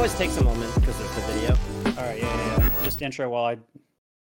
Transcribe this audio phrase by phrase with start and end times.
[0.00, 1.50] always takes a moment because there's the video.
[2.00, 2.84] All right, yeah, yeah, yeah.
[2.84, 3.58] Just intro while I.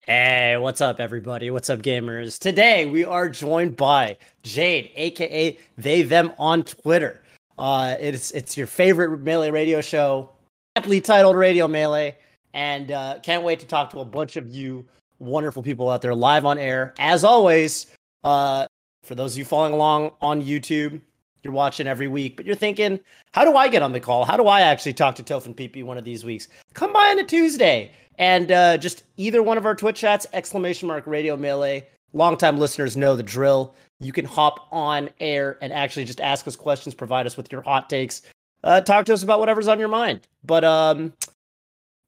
[0.02, 1.50] Hey, what's up, everybody?
[1.50, 2.38] What's up, gamers?
[2.38, 7.24] Today we are joined by Jade, aka They Them on Twitter.
[7.58, 10.30] Uh, it's it's your favorite melee radio show,
[10.76, 12.16] aptly titled Radio Melee,
[12.54, 14.86] and uh, can't wait to talk to a bunch of you
[15.18, 16.94] wonderful people out there live on air.
[17.00, 17.88] As always,
[18.24, 18.68] uh,
[19.02, 21.02] for those of you following along on YouTube,
[21.46, 23.00] you're watching every week, but you're thinking,
[23.32, 24.26] how do I get on the call?
[24.26, 26.50] How do I actually talk to and PP one of these weeks?
[26.74, 30.88] Come by on a Tuesday and uh, just either one of our Twitch chats, exclamation
[30.88, 31.88] mark radio melee.
[32.14, 33.76] Longtime listeners know the drill.
[34.00, 37.62] You can hop on air and actually just ask us questions, provide us with your
[37.62, 38.24] hot takes,
[38.64, 40.22] uh, talk to us about whatever's on your mind.
[40.44, 41.14] But um,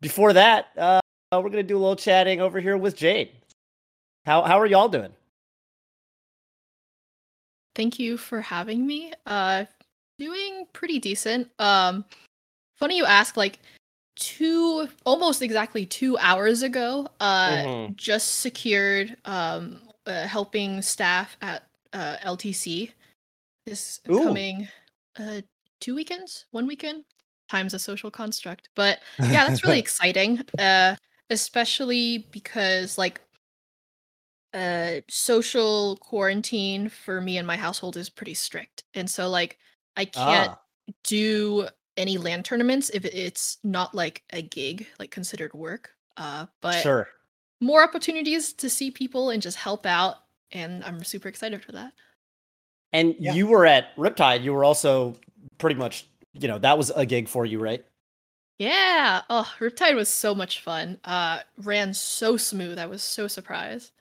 [0.01, 0.99] before that, uh,
[1.31, 3.29] we're gonna do a little chatting over here with Jade.
[4.25, 5.11] How how are y'all doing?
[7.77, 9.13] Thank you for having me.
[9.27, 9.65] Uh
[10.17, 11.47] doing pretty decent.
[11.59, 12.03] Um
[12.75, 13.59] funny you ask like
[14.15, 17.95] two almost exactly 2 hours ago uh Mhm.
[17.95, 22.91] just secured um uh, helping staff at uh LTC
[23.67, 24.23] this Ooh.
[24.23, 24.67] coming
[25.19, 25.41] uh
[25.79, 27.03] two weekends, one weekend
[27.47, 28.69] times a social construct.
[28.75, 30.41] But yeah, that's really exciting.
[30.57, 30.95] Uh
[31.29, 33.21] especially because like
[34.57, 38.83] uh social quarantine for me and my household is pretty strict.
[38.95, 39.59] And so like
[39.97, 40.61] I can't Ah,
[41.05, 45.91] do any LAN tournaments if it's not like a gig, like considered work.
[46.17, 47.09] Uh but sure.
[47.61, 50.17] more opportunities to see people and just help out
[50.51, 51.93] and I'm super excited for that.
[52.93, 53.35] And Yeah.
[53.35, 54.43] you were at Riptide.
[54.43, 55.19] You were also
[55.57, 57.85] pretty much, you know, that was a gig for you, right?
[58.59, 59.21] Yeah.
[59.29, 60.99] Oh, Riptide was so much fun.
[61.03, 62.79] Uh ran so smooth.
[62.79, 63.91] I was so surprised.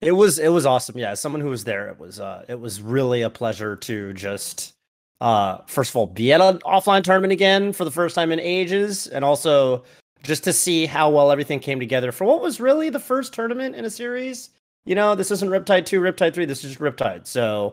[0.00, 0.96] It was it was awesome.
[0.98, 4.12] Yeah, as someone who was there, it was uh it was really a pleasure to
[4.14, 4.74] just
[5.20, 8.40] uh first of all be at an offline tournament again for the first time in
[8.40, 9.84] ages, and also
[10.22, 13.74] just to see how well everything came together for what was really the first tournament
[13.74, 14.50] in a series.
[14.86, 17.26] You know, this isn't Riptide 2, Riptide 3, this is just Riptide.
[17.26, 17.72] So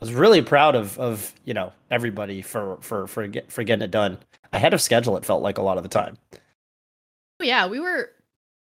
[0.00, 3.82] I was really proud of of, you know, everybody for for for get, for getting
[3.84, 4.18] it done.
[4.54, 6.16] Ahead of schedule, it felt like a lot of the time.
[7.40, 8.12] Oh, yeah, we were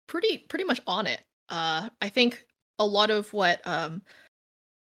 [0.05, 1.21] pretty pretty much on it.
[1.49, 2.45] Uh I think
[2.79, 4.01] a lot of what um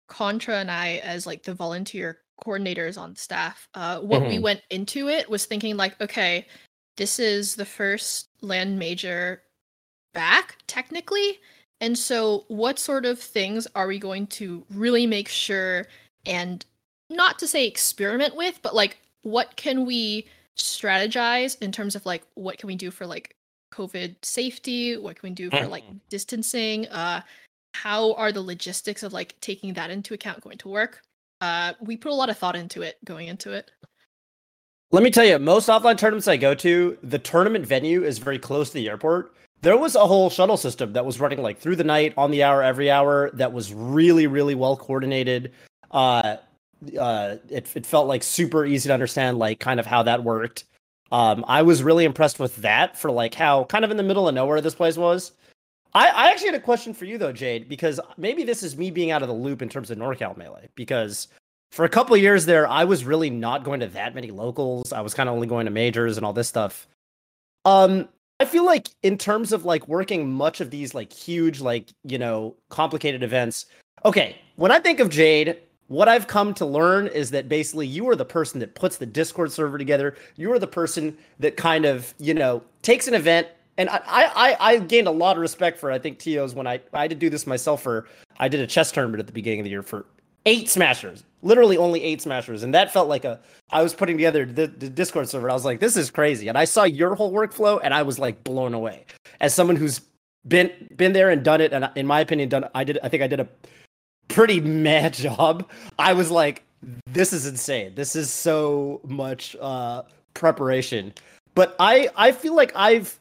[0.09, 4.42] Contra and I as like the volunteer coordinators on staff, uh what we Mhm.
[4.42, 6.48] went into it was thinking like, okay,
[6.98, 9.44] this is the first LAN major
[10.14, 11.40] back technically.
[11.81, 15.88] And so what sort of things are we going to really make sure
[16.25, 16.66] and
[17.10, 20.28] not to say experiment with, but like what can we
[20.58, 23.36] strategize in terms of like what can we do for like
[23.74, 24.98] COVID safety?
[24.98, 26.88] What can we do for like distancing?
[26.90, 27.22] Uh
[27.74, 31.02] how are the logistics of like taking that into account going to work?
[31.42, 33.72] Uh we put a lot of thought into it going into it.
[34.92, 38.38] Let me tell you, most offline tournaments I go to, the tournament venue is very
[38.38, 39.34] close to the airport.
[39.64, 42.44] There was a whole shuttle system that was running like through the night, on the
[42.44, 43.32] hour, every hour.
[43.34, 45.52] That was really, really well coordinated.
[45.90, 46.36] Uh,
[47.00, 50.66] uh, it it felt like super easy to understand, like kind of how that worked.
[51.12, 54.28] Um, I was really impressed with that for like how kind of in the middle
[54.28, 55.32] of nowhere this place was.
[55.96, 58.92] I, I actually had a question for you though, Jade, because maybe this is me
[58.92, 61.28] being out of the loop in terms of NorCal Melee, because
[61.72, 64.94] for a couple of years there, I was really not going to that many locals.
[64.94, 66.88] I was kind of only going to majors and all this stuff.
[67.66, 68.09] Um,
[68.40, 72.18] I feel like in terms of like working much of these like huge, like, you
[72.18, 73.68] know, complicated events.
[74.06, 78.10] Okay, when I think of Jade, what I've come to learn is that basically you
[78.10, 80.16] are the person that puts the Discord server together.
[80.36, 83.48] You are the person that kind of, you know, takes an event.
[83.78, 86.80] And I, I, I gained a lot of respect for I think TOs when I
[86.94, 88.08] I to do this myself for
[88.38, 90.06] I did a chess tournament at the beginning of the year for
[90.46, 93.40] eight smashers, literally only eight smashers, and that felt like a
[93.72, 95.50] I was putting together the, the Discord server.
[95.50, 98.20] I was like, this is crazy, and I saw your whole workflow, and I was
[98.20, 99.06] like blown away.
[99.42, 100.02] As someone who's
[100.48, 103.24] been been there and done it, and in my opinion, done I did I think
[103.24, 103.48] I did a
[104.28, 105.70] pretty mad job.
[105.98, 106.64] I was like,
[107.08, 107.96] this is insane.
[107.96, 110.04] This is so much uh
[110.34, 111.14] preparation.
[111.56, 113.19] But I I feel like I've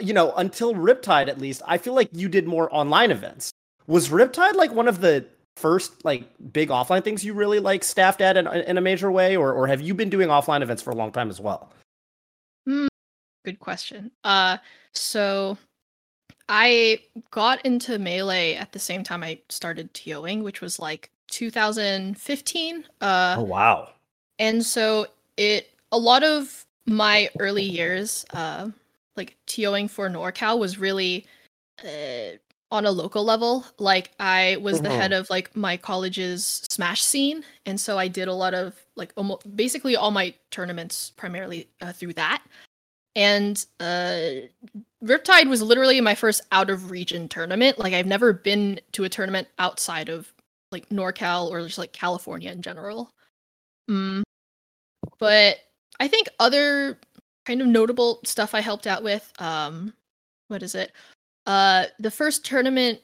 [0.00, 3.50] you know, until Riptide at least, I feel like you did more online events.
[3.86, 5.24] Was Riptide like one of the
[5.56, 9.36] first like big offline things you really like staffed at in, in a major way
[9.36, 11.72] or or have you been doing offline events for a long time as well?
[13.44, 14.10] Good question.
[14.24, 14.58] Uh
[14.92, 15.58] so
[16.48, 22.84] I got into melee at the same time I started TOing, which was like 2015.
[23.00, 23.90] Uh Oh wow.
[24.38, 25.06] and so
[25.36, 28.68] it a lot of my early years uh
[29.18, 31.26] like TOing for NorCal was really
[31.84, 32.38] uh
[32.70, 33.64] on a local level.
[33.78, 38.28] Like I was the head of like my college's Smash scene, and so I did
[38.28, 42.42] a lot of like almost basically all my tournaments primarily uh, through that.
[43.16, 44.46] And uh,
[45.02, 47.78] Riptide was literally my first out of region tournament.
[47.78, 50.32] Like I've never been to a tournament outside of
[50.70, 53.10] like NorCal or just like California in general.
[53.90, 54.22] Mm.
[55.18, 55.56] But
[55.98, 56.98] I think other
[57.48, 59.32] kind of notable stuff I helped out with.
[59.38, 59.94] Um,
[60.48, 60.92] what is it?
[61.46, 63.00] Uh, the first tournament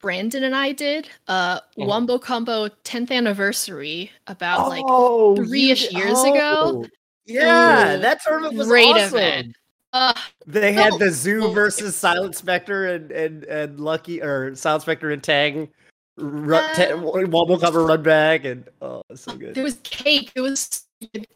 [0.00, 1.86] Brandon and I did, uh, Mhm.
[1.88, 6.84] Wombo Combo 10th anniversary about like Oh, three-ish you- years ago.
[6.84, 6.86] oh,
[7.26, 9.18] Yeah, Ooh, that tournament was great awesome.
[9.18, 9.56] event.
[9.92, 10.14] uh
[10.46, 15.22] They had the Zoo versus Silent Spectre and and and Lucky or Silent Spectre and
[15.22, 15.68] Tang.
[16.16, 19.54] Run, Uh, wobble cover run back and oh, so good.
[19.56, 20.30] there was cake.
[20.36, 20.84] It was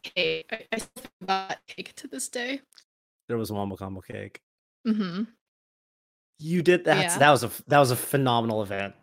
[0.03, 0.49] cake.
[0.53, 2.61] I, I still about cake to this day.
[3.29, 4.41] There was wombo combo cake.
[4.87, 5.23] hmm
[6.39, 7.03] You did that.
[7.03, 7.19] Yeah.
[7.19, 8.95] That was a that was a phenomenal event.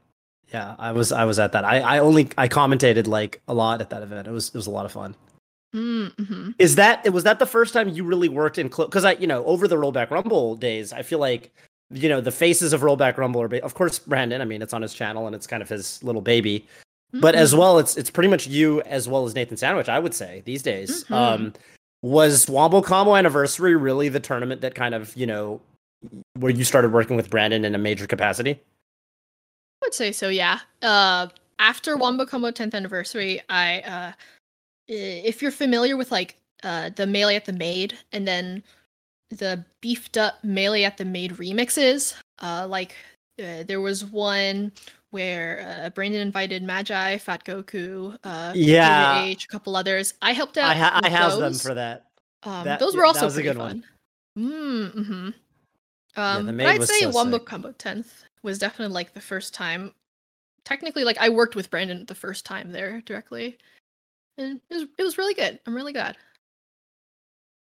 [0.53, 1.63] Yeah, I was I was at that.
[1.63, 4.27] I I only I commentated like a lot at that event.
[4.27, 5.15] It was it was a lot of fun.
[5.75, 6.51] Mm-hmm.
[6.57, 8.88] Is that was that the first time you really worked in close?
[8.88, 11.53] Because I you know over the rollback rumble days, I feel like
[11.91, 14.41] you know the faces of rollback rumble are ba- of course Brandon.
[14.41, 16.67] I mean it's on his channel and it's kind of his little baby.
[17.13, 17.59] But as Mm-hmm.
[17.59, 19.89] well, it's it's pretty much you as well as Nathan Sandwich.
[19.89, 21.03] I would say these days.
[21.06, 21.15] Mhm.
[21.15, 21.53] Um,
[22.01, 25.59] was Wombo Combo Anniversary really the tournament that kind of you know
[26.38, 28.51] where you started working with Brandon in a major capacity?
[29.81, 30.59] I would say so, yeah.
[30.81, 31.27] Uh,
[31.57, 34.12] after Wombo Combo 10th anniversary, I, uh,
[34.88, 38.63] if you're familiar with like uh, the Melee at the Made and then
[39.29, 42.95] the beefed up Melee at the Made remixes, uh, like
[43.41, 44.71] uh, there was one
[45.11, 49.23] where uh, Brandon invited Magi, Fat Goku, uh, Yeah.
[49.23, 50.13] H, a couple others.
[50.21, 50.69] I helped out.
[50.69, 52.06] I ha- I have them for that.
[52.44, 53.83] Um, That- those yeah, were that also was a good one.
[54.38, 55.29] Mm, hmm
[56.15, 57.39] Yeah, Um, the but I'd say so Wombo.
[57.39, 59.94] Combo 10th was definitely like the first time.
[60.63, 63.57] Technically, like I worked with Brandon the first time there directly,
[64.38, 65.59] and it was it was really good.
[65.65, 66.15] I'm really glad.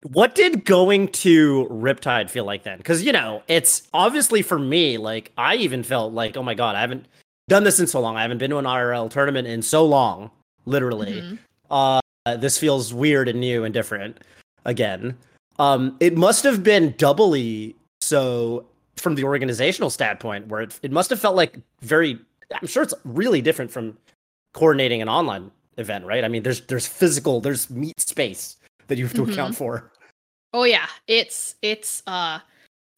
[0.04, 2.78] What did going to Riptide feel like then?
[2.78, 6.74] Because you know, it's obviously for me, like I even felt like, oh my god,
[6.76, 7.06] I haven't
[7.52, 8.16] done this in so long.
[8.16, 10.31] I haven't been to an IRL tournament in so long,
[10.64, 11.20] literally.
[11.20, 11.38] Mhm.
[11.70, 12.00] Uh,
[12.38, 14.20] this feels weird and new and different
[14.64, 15.19] again.
[15.58, 18.64] Um, it must have been doubly so
[18.96, 22.19] from the organizational standpoint, where it, it must have felt like very.
[22.54, 23.98] I'm sure it's really different from
[24.55, 26.25] coordinating an online event, right?
[26.25, 28.56] I mean, there's there's physical, there's meat space
[28.88, 29.93] that you have to account for.
[30.55, 32.38] Oh yeah, it's it's uh,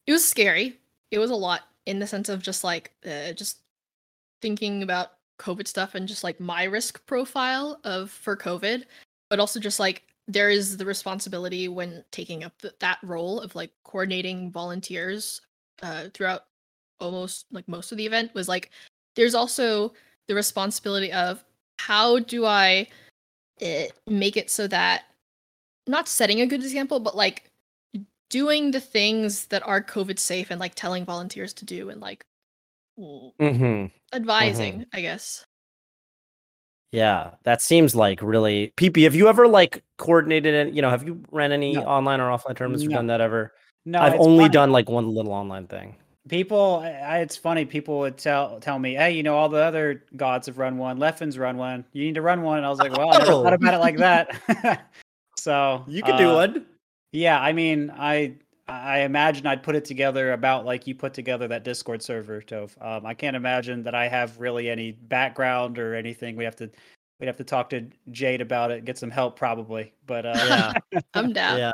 [0.07, 0.79] it was scary.
[1.11, 3.57] It was a lot in the sense of just like uh, just
[4.41, 8.83] thinking about COVID stuff and just like my risk profile of for COVID,
[9.29, 13.55] but also just like there is the responsibility when taking up th- that role of
[13.55, 15.41] like coordinating volunteers
[15.83, 16.45] uh, throughout
[16.99, 18.71] almost like most of the event was like
[19.15, 19.93] there's also
[20.27, 21.43] the responsibility of
[21.79, 22.87] how do I
[23.61, 25.03] uh, make it so that
[25.87, 27.51] not setting a good example, but like
[28.29, 32.25] doing the things that are COVID safe and like telling volunteers to do and like
[32.99, 33.87] Mm-hmm.
[34.15, 35.45] advising, I guess.
[36.91, 38.71] Yeah, that seems like really.
[38.77, 40.53] PP, have you ever like coordinated?
[40.55, 41.81] And you know, have you ran any No.
[41.83, 42.95] online or offline tournaments or No.
[42.97, 43.53] done that ever?
[43.85, 44.53] No, I've only funny.
[44.53, 45.95] done like one little online thing.
[46.29, 46.81] people.
[46.83, 47.65] I, it's funny.
[47.65, 50.97] People would tell tell me, "Hey, you know, all the other gods have run one.
[50.97, 51.83] Leffen's run one.
[51.91, 53.43] You need to run one." And I was like, "Well, I never Oh.
[53.43, 54.89] thought about it like that."
[55.37, 56.65] so You could do uh, one.
[57.11, 58.35] Yeah, I mean, I
[58.67, 62.71] I imagine I'd put it together about like you put together that Discord server, Toph.
[62.83, 66.35] Um, I can't imagine that I have really any background or anything.
[66.35, 66.69] We have to
[67.19, 69.93] we'd have to talk to Jade about it, get some help probably.
[70.07, 71.59] But uh, Yeah, I'm down.
[71.59, 71.71] yeah,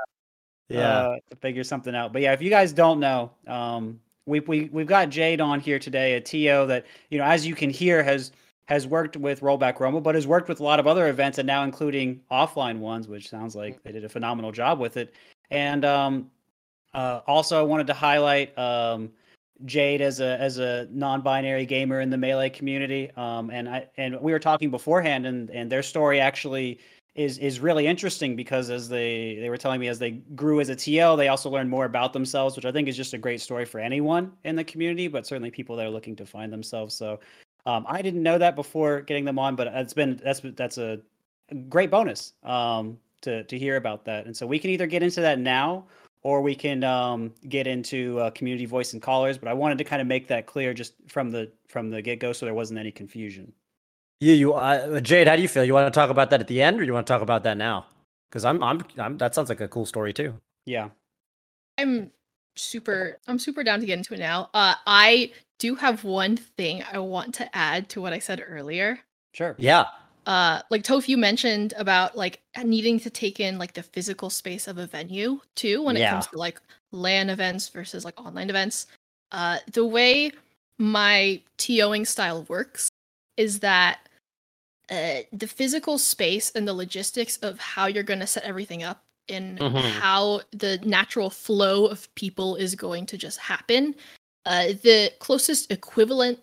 [0.68, 0.80] yeah.
[0.80, 2.12] uh, to figure something out.
[2.12, 5.80] But yeah, if you guys don't know, um, we we we've got Jade on here
[5.80, 8.34] today, a TO that you know, as you can hear, has
[8.66, 11.48] has worked with Rollback Rumble, but has worked with a lot of other events, and
[11.48, 15.14] now including offline ones, which sounds like they did a phenomenal job with it.
[15.50, 16.30] And um,
[16.94, 19.12] uh, also, I wanted to highlight um,
[19.66, 23.12] Jade as a as a non-binary gamer in the melee community.
[23.16, 26.80] Um, and I and we were talking beforehand, and and their story actually
[27.16, 30.70] is is really interesting because as they they were telling me as they grew as
[30.70, 33.42] a TL, they also learned more about themselves, which I think is just a great
[33.42, 36.96] story for anyone in the community, but certainly people that are looking to find themselves.
[36.96, 37.20] So
[37.66, 41.00] um, I didn't know that before getting them on, but it's been that's that's a
[41.70, 44.26] great bonus um, to to hear about that.
[44.26, 45.86] And so we can either get into that now
[46.24, 49.38] or we can um, get into uh, community voice and callers.
[49.38, 52.20] But I wanted to kind of make that clear just from the from the get
[52.20, 53.54] go, so there wasn't any confusion.
[54.20, 55.66] Yeah, you, uh, Jade, how do you feel?
[55.66, 57.44] You want to talk about that at the end, or you want to talk about
[57.44, 57.88] that now?
[58.30, 59.18] Because I'm, I'm, I'm.
[59.18, 60.36] That sounds like a cool story too.
[60.66, 60.90] Yeah.
[61.78, 62.12] I'm
[62.56, 64.50] super I'm super down to get into it now.
[64.54, 69.00] Uh I do have one thing I want to add to what I said earlier.
[69.34, 69.56] Sure.
[69.58, 69.86] Yeah.
[70.26, 74.68] Uh, like Toph, you mentioned about like needing to take in like the physical space
[74.68, 76.12] of a venue too when it Yeah.
[76.12, 76.62] comes to like
[76.92, 78.88] LAN events versus like online events.
[79.32, 80.32] Uh, the way
[80.78, 82.90] my TOing style works
[83.38, 84.00] is that
[84.90, 89.04] uh, the physical space and the logistics of how you're going to set everything up
[89.30, 89.82] and Mhm.
[90.00, 93.96] how the natural flow of people is going to just happen.
[94.46, 96.38] Uh, the closest equivalent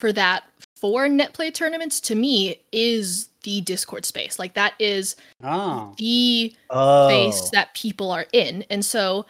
[0.00, 0.44] for that
[0.84, 4.38] for net play tournaments to me is the Discord space.
[4.38, 5.94] Like that is Oh.
[5.96, 7.08] the Oh.
[7.08, 8.66] space that people are in.
[8.68, 9.24] And so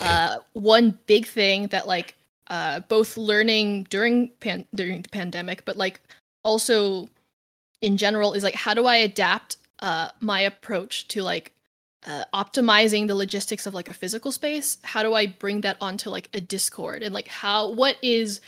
[0.00, 2.16] uh one big thing that like
[2.48, 6.00] uh both learning during pan- during the pandemic but like
[6.42, 7.08] also
[7.82, 11.52] in general is like how do I adapt uh my approach to like
[12.04, 16.08] uh, optimizing the logistics of like a physical space how do i bring that onto
[16.08, 18.40] like a discord and like how what is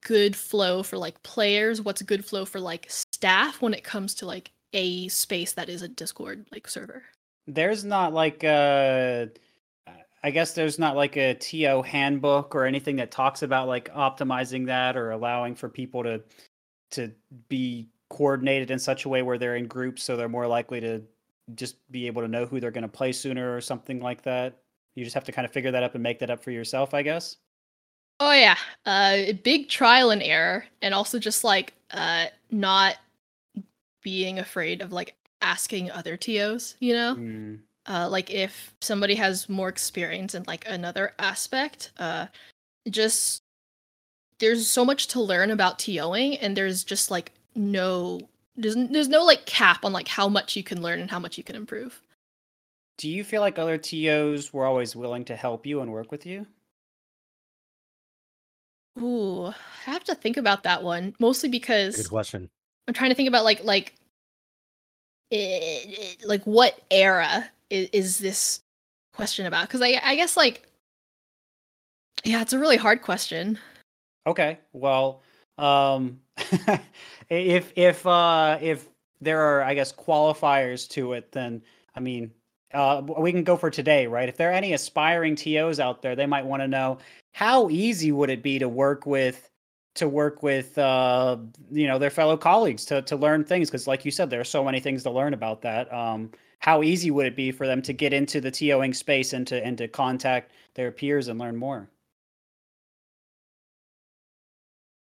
[0.00, 4.26] good flow for like players what's good flow for like staff when it comes to
[4.26, 7.02] like a space that is a discord like server
[7.46, 9.30] There's not like a.
[10.22, 14.66] I guess there's not like a TO handbook or anything that talks about like optimizing
[14.66, 16.22] that or allowing for people to
[16.92, 17.12] to
[17.48, 21.02] be coordinated in such a way where they're in groups so they're more likely to
[21.54, 24.56] just be able to know who they're going to play sooner or something like that.
[24.94, 26.94] You just have to kind of figure that up and make that up for yourself,
[26.94, 27.36] I guess.
[28.20, 28.56] Oh yeah,
[28.86, 32.96] uh, big trial and error, and also just like uh, not
[34.02, 36.76] being afraid of like asking other tos.
[36.78, 37.54] You know, Hmm.
[37.86, 42.26] uh, like if somebody has more experience in like another aspect, uh,
[42.88, 43.42] just
[44.38, 48.20] there's so much to learn about toing, and there's just like no
[48.56, 51.36] there's there's no like cap on like how much you can learn and how much
[51.36, 52.00] you can improve.
[52.96, 56.24] Do you feel like other TOs were always willing to help you and work with
[56.26, 56.46] you?
[59.00, 59.54] Ooh, I
[59.90, 62.48] have to think about that one mostly because Good question.
[62.86, 63.94] I'm trying to think about like like
[65.32, 65.36] i
[66.22, 68.60] i- like what era is, is this
[69.12, 69.66] question about?
[69.66, 70.68] Because I I guess like
[72.24, 73.58] yeah, it's a really hard question.
[74.26, 74.58] Okay.
[74.72, 75.22] Well,
[75.58, 76.20] um
[77.28, 78.88] if if uh if
[79.20, 81.62] there are I guess qualifiers to it then
[81.94, 82.30] I mean
[82.72, 84.28] uh we can go for today, right?
[84.28, 86.98] If there are any aspiring TOs out there, they might want to know
[87.34, 89.50] how easy would it be to work with
[89.96, 91.36] to work with uh
[91.70, 94.44] you know their fellow colleagues to to learn things because like you said there are
[94.44, 95.92] so many things to learn about that.
[95.92, 99.46] Um how easy would it be for them to get into the TOing space and
[99.48, 101.88] to and to contact their peers and learn more?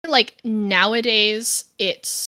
[0.07, 2.27] Like nowadays, it's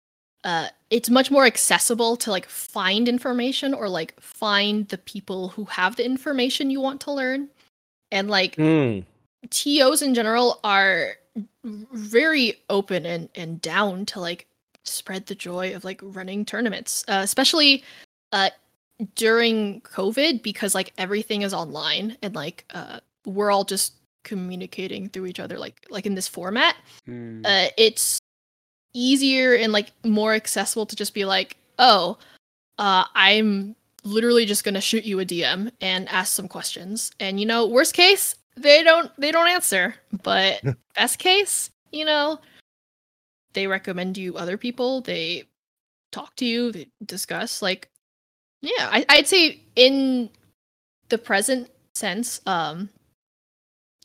[0.43, 5.65] uh it's much more accessible to like find information or like find the people who
[5.65, 7.49] have the information you want to learn,
[8.11, 9.01] and like Hmm.
[9.49, 11.15] TOs in general are
[11.63, 14.47] very open and and down to like
[14.83, 17.83] spread the joy of like running tournaments, uh, especially
[18.31, 18.49] uh
[19.15, 25.25] during COVID because like everything is online and like uh we're all just communicating through
[25.25, 26.75] each other like like in this format.
[27.05, 27.41] Hmm.
[27.45, 28.19] Uh it's
[28.93, 32.17] easier and like more accessible to just be like, "Oh,
[32.77, 37.39] uh I'm literally just going to shoot you a DM and ask some questions." And
[37.39, 40.61] you know, worst case, they don't they don't answer, but
[40.95, 42.39] best case, you know,
[43.53, 45.43] they recommend you other people, they
[46.11, 47.89] talk to you, they discuss like
[48.61, 50.29] yeah, I, I'd say in
[51.09, 52.89] the present sense, um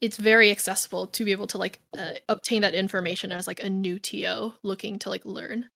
[0.00, 3.68] it's very accessible to be able to like uh, obtain that information as like a
[3.68, 5.68] new TO looking to like learn.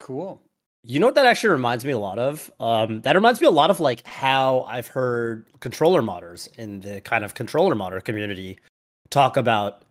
[0.00, 0.42] Cool.
[0.88, 2.48] You know what that actually reminds me a lot of?
[2.60, 7.00] Um, that reminds me a lot of like how I've heard controller modders in the
[7.00, 8.56] kind of controller modder community
[9.10, 9.82] talk about.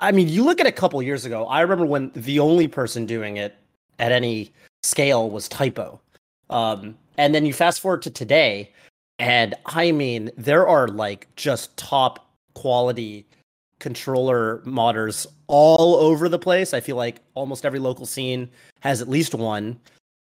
[0.00, 1.46] I mean, you look at a couple years ago.
[1.46, 3.54] I remember when the only person doing it
[4.00, 4.52] at any
[4.82, 6.00] scale was Typo,
[6.48, 8.72] um, and then you fast forward to today,
[9.20, 13.24] and I mean, there are like just top quality
[13.78, 16.74] controller modders all over the place.
[16.74, 19.78] I feel like almost every local scene has at least one.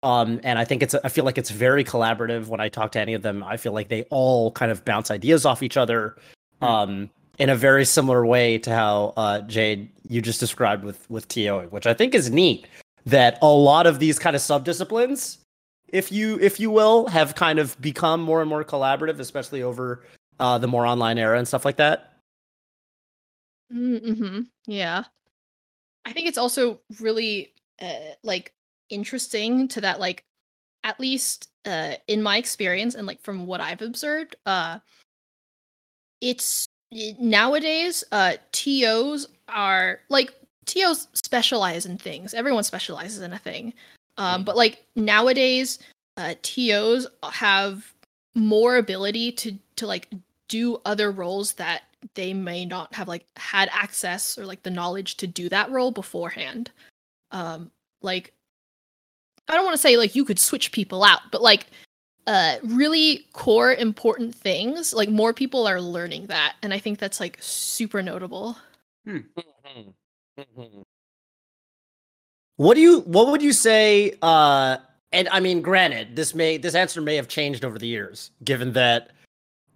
[0.06, 3.00] Um, and I think it's I feel like it's very collaborative when I talk to
[3.00, 3.42] any of them.
[3.42, 6.16] I feel like they all kind of bounce ideas off each other.
[6.60, 6.64] Hmm.
[6.64, 11.26] Um, in a very similar way to how uh, Jade you just described with with
[11.26, 12.68] TOing, which I think is neat.
[13.04, 15.38] That a lot of these kind of subdisciplines,
[15.88, 20.04] if you if you will, have kind of become more and more collaborative, especially over
[20.38, 22.12] uh, the more online era and stuff like that.
[23.74, 24.42] Mm-hmm.
[24.66, 25.02] Yeah.
[26.04, 28.52] I think it's also really uh, like
[28.90, 30.22] interesting to that like
[30.84, 34.78] at least uh in my experience and like from what I've observed, uh
[36.20, 36.66] it's
[37.18, 40.32] nowadays uh TOs are like
[40.66, 42.34] TOs specialize in things.
[42.34, 43.72] Everyone specializes in a thing.
[44.18, 45.78] Um, but like nowadays,
[46.16, 47.92] uh, TOs have
[48.34, 50.08] more ability to to like
[50.48, 51.82] do other roles that
[52.14, 55.90] they may not have like had access or like the knowledge to do that role
[55.90, 56.70] beforehand.
[57.30, 57.70] Um,
[58.02, 58.32] like
[59.48, 61.66] I don't want to say like you could switch people out, but like
[62.26, 67.20] uh really core important things, like more people are learning that, and I think that's
[67.20, 68.56] like super notable.
[69.06, 69.24] Mhm.
[72.56, 74.78] What do you what would you say uh
[75.12, 78.72] and I mean granted this may this answer may have changed over the years given
[78.72, 79.10] that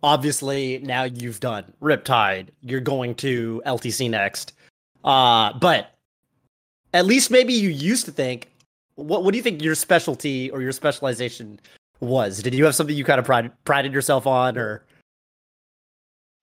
[0.03, 4.55] obviously now you've done Riptide you're going to LTC next
[5.05, 5.95] uh but
[6.95, 8.50] at least maybe you used to think
[9.00, 11.59] what what do you think your specialty or your specialization
[12.00, 14.85] was did you have something you kind of pride, prided yourself on or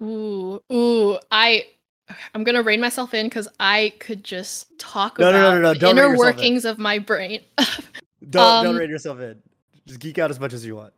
[0.04, 1.66] Ooh, ooh, I
[2.34, 5.90] I'm gonna rein myself in because I could just talk No, about no, no, the
[5.90, 6.18] inner yourself in.
[6.36, 7.42] workings of my brain.
[8.30, 9.42] don't don't Um, rate yourself in
[9.88, 10.94] just geek out as much as you want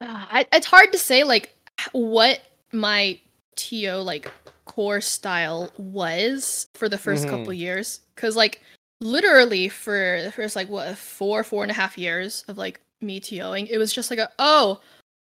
[0.00, 1.54] Uh, I, it's hard to say like
[1.92, 2.40] what
[2.72, 3.18] my
[3.56, 4.30] to like
[4.64, 7.30] core style was for the 1st Mhm.
[7.30, 8.60] couple years because like
[9.04, 13.20] literally for the first like what four four and a half years of like me
[13.20, 14.80] toing it was just like a oh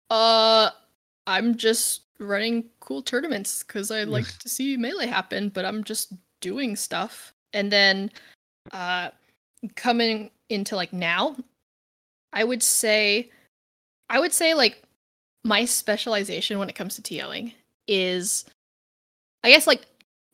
[0.09, 0.69] uh
[1.27, 6.13] i'm just running cool tournaments because i like to see melee happen but i'm just
[6.43, 7.33] doing stuff.
[7.53, 8.11] And then
[8.71, 9.09] uh
[9.75, 11.35] coming into like now
[12.33, 13.31] i would say
[14.09, 14.83] I would say like
[15.43, 17.53] my specialization when it comes to TOing
[17.87, 18.45] is
[19.43, 19.85] I guess like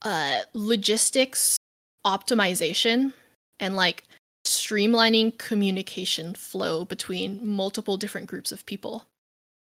[0.01, 1.57] uh logistics
[2.05, 3.13] optimization
[3.59, 4.03] and like
[4.45, 9.05] streamlining communication flow between multiple different groups of people.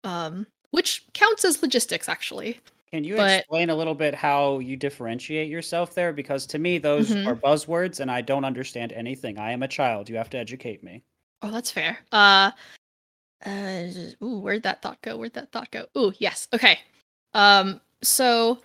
[0.05, 2.61] Um which counts as logistics actually.
[2.93, 6.13] Can you But- explain a little bit how you differentiate yourself there?
[6.13, 7.27] Because to me, those Mhm.
[7.27, 9.39] are buzzwords, and I don't understand anything.
[9.39, 10.09] I am a child.
[10.09, 11.03] You have to educate me.
[11.43, 11.99] Oh, that's fair.
[12.13, 12.53] Uh,
[13.45, 13.89] uh,
[14.23, 15.17] ooh, where'd that thought go?
[15.17, 15.87] Where'd that thought go?
[15.97, 16.49] Ooh, yes.
[16.53, 16.79] Okay.
[17.35, 18.63] Um, so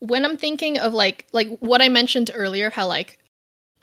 [0.00, 3.18] when I'm thinking of like like what I mentioned earlier, how like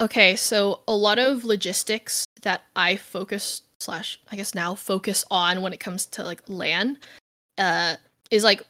[0.02, 5.62] okay, so a lot of logistics that I focus slash I guess now focus on
[5.62, 6.98] when it comes to like LAN,
[7.58, 7.96] uh,
[8.32, 8.62] is like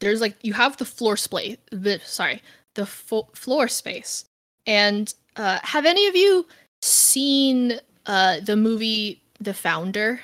[0.00, 1.56] there's like you have the floor space.
[1.70, 2.42] The sorry,
[2.74, 4.24] the fo- floor space,
[4.66, 6.46] and uh, have any of you
[6.82, 10.20] seen uh the movie The Founder?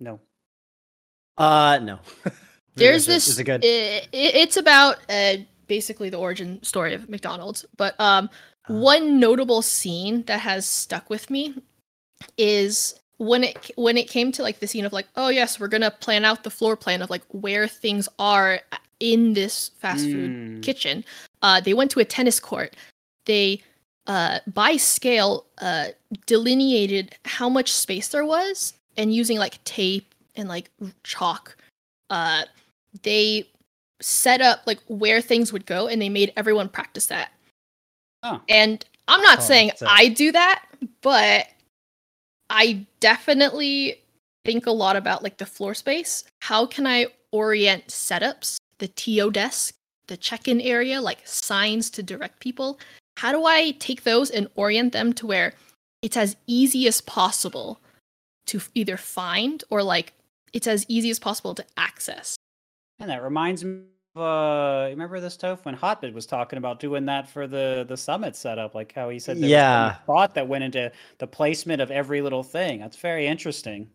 [0.00, 0.18] No.
[1.38, 2.00] uh no
[2.74, 3.28] There's Is this.
[3.28, 5.36] is it good i- i- it's about uh,
[5.68, 8.28] basically the origin story of McDonald's, but um.
[8.68, 11.54] One notable scene that has stuck with me
[12.38, 15.68] is when it when it came to like the scene of like, oh yes, we're
[15.68, 18.60] gonna plan out the floor plan of like where things are
[19.00, 20.62] in this fast food Mm.
[20.62, 21.04] kitchen.
[21.42, 22.76] Uh, they went to a tennis court.
[23.26, 23.60] They,
[24.06, 25.88] uh, by scale, uh,
[26.26, 30.70] delineated how much space there was, and using like tape and like
[31.02, 31.56] chalk,
[32.10, 32.44] uh,
[33.02, 33.48] they
[34.00, 37.32] set up like where things would go, and they made everyone practice that.
[38.22, 38.40] Oh.
[38.48, 40.64] And I'm not Oh, saying I do that,
[41.00, 41.48] but
[42.50, 44.00] I definitely
[44.44, 46.24] think a lot about like the floor space.
[46.40, 49.74] How can I orient setups, the TO desk,
[50.06, 52.78] the check-in area, like signs to direct people?
[53.16, 55.54] How do I take those and orient them to where
[56.02, 57.80] it's as easy as possible
[58.46, 60.12] to either find or like
[60.52, 62.36] it's as easy as possible to access?
[62.98, 63.84] And that reminds me of
[64.16, 68.36] uh remember this Toph when Hotbit was talking about doing that for the the summit
[68.36, 69.94] setup, like how he said there Yeah.
[70.06, 72.80] thought that went into the placement of every little thing.
[72.80, 73.88] That's very interesting.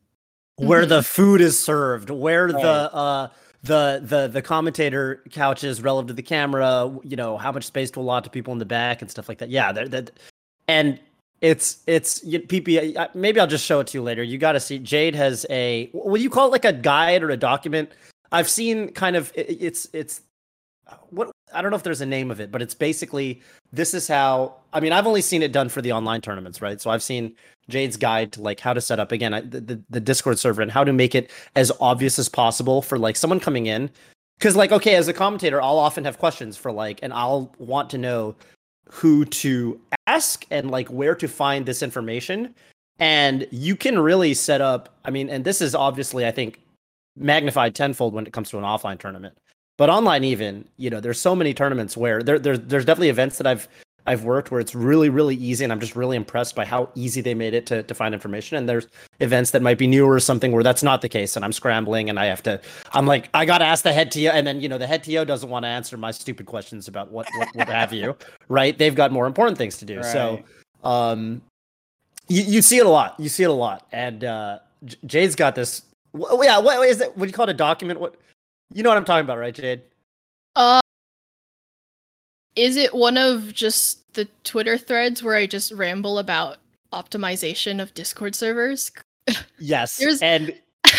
[0.56, 2.62] where the food is served, where Right.
[2.62, 3.28] the uh
[3.64, 8.00] the the the commentator couches relative to the camera, you know, how much space to
[8.00, 9.50] allot to people in the back and stuff like that.
[9.50, 10.12] Yeah, that, that
[10.68, 11.00] and
[11.42, 12.96] it's it's you, PP.
[13.14, 14.24] Maybe I'll just show it to you later.
[14.24, 14.80] You got to see.
[14.80, 15.92] Jade has a.
[15.94, 17.92] Will you call it like a guide or a document?
[18.32, 19.32] I've seen kind of.
[19.36, 20.22] it- it's it's
[21.10, 24.08] what I don't know if there's a name of it, but it's basically this is
[24.08, 24.56] how.
[24.74, 26.80] I mean, I've only seen it done for the online tournaments, right?
[26.80, 27.36] So I've seen
[27.70, 30.72] Jade's guide to like how to set up again the, the the Discord server and
[30.72, 33.90] how to make it as obvious as possible for like someone coming in.
[34.38, 37.90] Because like okay, as a commentator, I'll often have questions for like, and I'll want
[37.92, 38.36] to know
[38.90, 42.54] who to ask and like where to find this information.
[43.00, 44.96] And you can really set up.
[45.06, 46.60] I mean, and this is obviously I think
[47.18, 49.38] magnified tenfold when it comes to an offline tournament.
[49.78, 53.38] But online, even you know, there's so many tournaments where there, there's there's definitely events
[53.38, 53.68] that I've
[54.08, 57.20] I've worked where it's really, really easy, and I'm just really impressed by how easy
[57.20, 58.58] they made it to, to find information.
[58.58, 58.88] And there's
[59.20, 62.10] events that might be newer or something where that's not the case, and I'm scrambling
[62.10, 62.60] and I have to.
[62.94, 65.26] I'm like, I gotta ask the head TO, and then you know the head TO
[65.26, 68.16] doesn't want to answer my stupid questions about what what, what have you,
[68.48, 68.78] right?
[68.78, 70.02] They've got more important things to do.
[70.04, 70.42] So,
[70.86, 71.42] um,
[72.30, 73.20] you, you see it a lot.
[73.20, 74.60] You see it a lot, and uh,
[75.06, 75.82] Jade's got this.
[76.20, 77.16] Wh- Yeah, what is it?
[77.18, 77.52] What do you call it?
[77.52, 78.00] A document?
[78.00, 78.16] What?
[78.74, 79.82] You know what I'm talking about, right, Jade?
[80.56, 80.80] Uh,
[82.56, 86.58] is it one of just the Twitter threads where I just ramble about
[86.94, 88.92] optimization of Discord servers?
[89.60, 89.98] Yes.
[89.98, 90.54] There's- and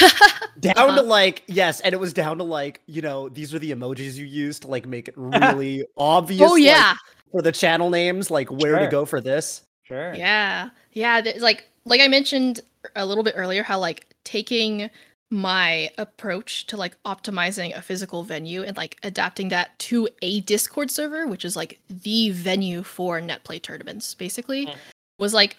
[0.61, 1.03] down to Uh-huh.
[1.05, 4.27] like yes, and it was down to like you know these are the emojis you
[4.27, 6.43] use to like make it really obvious.
[6.51, 6.95] oh like, yeah,
[7.33, 9.63] for the channel names, like where to go for this.
[9.85, 10.13] Sure.
[10.15, 11.23] yeah, yeah.
[11.23, 12.61] th- Like like I mentioned
[12.97, 14.91] a little bit earlier, how like taking
[15.31, 20.91] my approach to like optimizing a physical venue and like adapting that to a Discord
[20.91, 24.77] server, which is like the venue for netplay tournaments, basically, Mm.
[25.19, 25.57] was like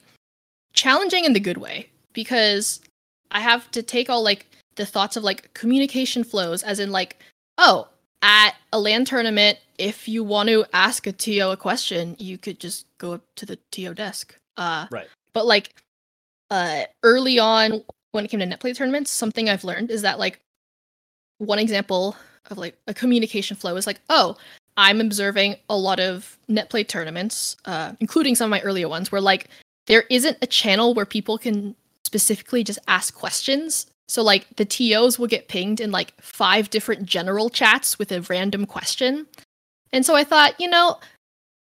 [0.73, 2.81] challenging in the good way because
[3.31, 7.17] I have to take all like the thoughts of like communication flows, as in like,
[7.57, 7.87] oh,
[8.21, 12.59] at a LAN tournament, if you want to ask a TO a question, you could
[12.59, 14.35] just go up to the TO desk.
[14.57, 15.07] Uh, Right.
[15.33, 15.75] But like,
[16.49, 20.39] uh, early on when it came to netplay tournaments, something I've learned is that like,
[21.39, 22.15] one example
[22.49, 24.37] of like a communication flow is like, oh,
[24.77, 29.21] I'm observing a lot of netplay tournaments, uh, including some of my earlier ones, where
[29.21, 29.47] like
[29.87, 33.87] there isn't a channel where people can specifically just ask questions.
[34.07, 38.21] So like the TOs will get pinged in like five different general chats with a
[38.21, 39.27] random question.
[39.91, 40.99] And so I thought, you know,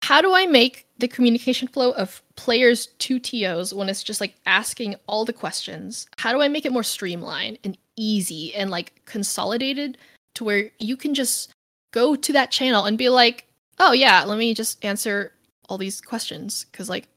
[0.04, 4.34] how do I make the communication flow of players to TOs when it's just like
[4.44, 6.06] asking all the questions?
[6.18, 9.96] How do I make it more streamlined and easy and like consolidated
[10.34, 11.54] to where you can just
[11.94, 13.46] go to that channel and be like,
[13.78, 15.32] "Oh yeah, let me just answer
[15.70, 17.08] all these questions" cuz like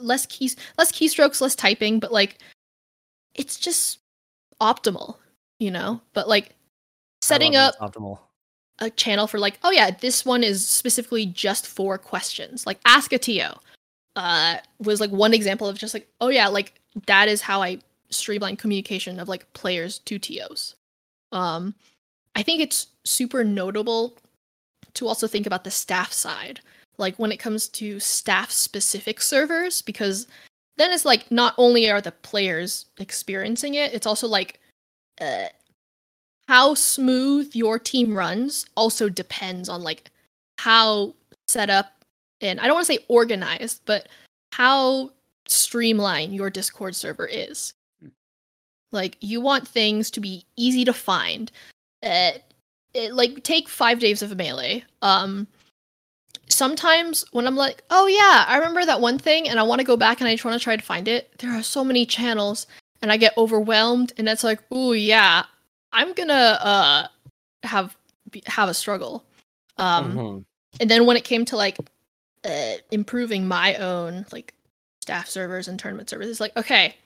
[0.00, 2.38] less keys less keystrokes, less typing, but like
[3.34, 3.98] it's just
[4.58, 5.18] optimal,
[5.58, 6.00] you know?
[6.14, 6.54] But like
[7.20, 7.94] setting up love it.
[7.94, 8.18] It's optimal.
[8.78, 12.66] A channel for like, oh yeah, this one is specifically just for questions.
[12.66, 13.48] Like ask a TO.
[14.14, 16.74] Uh was like one example of just like, oh yeah, like
[17.06, 17.78] that is how I
[18.10, 20.74] streamline communication of like players to TOs.
[21.32, 21.74] Um
[22.34, 24.14] I think it's super notable
[24.94, 26.60] to also think about the staff side.
[26.98, 30.26] Like when it comes to staff specific servers, because
[30.76, 34.60] then it's like not only are the players experiencing it, it's also like
[35.20, 35.46] uh
[36.48, 40.10] how smooth your team runs also depends on like
[40.58, 41.14] how
[41.48, 41.92] set up
[42.40, 44.08] and I don't want to say organized, but
[44.52, 45.10] how
[45.48, 47.72] streamlined your Discord server is.
[48.92, 51.50] Like you want things to be easy to find.
[52.02, 52.32] Uh,
[52.94, 54.84] it, like take five days of melee.
[55.02, 55.46] Um,
[56.48, 59.86] sometimes when I'm like, oh yeah, I remember that one thing, and I want to
[59.86, 61.38] go back and I just want to try to find it.
[61.38, 62.66] There are so many channels,
[63.02, 65.44] and I get overwhelmed, and that's like, oh yeah,
[65.92, 67.08] I'm gonna uh
[67.62, 67.96] have
[68.46, 69.24] have a struggle.
[69.78, 70.44] Um, Mhm.
[70.80, 71.78] and then when it came to like
[72.44, 74.54] uh, improving my own like
[75.00, 76.96] staff servers and tournament servers, it's like, okay,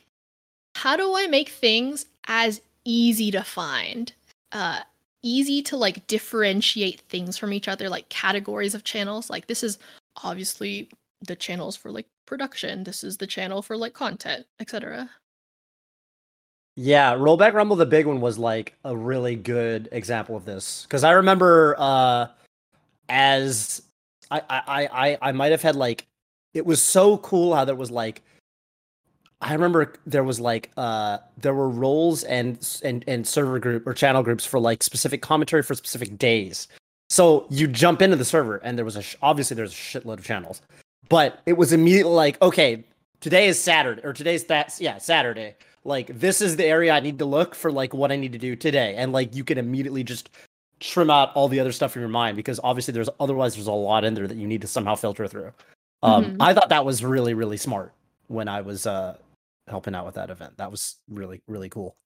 [0.74, 4.12] how do I make things as easy to find,
[4.52, 4.80] uh,
[5.22, 9.28] easy to like differentiate things from each other, like categories of channels.
[9.30, 9.78] Like this is
[10.22, 10.88] obviously
[11.22, 12.84] the channels for like production.
[12.84, 15.10] This is the channel for like content, etc.
[16.76, 20.84] Yeah, Rollback Rumble, the big one was like a really good example of this.
[20.84, 22.28] Because I remember uh,
[23.08, 23.82] as
[24.30, 26.06] I I I I, might have had like
[26.54, 28.22] it was so cool how there was like
[29.40, 33.92] I remember there was like uh there were roles and and and server group or
[33.92, 36.68] channel groups for like specific commentary for specific days.
[37.08, 40.18] So you jump into the server and there was a sh- obviously there's a shitload
[40.18, 40.62] of channels,
[41.08, 42.84] but it was immediately like okay
[43.20, 47.18] today is Saturday or today's that yeah Saturday like this is the area I need
[47.20, 50.04] to look for like what I need to do today and like you can immediately
[50.04, 50.30] just
[50.78, 53.72] trim out all the other stuff in your mind because obviously there's otherwise there's a
[53.72, 55.52] lot in there that you need to somehow filter through.
[56.02, 56.36] Um Mhm.
[56.40, 57.92] I thought that was really really smart
[58.28, 59.16] when I was uh
[59.68, 60.56] helping out with that event.
[60.56, 61.96] That was really really cool.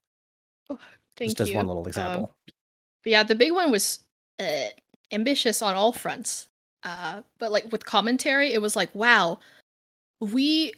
[1.17, 2.35] Thank just as one little Um, example.
[2.47, 4.01] But yeah, the big one was
[4.41, 4.69] uh,
[5.13, 6.49] ambitious on all fronts.
[6.83, 9.39] Uh, but like with commentary, it was like, wow,
[10.21, 10.73] we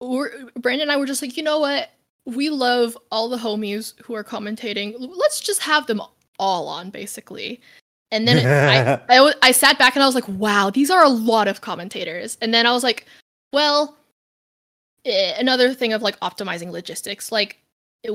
[0.00, 1.90] were Brandon and I were just like, you know what?
[2.34, 4.94] We love all the homies who are commentating.
[4.98, 6.02] Let's just have them
[6.38, 7.60] all on, basically.
[8.12, 9.00] And then
[9.42, 12.36] I sat back and I was like, wow, these are a lot of commentators.
[12.40, 13.06] And then I was like,
[13.52, 13.96] well,
[15.04, 17.58] eh, another thing of like optimizing logistics, like
[18.02, 18.10] it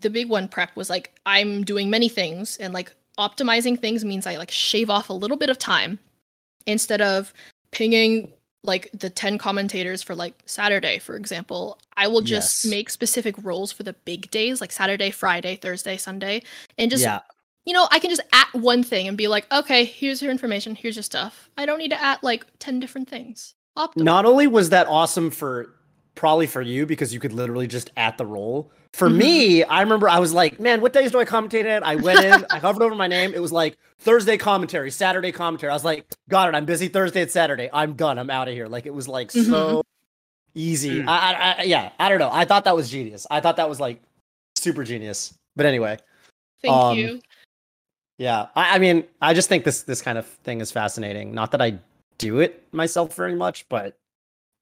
[0.00, 4.26] the big one prep was like I'm doing many things and like optimizing things means
[4.26, 5.98] I like shave off a little bit of time
[6.66, 7.32] instead of
[7.70, 8.32] pinging
[8.64, 12.70] like the 10 commentators for like Saturday, for example, I will just Yes.
[12.70, 16.42] make specific roles for the big days, like Saturday, Friday, Thursday, Sunday,
[16.78, 17.20] and just yeah,
[17.64, 20.74] you know, I can just at one thing and be like, okay, here's your information,
[20.74, 21.48] here's your stuff.
[21.56, 23.54] I don't need to at like 10 different things.
[23.76, 24.04] Optimal.
[24.04, 25.74] not only was that awesome for
[26.14, 28.70] probably for you because you could literally just at the roll.
[28.94, 29.16] For Mhm.
[29.16, 31.84] me, I remember I was like, man, what days do I commentate at?
[31.84, 33.32] I went in, I hovered over my name.
[33.34, 35.70] It was like Thursday commentary, Saturday commentary.
[35.70, 36.54] I was like, got it.
[36.54, 37.70] I'm busy Thursday and Saturday.
[37.72, 38.18] I'm done.
[38.18, 38.66] I'm out of here.
[38.68, 39.82] Like it was like so
[40.54, 41.00] easy.
[41.00, 41.08] Mm.
[41.08, 42.30] I, I, I, yeah, I don't know.
[42.30, 43.26] I thought that was genius.
[43.30, 44.02] I thought that was like
[44.56, 45.32] super genius.
[45.56, 45.98] But anyway,
[46.62, 47.20] Thank um, you.
[48.18, 48.48] yeah.
[48.54, 51.32] I, I mean, I just think this this kind of thing is fascinating.
[51.34, 51.78] Not that I
[52.18, 53.96] do it myself very much, but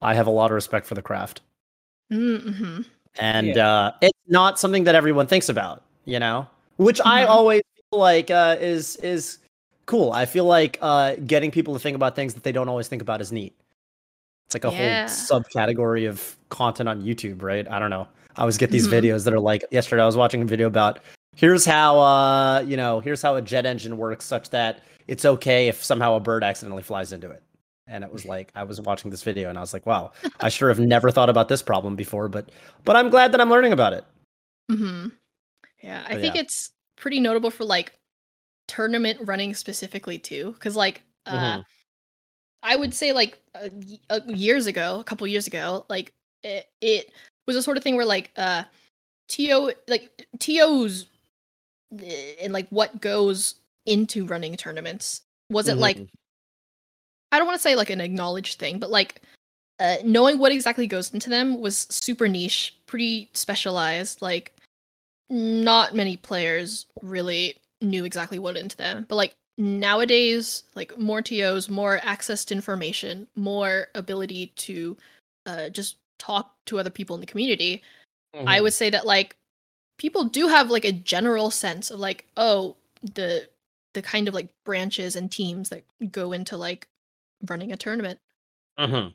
[0.01, 1.41] I have a lot of respect for the craft.
[2.11, 2.81] Mm-hmm.
[3.19, 6.47] And uh, it's not something that everyone thinks about, you know,
[6.77, 7.29] which I Mhm.
[7.29, 9.39] always feel like uh, is is
[9.85, 10.11] cool.
[10.11, 13.01] I feel like uh, getting people to think about things that they don't always think
[13.01, 13.53] about is neat.
[14.47, 15.07] It's like a Yeah.
[15.07, 17.67] whole subcategory of content on YouTube, right?
[17.69, 18.07] I don't know.
[18.37, 19.01] I always get these Mhm.
[19.01, 20.01] videos that are like yesterday.
[20.01, 20.99] I was watching a video about
[21.35, 25.67] here's how uh you know here's how a jet engine works, such that it's okay
[25.67, 27.43] if somehow a bird accidentally flies into it.
[27.87, 30.49] And it was like I was watching this video and I was like, wow, I
[30.49, 32.49] sure have never thought about this problem before, but
[32.85, 34.05] but I'm glad that I'm learning about it.
[34.71, 35.09] Mm-hmm.
[35.81, 36.41] Yeah, I But think yeah.
[36.41, 37.93] it's pretty notable for like
[38.67, 41.65] tournament running specifically too, because like uh, Mhm.
[42.63, 46.13] I would say like uh, years ago, a couple years ago, like
[46.43, 47.11] it, it
[47.47, 48.63] was a sort of thing where like uh,
[49.29, 51.07] to like tos
[51.99, 53.55] eh, and like what goes
[53.87, 56.09] into running tournaments wasn't like Mhm.
[57.31, 59.21] I don't want to say like an acknowledged thing, but like
[59.79, 64.21] uh, knowing what exactly goes into them was super niche, pretty specialized.
[64.21, 64.53] Like
[65.29, 69.05] not many players really knew exactly what into them.
[69.07, 74.97] But like nowadays, like more TOs, more access to information, more ability to
[75.45, 77.81] uh, just talk to other people in the community.
[78.33, 78.63] I Mhm.
[78.63, 79.35] would say that like
[79.97, 83.49] people do have like a general sense of like oh the
[83.93, 86.87] the kind of like branches and teams that go into like
[87.49, 88.19] running a tournament.
[88.79, 89.13] Mhm.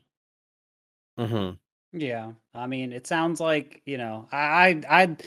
[1.17, 1.57] Mhm.
[1.93, 5.17] Yeah, I mean, it sounds like you know, I I I,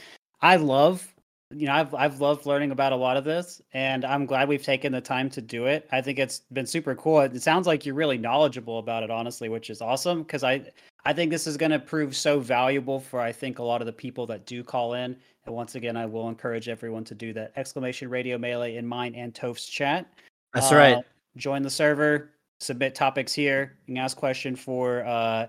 [0.41, 1.13] I love
[1.53, 4.63] you know, I've I've loved learning about a lot of this, and I'm glad we've
[4.63, 5.89] taken the time to do it.
[5.91, 7.21] I think it's been super cool.
[7.21, 10.71] It sounds like you're really knowledgeable about it, honestly, which is awesome because I
[11.05, 13.87] I think this is going to prove so valuable for I think a lot of
[13.87, 15.17] the people that do call in.
[15.47, 17.53] And once again, I will encourage everyone to do that.
[17.57, 20.07] Exclamation Radio Melee in mine and Toph's chat.
[20.55, 21.05] That's Uh, right.
[21.37, 23.77] Join the server, submit topics here.
[23.87, 25.47] You can ask question for uh,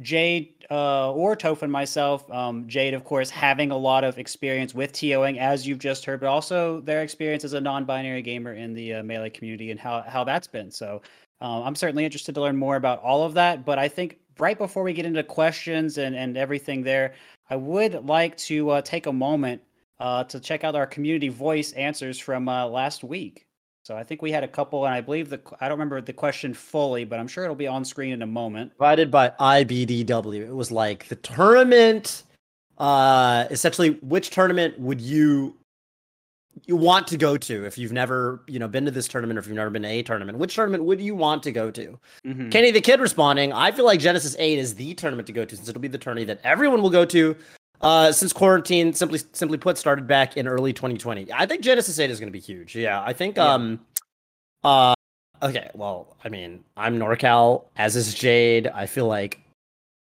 [0.00, 2.28] Jade uh, or Toph and myself.
[2.30, 6.20] Um, Jade, of course, having a lot of experience with TOing, as you've just heard,
[6.20, 10.02] but also their experience as a non-binary gamer in the uh, melee community and how
[10.02, 10.70] how that's been.
[10.70, 11.00] So
[11.40, 13.64] um, I'm certainly interested to learn more about all of that.
[13.64, 17.14] But I think right before we get into questions and and everything there,
[17.48, 19.62] I would like to uh, take a moment
[20.00, 23.46] uh, to check out our community voice answers from uh, last week.
[23.84, 26.14] So I think we had a couple, and I believe the I don't remember the
[26.14, 28.74] question fully, but I'm sure it'll be on screen in a moment.
[28.78, 30.40] Provided by IBDW.
[30.40, 32.22] It was like the tournament.
[32.78, 35.58] Uh, essentially, which tournament would you
[36.64, 39.40] you want to go to if you've never you know been to this tournament or
[39.40, 40.38] if you've never been to a tournament?
[40.38, 41.98] Which tournament would you want to go to?
[42.24, 42.50] Mhm.
[42.50, 45.56] Kenny the Kid responding, I feel like Genesis 8 is the tournament to go to
[45.56, 47.36] since it'll be the tourney that everyone will go to
[47.80, 51.32] uh, since quarantine, simply simply put, started back in early 2020.
[51.32, 52.74] I think Genesis 8 is going to be huge.
[52.76, 53.36] Yeah, I think.
[53.36, 53.52] Yeah.
[53.52, 53.80] um,
[54.62, 54.94] uh,
[55.42, 58.68] Okay, well, I mean, I'm NorCal, as is Jade.
[58.68, 59.40] I feel like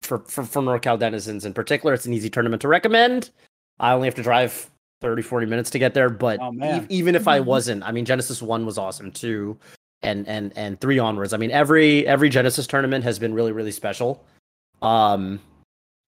[0.03, 3.31] for, for, for NorCal denizens in particular, it's an easy tournament to recommend.
[3.79, 4.69] I only have to drive
[5.01, 7.45] 30, 40 minutes to get there, but Oh, e- even if I Mhm.
[7.45, 9.57] wasn't, I mean, Genesis 1 was awesome too
[10.03, 11.33] and and and three onwards.
[11.33, 14.23] I mean, every every Genesis tournament has been really really special.
[14.83, 15.39] Um,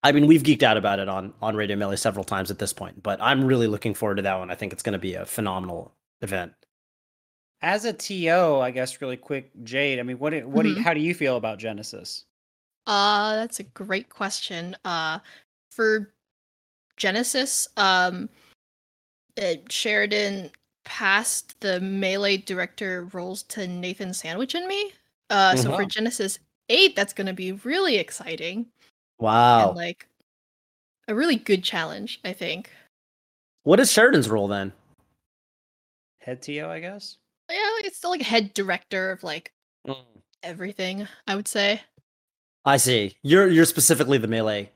[0.07, 2.73] I mean, we've geeked out about it on on Radio Melee several times at this
[2.73, 4.49] point, but I'm really looking forward to that one.
[4.49, 6.53] I think it's going to be a phenomenal event.
[7.61, 9.99] As a TO, I guess really quick, Jade.
[9.99, 10.83] I mean, what do, what do you, Mhm.
[10.83, 12.25] how do you feel about Genesis?
[12.85, 14.75] Uh that's a great question.
[14.85, 15.19] Uh
[15.71, 16.13] for
[16.95, 18.29] Genesis, um
[19.41, 20.51] uh, Sheridan
[20.85, 24.93] passed the melee director roles to Nathan Sandwich and me.
[25.29, 25.89] Uh so for Mhm.
[25.89, 26.39] Genesis
[26.69, 28.67] 8 that's going to be really exciting
[29.19, 29.69] Wow.
[29.69, 30.08] and like
[31.08, 32.71] a really good challenge, I think.
[33.63, 34.73] what is Sheridan's role then?
[36.19, 37.17] Head TO, I guess.
[37.49, 39.53] Yeah, like, it's still like head director of like
[40.43, 41.82] everything, I would say.
[42.65, 43.15] I see.
[43.23, 44.69] You're you're specifically the melee.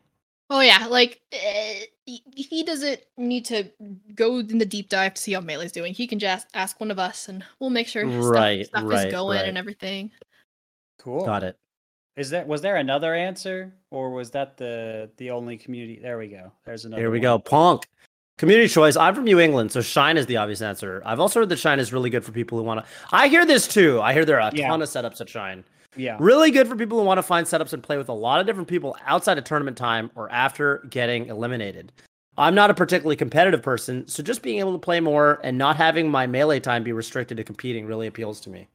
[0.50, 3.70] Oh yeah, like uh, he, he doesn't need to
[4.16, 5.94] go in the deep dive to see how Melee's doing.
[5.94, 9.12] He can just ask one of us, and we'll make sure stuff, stuff right, is
[9.12, 9.48] going right.
[9.48, 10.12] and everything.
[11.00, 11.26] Cool.
[11.26, 11.58] Got it.
[12.22, 16.00] Is that was there another answer, or was that the the only community?
[16.00, 16.52] There we go.
[16.66, 17.02] There's another.
[17.02, 17.24] Here we one.
[17.24, 17.40] go.
[17.40, 17.88] Punk.
[18.38, 18.96] Community choice.
[18.96, 21.02] I'm from New England, so Shine is the obvious answer.
[21.04, 22.92] I've also heard that Shine is really good for people who want to.
[23.12, 24.00] I hear this too.
[24.02, 24.68] I hear there are a Yeah.
[24.68, 25.64] ton of setups at Shine.
[25.96, 26.18] Yeah.
[26.20, 28.46] Really good for people who want to find setups and play with a lot of
[28.46, 31.92] different people outside of tournament time or after getting eliminated.
[32.38, 35.76] I'm not a particularly competitive person, so just being able to play more and not
[35.76, 38.68] having my melee time be restricted to competing really appeals to me.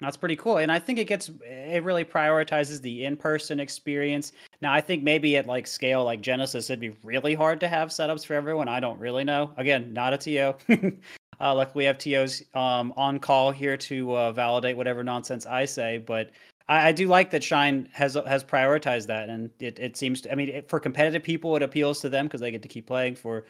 [0.00, 0.58] That's pretty cool.
[0.58, 4.32] And I think it gets it really prioritizes the in-person experience.
[4.62, 7.90] Now I think maybe at like scale like Genesis it'd be really hard to have
[7.90, 8.68] setups for everyone.
[8.68, 9.52] I don't really know.
[9.58, 10.54] Again, not a TO.
[11.40, 15.66] uh luckily we have TOs um on call here to uh, validate whatever nonsense I
[15.66, 16.30] say, but
[16.68, 20.32] I, I do like that Shine has has prioritized that and it, it seems to
[20.32, 22.86] I mean it, for competitive people it appeals to them because they get to keep
[22.86, 23.44] playing for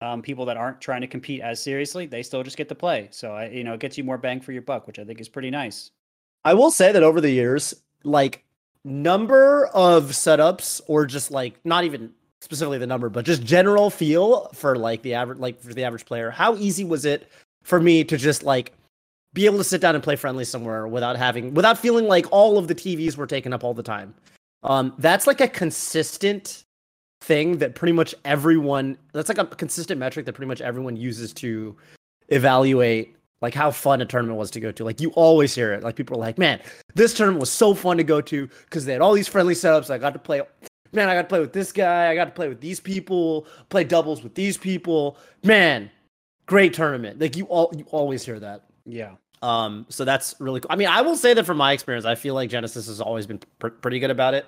[0.00, 3.08] um, people that aren't trying to compete as seriously, they still just get to play.
[3.10, 5.20] So I, you know, it gets you more bang for your buck, which I think
[5.20, 5.90] is pretty nice.
[6.46, 8.44] I will say that over the years, like
[8.84, 14.48] number of setups or just like not even specifically the number, but just general feel
[14.54, 17.28] for like the average like for the average player, how easy was it
[17.64, 18.72] for me to just like
[19.34, 22.58] be able to sit down and play friendly somewhere without having without feeling like all
[22.58, 24.14] of the TVs were taken up all the time.
[24.62, 26.62] Um that's like a consistent
[27.22, 31.32] thing that pretty much everyone that's like a consistent metric that pretty much everyone uses
[31.32, 31.76] to
[32.28, 34.84] evaluate like how fun a tournament was to go to.
[34.84, 35.82] Like you always hear it.
[35.82, 36.60] Like people are like, "Man,
[36.94, 39.90] this tournament was so fun to go to because they had all these friendly setups.
[39.90, 40.42] I got to play.
[40.92, 42.08] Man, I got to play with this guy.
[42.10, 43.46] I got to play with these people.
[43.68, 45.18] Play doubles with these people.
[45.42, 45.90] Man,
[46.46, 47.20] great tournament.
[47.20, 48.64] Like you all, you always hear that.
[48.84, 49.16] Yeah.
[49.42, 50.70] Um, so that's really cool.
[50.70, 53.26] I mean, I will say that from my experience, I feel like Genesis has always
[53.26, 54.46] been pr- pretty good about it.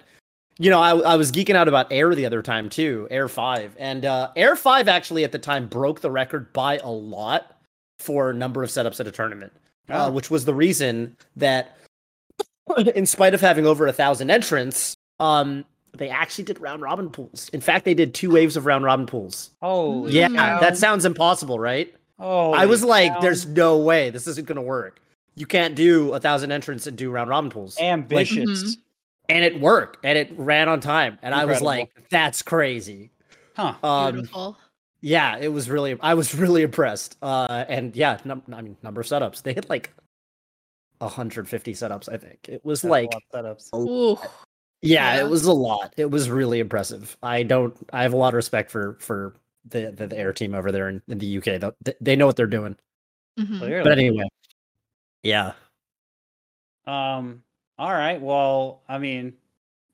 [0.59, 3.77] You know, I, I was geeking out about Heir the other time too, Heir 5.
[3.79, 7.58] And uh, Heir 5 actually at the time broke the record by a lot
[7.99, 9.53] for a number of setups at a tournament,
[9.91, 10.11] uh, Oh.
[10.11, 11.77] which was the reason that,
[12.95, 15.65] in spite of having over a thousand entrants, um,
[15.97, 17.49] they actually did round robin pools.
[17.53, 19.51] In fact, they did two waves of round robin pools.
[19.63, 20.61] Oh, Yeah, Wow.
[20.61, 21.93] that sounds impossible, right?
[22.21, 25.01] Oh, I was like, "There's no way this isn't gonna work.
[25.37, 28.47] You can't do a thousand entrants and do round robin pools." ambitious.
[28.75, 28.77] Mhm.
[29.31, 33.11] and it worked, and it ran on time, and I was like, "That's crazy."
[33.57, 33.75] Huh.
[33.83, 34.57] Um, Beautiful.
[35.01, 35.97] Yeah, it was really.
[36.01, 37.17] I was really impressed.
[37.23, 39.43] Uh, and yeah, num- I mean, number of setups.
[39.43, 39.93] They had like
[40.99, 42.09] 150 setups.
[42.13, 43.75] I think it was That's a like, lot of setups.
[43.79, 44.19] Ooh.
[44.83, 45.25] yeah, Yeah.
[45.25, 45.95] it was a lot.
[45.97, 47.17] It was really impressive.
[47.23, 47.77] I don't.
[47.93, 49.35] I have a lot of respect for for
[49.69, 51.61] the the, the Heir team over there in, in the UK.
[51.61, 52.77] Though they, they know what they're doing.
[53.39, 53.83] Mhm.
[53.85, 54.27] But anyway,
[55.23, 55.53] yeah.
[56.87, 57.43] Um.
[57.79, 58.21] All right.
[58.21, 59.35] Well, I mean,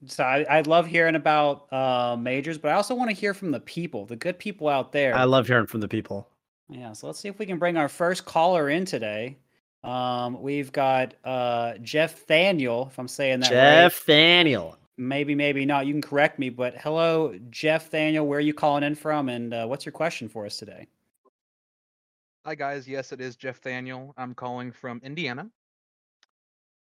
[0.06, 3.50] so I, I love hearing about uh, majors, but I also want to hear from
[3.50, 5.14] the people, the good people out there.
[5.14, 6.28] I love hearing from the people.
[6.68, 9.38] Yeah, so let's see if we can bring our first caller in today.
[9.82, 13.54] Um, we've got uh, Jeff Thaniel, if I'm saying that right.
[13.54, 14.78] Jeff Daniel.
[14.96, 15.86] Maybe, maybe not.
[15.86, 18.24] You can correct me, but hello, Jeff Thaniel.
[18.26, 20.86] Where are you calling in from, and uh, what's your question for us today?
[22.46, 24.12] Hi guys, yes it is Jeff Daniel.
[24.18, 25.48] I'm calling from Indiana.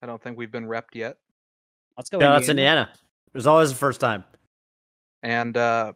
[0.00, 1.18] I don't think we've been repped yet.
[1.98, 2.18] Let's go.
[2.18, 2.88] Yeah, that's Indiana.
[3.32, 4.24] There's always the first time.
[5.22, 5.92] And uh,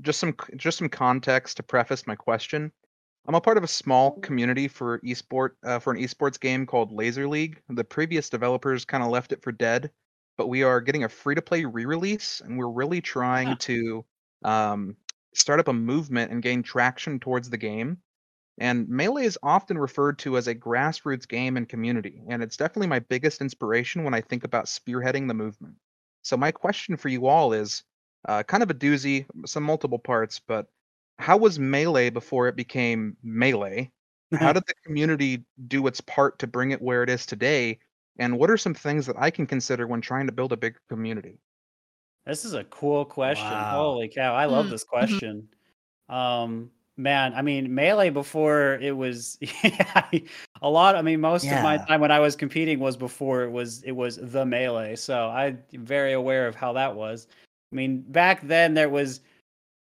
[0.00, 2.72] just some just some context to preface my question.
[3.26, 6.92] I'm a part of a small community for esport uh, for an esports game called
[6.92, 7.60] Laser League.
[7.68, 9.90] The previous developers kind of left it for dead,
[10.38, 13.56] but we are getting a free to play re-release, and we're really trying Huh.
[13.60, 14.04] to
[14.44, 14.96] um,
[15.34, 17.98] start up a movement and gain traction towards the game.
[18.58, 22.88] And Melee is often referred to as a grassroots game and community, and it's definitely
[22.88, 25.76] my biggest inspiration when I think about spearheading the movement.
[26.26, 27.84] So my question for you all is
[28.26, 30.66] uh, kind of a doozy, some multiple parts, but
[31.18, 33.92] how was Melee before it became Melee?
[34.32, 37.78] How did the community do its part to bring it where it is today?
[38.18, 40.76] And what are some things that I can consider when trying to build a big
[40.88, 41.38] community?
[42.26, 43.62] This is a cool question.
[43.62, 43.66] Wow.
[43.66, 44.34] Holy cow.
[44.34, 45.20] I love Mm, this mhm.
[45.20, 45.48] question.
[46.08, 50.08] Um man, I mean melee before it was yeah,
[50.62, 53.50] a lot I mean most of my time when I was competing was before it
[53.50, 54.96] was it was the melee.
[54.96, 57.26] So I'm very aware of how that was.
[57.72, 59.20] I mean back then there was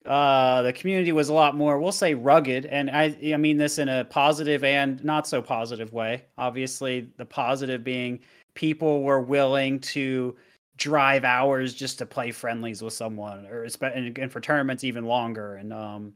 [0.07, 3.79] uh the community was a lot more we'll say rugged and I I mean this
[3.79, 6.25] in a positive and not so positive way.
[6.37, 8.21] Obviously the positive being
[8.55, 10.37] people were willing to
[10.77, 15.73] drive hours just to play friendlies with someone or and for tournaments even longer and
[15.73, 16.13] um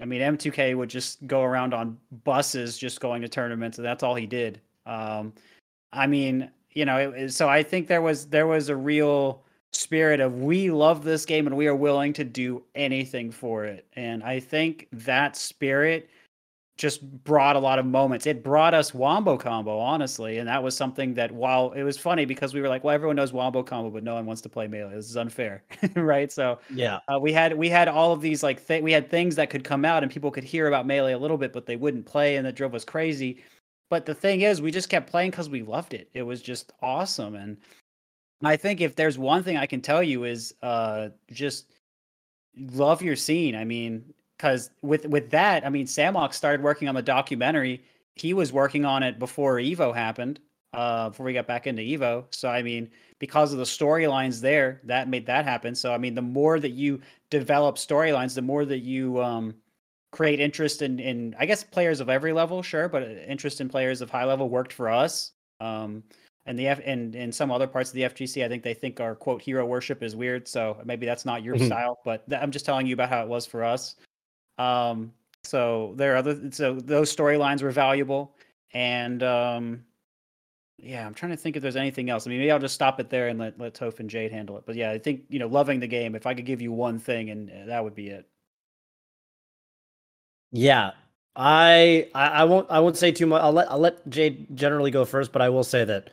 [0.00, 4.02] i mean m2k would just go around on buses just going to tournaments and that's
[4.02, 4.60] all he did.
[4.86, 5.32] Um
[5.92, 10.20] i mean you know it- so i think there was there was a real spirit
[10.20, 13.86] of we love this game and we are willing to do anything for it.
[13.94, 16.08] And i think that spirit
[16.76, 18.26] just brought a lot of moments.
[18.26, 22.24] It brought us Wombo Combo, honestly, and that was something that while it was funny
[22.24, 24.66] because we were like, well, everyone knows Wombo Combo, but no one wants to play
[24.66, 24.94] melee.
[24.94, 25.62] This is unfair,
[25.94, 26.32] right?
[26.32, 26.98] So Yeah.
[27.08, 29.62] uh, we had we had all of these like th- we had things that could
[29.62, 32.36] come out and people could hear about melee a little bit, but they wouldn't play,
[32.36, 33.42] and that drove us crazy.
[33.90, 36.08] But the thing is, we just kept playing because we loved it.
[36.14, 37.58] It was just awesome, and
[38.42, 41.70] I think if there's one thing I can tell you is uh, just
[42.56, 43.54] love your scene.
[43.54, 47.84] I mean, because with with that, I mean, Samox started working on the documentary.
[48.16, 50.40] He was working on it before Evo happened.
[50.72, 52.24] Uh, before we got back into Evo.
[52.32, 55.72] So I mean, because of the storylines there, that made that happen.
[55.74, 59.54] So I mean, the more that you develop storylines, the more that you um,
[60.10, 63.68] create interest in in I guess players of every level, sure, but uh, interest in
[63.68, 65.30] players of high level worked for us.
[65.60, 66.02] Um,
[66.46, 69.00] and the F and in some other parts of the FGC, I think they think
[69.00, 70.48] our quote hero worship is weird.
[70.48, 71.66] So maybe that's not your Mhm.
[71.66, 73.94] style, but th- I'm just telling you about how it was for us.
[74.58, 78.34] Um, so there are other so those storylines were valuable,
[78.72, 79.84] and um,
[80.78, 82.26] yeah, I'm trying to think if there's anything else.
[82.26, 84.56] I mean, maybe I'll just stop it there and let let Toph and Jade handle
[84.58, 84.64] it.
[84.66, 86.14] But yeah, I think you know, loving the game.
[86.14, 88.26] If I could give you one thing, and uh, that would be it.
[90.52, 90.92] Yeah.
[91.36, 93.42] I, I won't I won't say too much.
[93.42, 96.10] I'll let I'll let Jade generally go first, but I will say that,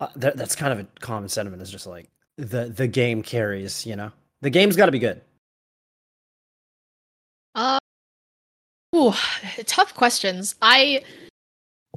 [0.00, 1.60] uh, that that's kind of a common sentiment.
[1.60, 2.08] Is just like
[2.38, 3.84] the the game carries.
[3.84, 5.20] You know, the game's got to be good.
[7.56, 7.78] Uh,
[8.94, 9.12] ooh,
[9.66, 10.54] tough questions.
[10.62, 11.02] I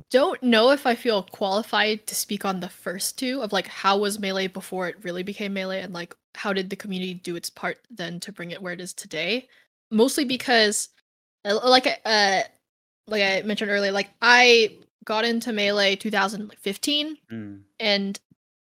[0.10, 3.98] don't know if I feel qualified to speak on the first two of like how
[3.98, 7.50] was melee before it really became melee and like how did the community do its
[7.50, 9.48] part then to bring it where it is today.
[9.92, 10.90] Mostly because,
[11.46, 12.42] uh, like uh,
[13.08, 17.62] like I mentioned earlier, like I got into melee 2015 Mm.
[17.80, 18.20] and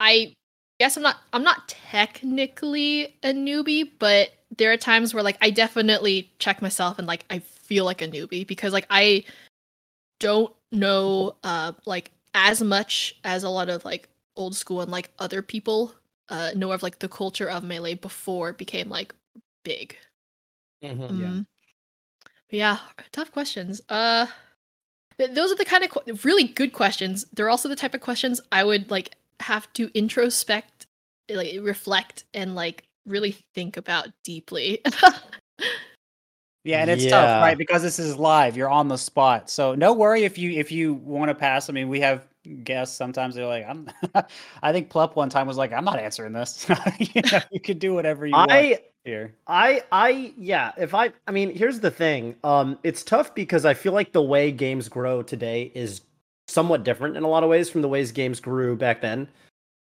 [0.00, 0.34] I
[0.80, 5.50] guess I'm not I'm not technically a newbie, but there are times where like I
[5.50, 9.24] definitely check myself and like I feel like a newbie because like I
[10.18, 15.10] don't know uh like as much as a lot of like old school and like
[15.18, 15.94] other people
[16.30, 19.14] uh know of like the culture of melee before it became like
[19.64, 19.96] big.
[21.10, 21.46] Um,
[22.48, 22.78] but yeah,
[23.12, 23.82] tough questions.
[23.90, 24.26] Uh,
[25.18, 27.26] those are the kind of qu- really good questions.
[27.34, 30.86] They're also the type of questions I would like have to introspect,
[31.28, 34.80] like reflect, and like really think about deeply.
[36.64, 37.10] Yeah, and it's Yeah.
[37.10, 37.56] tough, right?
[37.56, 39.48] Because this is live, you're on the spot.
[39.48, 41.70] So no worry if you if you want to pass.
[41.70, 42.26] I mean, we have
[42.64, 43.88] guests sometimes they're like, I'm
[44.62, 46.66] I think Plup one time was like, I'm not answering this.
[46.98, 49.34] you, know, you could do whatever you want here.
[49.46, 52.36] I I yeah, if I I mean, here's the thing.
[52.44, 56.02] Um it's tough because I feel like the way games grow today is
[56.50, 59.28] somewhat different in a lot of ways from the ways games grew back then.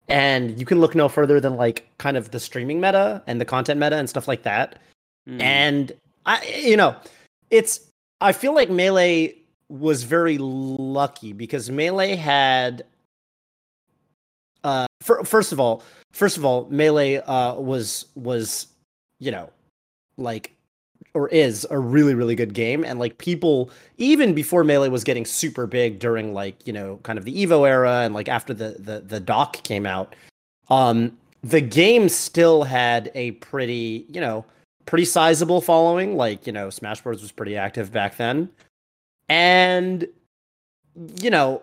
[0.10, 3.46] And you can look no further than like kind of the streaming meta and the
[3.46, 4.80] content meta and stuff like that.
[5.28, 5.42] Mm.
[5.42, 5.92] And
[6.26, 6.96] I you know,
[7.50, 7.82] it's
[8.22, 9.36] I feel like Melee
[9.70, 12.86] was very lucky because Melee had
[14.64, 18.68] uh fir- first of all, first of all, Melee uh was was
[19.20, 19.50] you know,
[20.18, 20.54] like
[21.14, 22.84] or is a really really good game.
[22.84, 27.18] And like people even before melee was getting super big during like you know kind
[27.18, 30.16] of the evo era and like after the the, the doc came out
[30.70, 34.46] um the game still had a pretty you know
[34.86, 36.16] pretty sizable following.
[36.16, 38.50] Like you know smash bros was pretty active back then.
[39.30, 40.08] And
[41.22, 41.62] you know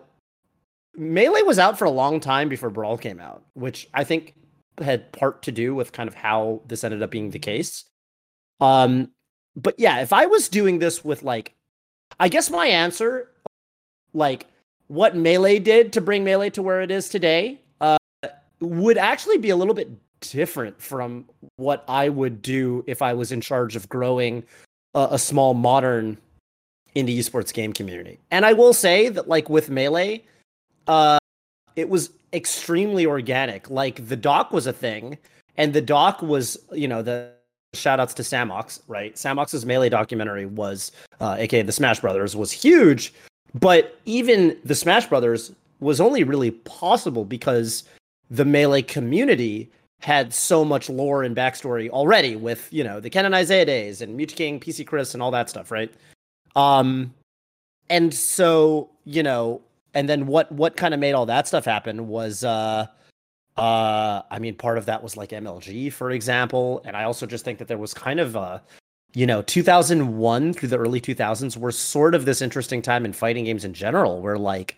[0.97, 4.33] melee was out for a long time before brawl came out which i think
[4.83, 7.85] had part to do with kind of how this ended up being the case.
[8.59, 9.11] Um
[9.55, 11.53] but yeah, if I was doing this with like,
[12.19, 13.29] I guess my answer,
[14.13, 14.47] like
[14.87, 17.97] what Melee did to bring Melee to where it is today, uh,
[18.59, 19.89] would actually be a little bit
[20.21, 21.25] different from
[21.57, 24.43] what I would do if I was in charge of growing
[24.93, 26.17] a, a small modern
[26.95, 28.19] indie esports game community.
[28.31, 30.23] And I will say that like with Melee,
[30.87, 31.17] uh,
[31.75, 33.69] it was extremely organic.
[33.69, 35.17] Like the doc was a thing,
[35.57, 37.31] and the doc was, you know, the
[37.75, 39.15] shout outs to Samox, right?
[39.15, 43.13] Samox's melee documentary was, uh, aka the Smash Brothers, was huge.
[43.53, 47.83] But even the Smash Brothers was only really possible because
[48.29, 49.69] the melee community
[50.01, 54.01] had so much lore and backstory already with, you know, the Ken and Isai days
[54.01, 55.91] and Mew2King, PC Chris, and all that stuff, right?
[56.55, 57.13] Um,
[57.89, 59.61] and so, you know,
[59.93, 62.85] and then what what kind of made all that stuff happen was uh
[63.57, 67.45] uh, I mean, part of that was like MLG, for example, and I also just
[67.45, 68.61] think that there was kind of a,
[69.13, 73.45] you know, 2001 through the early 2000s were sort of this interesting time in fighting
[73.45, 74.77] games in general, where like,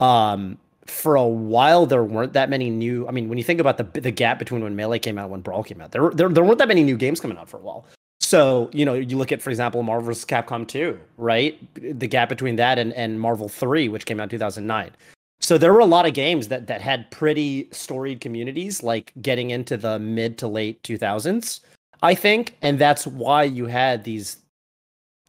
[0.00, 3.06] um, for a while there weren't that many new.
[3.08, 5.32] I mean, when you think about the the gap between when Melee came out and
[5.32, 7.56] when Brawl came out, there there there weren't that many new games coming out for
[7.56, 7.86] a while.
[8.20, 10.24] So, you know, you look at, for example, Marvel vs.
[10.24, 11.58] Capcom 2, right?
[11.74, 14.90] The gap between that and, and Marvel 3, which came out in 2009.
[15.40, 19.50] So there were a lot of games that that had pretty storied communities, like getting
[19.50, 21.60] into the mid to late 2000s,
[22.02, 24.38] I think, and that's why you had these,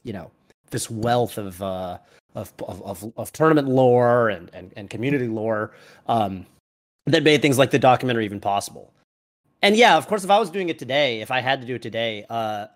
[0.04, 0.32] you know,
[0.72, 1.98] this wealth of uh,
[2.36, 5.74] of, of of of tournament lore and and, and community lore
[6.08, 6.46] um,
[7.06, 8.94] that made things like the documentary even possible.
[9.62, 11.76] And yeah, of course, if I was doing it today, if I had to do
[11.76, 12.68] it today, uh,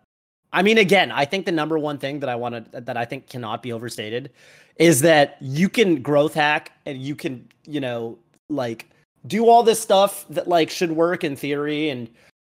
[0.52, 3.06] I mean, again, I think the number one thing that I want to that I
[3.06, 4.32] think cannot be overstated
[4.78, 8.18] is that you can growth hack and you can, you know,
[8.50, 8.89] like
[9.28, 12.10] do all this stuff that like should work in theory and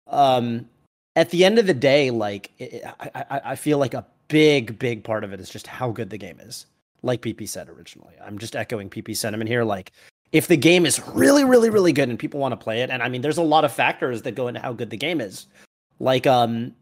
[0.08, 0.68] um
[1.16, 4.78] at the end of the day like it, I, I i feel like a big
[4.78, 6.66] big part of it is just how good the game is
[7.02, 8.14] like pp said originally.
[8.22, 9.92] I'm just echoing pp sentiment here like
[10.32, 13.02] if the game is really really really good and people want to play it and
[13.02, 15.46] i mean there's a lot of factors that go into how good the game is
[16.00, 16.74] like um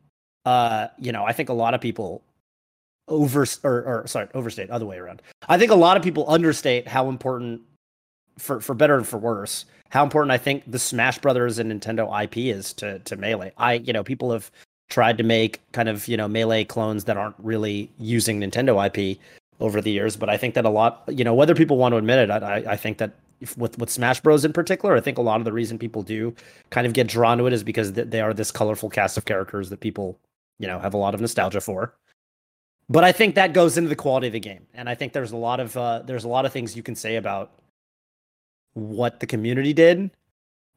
[0.47, 2.23] uh you know i think a lot of people
[3.09, 5.23] over or, or sorry overstate other way around.
[5.49, 7.61] I think a lot of people understate how important
[8.39, 12.23] for for better and for worse how important i think the smash brothers and nintendo
[12.23, 13.53] ip is to to melee.
[13.57, 14.51] I you know people have
[14.91, 19.19] tried to make kind of you know melee clones that aren't really using nintendo ip
[19.61, 21.97] over the years but i think that a lot you know whether people want to
[21.97, 25.17] admit it i i think that if, with with smash bros in particular i think
[25.17, 26.35] a lot of the reason people do
[26.69, 29.71] kind of get drawn to it is because they are this colorful cast of characters
[29.71, 30.19] that people
[30.59, 31.95] you know have a lot of nostalgia for
[32.89, 35.33] but I think that goes into the quality of the game, and I think there's
[35.33, 37.53] a lot of uh, there's a lot of things you can say about
[38.75, 40.11] what the community did,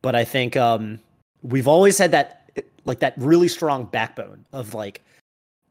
[0.01, 0.99] but I think um,
[1.43, 2.51] we've always had that
[2.85, 5.03] like that really strong backbone of like,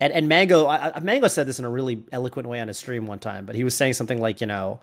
[0.00, 3.06] and and Mango I, Mango said this in a really eloquent way on his stream
[3.06, 4.80] one time, but he was saying something like you know.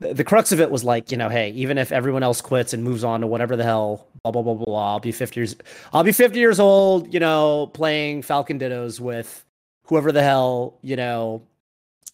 [0.00, 2.72] The, the crux of it was like, you know, hey, even if everyone else quits
[2.72, 5.40] and moves on to whatever the hell, blah blah blah blah, blah I'll be fifty
[5.40, 5.54] years,
[5.92, 9.44] I'll be fifty years old, you know, playing Falcon Dittos with
[9.90, 11.42] whoever the hell you know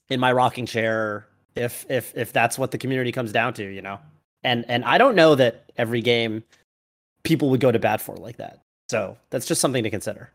[0.08, 3.82] in my rocking chair if if if that's what the community comes down to you
[3.82, 4.00] know?
[4.42, 6.42] And and i don't know that every game
[7.22, 8.60] people would go to bat for like that.
[8.88, 10.30] So that's just something to consider.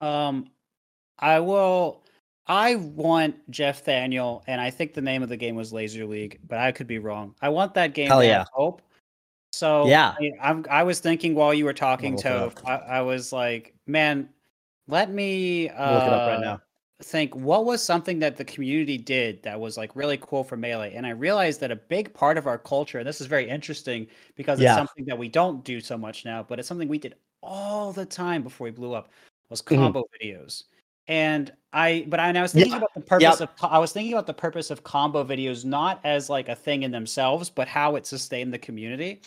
[0.00, 0.50] Um
[1.18, 1.99] i will
[2.50, 6.38] i want jeff thaniel and i think the name of the game was laser league
[6.48, 8.44] but i could be wrong i want that game Hell yeah.
[8.52, 8.82] hope
[9.52, 10.14] so Yeah.
[10.20, 12.52] I, I'm, I was thinking while you were talking look to.
[12.66, 14.28] I, I was like man
[14.88, 16.60] let me uh, look it up right now.
[17.04, 20.94] think what was something that the community did that was like really cool for melee
[20.94, 24.06] and i realized that a big part of our culture and this is very interesting
[24.36, 24.74] because it's Yeah.
[24.76, 28.04] something that we don't do so much now but it's something we did all the
[28.04, 29.08] time before we blew up
[29.50, 29.78] was Mhm.
[29.78, 30.64] combo videos
[31.10, 32.78] and i but i, and I was thinking Yeah.
[32.78, 33.50] about the purpose Yep.
[33.62, 36.84] of i was thinking about the purpose of combo videos not as like a thing
[36.84, 39.20] in themselves but how it sustained the community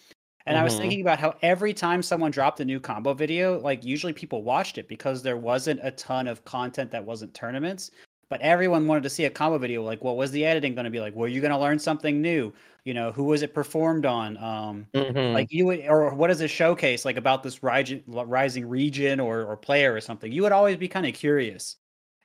[0.45, 0.79] and I was Mhm.
[0.79, 4.77] thinking about how every time someone dropped a new combo video, like usually people watched
[4.77, 7.91] it because there wasn't a ton of content that wasn't tournaments.
[8.33, 9.83] But everyone wanted to see a combo video.
[9.83, 11.13] Like, what was the editing going to be like?
[11.13, 12.51] Were you going to learn something new?
[12.83, 14.37] You know, who was it performed on?
[14.37, 15.35] Um, Mm-hmm.
[15.35, 19.43] like you would, or what is a showcase like about this rising, rising region or,
[19.43, 20.31] or player or something?
[20.31, 21.75] You would always be kind of curious.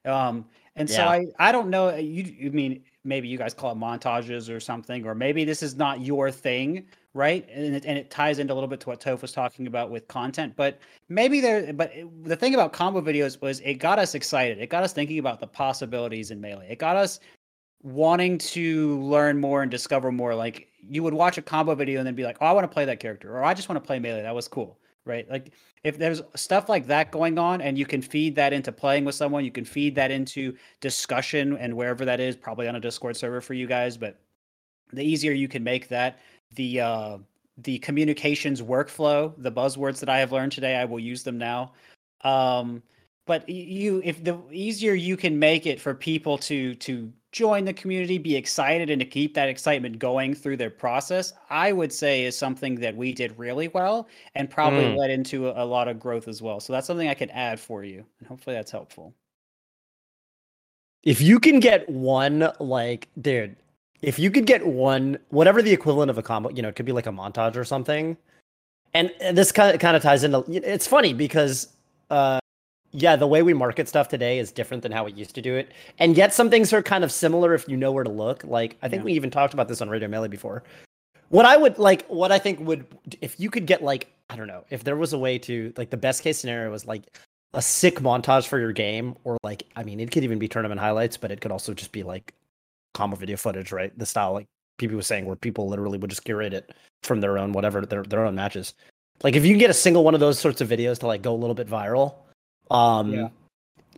[0.07, 0.47] Um,
[0.77, 1.95] and so I, I don't know.
[1.95, 5.77] You, you mean maybe you guys call it montages or something, or maybe this is
[5.77, 7.49] not your thing, right?
[7.53, 9.91] And it, and it ties into a little bit to what Toph was talking about
[9.91, 10.79] with content, but
[11.09, 11.73] maybe there.
[11.73, 14.59] But it- the thing about combo videos was it got us excited.
[14.59, 16.69] It got us thinking about the possibilities in melee.
[16.71, 17.21] It got us
[17.83, 20.35] wanting to learn more and discover more.
[20.35, 22.73] Like you would watch a combo video and then be like, "Oh, I want to
[22.75, 24.23] play that character," or "I just want to play melee.
[24.23, 24.79] That was cool."
[25.09, 25.29] Right?
[25.31, 25.53] Like
[25.85, 29.15] if there's stuff like that going on and you can feed that into playing with
[29.15, 33.17] someone, you can feed that into discussion and wherever that is, probably on a Discord
[33.17, 34.21] server for you guys, but
[34.93, 36.19] the easier you can make that,
[36.55, 37.19] the uh
[37.59, 41.73] the communications workflow, the buzzwords that I have learned today, I will use them now.
[42.23, 42.83] Um
[43.29, 47.75] but you if the easier you can make it for people to to join the
[47.75, 52.25] community be excited and to keep that excitement going through their process i would say
[52.25, 54.97] is something that we did really well and probably Mm.
[54.97, 57.61] led into a, a lot of growth as well so that's something i could add
[57.61, 59.15] for you and hopefully that's helpful
[61.05, 63.55] if you can get one like dude
[64.01, 66.87] if you could get one whatever the equivalent of a combo you know it could
[66.87, 68.17] be like a montage or something
[68.95, 71.69] and, and this kind of kind of ties into it's funny because
[72.11, 72.41] uh
[72.93, 75.55] yeah the way we market stuff today is different than how we used to do
[75.57, 75.73] it.
[75.99, 78.45] And yet some things are kind of similar if you know where to look.
[78.45, 79.05] Like i think Yeah.
[79.07, 80.63] we even talked about this on radio melee before.
[81.29, 82.87] What i would like what i think would
[83.21, 85.91] if you could get like i don't know if there was a way to like
[85.91, 87.03] the best case scenario was like
[87.55, 90.81] a sick montage for your game or like i mean it could even be tournament
[90.81, 92.33] highlights but it could also just be like
[92.95, 93.97] combo video footage right?
[93.99, 94.47] The style like
[94.79, 96.73] PP was saying where people literally would just curate it
[97.03, 98.75] from their own whatever their their own matches.
[99.23, 101.21] Like if you can get a single one of those sorts of videos to like
[101.21, 102.15] go a little bit viral
[102.71, 103.29] um Yeah.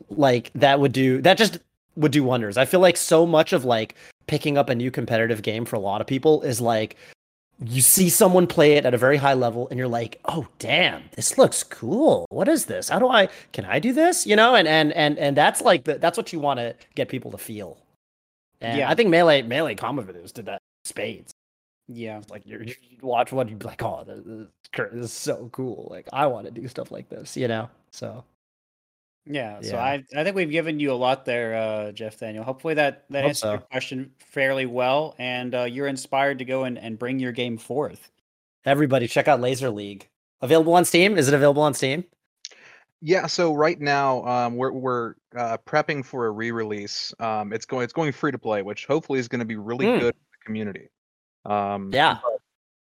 [0.08, 1.58] like that would do that just
[1.96, 2.56] would do wonders.
[2.56, 3.94] I feel like so much of like
[4.26, 6.96] picking up a new competitive game for a lot of people is like
[7.62, 11.02] you see someone play it at a very high level and you're like oh damn
[11.16, 14.54] this looks cool what is this how do i can i do this you know
[14.54, 17.36] and and and and that's like the, that's what you want to get people to
[17.36, 17.76] feel
[18.62, 18.88] and Yeah.
[18.88, 21.32] i think melee melee combo videos did that spades
[21.86, 22.22] Yeah.
[22.30, 24.20] like you're, you watch one you'd be like oh this,
[24.90, 28.24] this is so cool like i want to do stuff like this you know so
[29.26, 29.82] Yeah, so Yeah.
[29.84, 32.42] I I think we've given you a lot there, uh, Jeff Daniel.
[32.44, 36.64] Hopefully that that Hope answers your question fairly well, and uh, you're inspired to go
[36.64, 38.10] and, and bring your game forth.
[38.64, 40.06] everybody check out laser league
[40.42, 42.04] available on steam is it available on steam
[43.02, 47.14] Yeah, so right now um, we're we're uh, prepping for a re-release.
[47.18, 49.86] Um, it's going it's going free to play, which hopefully is going to be really
[49.86, 49.98] Hmm.
[50.00, 50.88] good for the community.
[51.46, 52.18] Um, yeah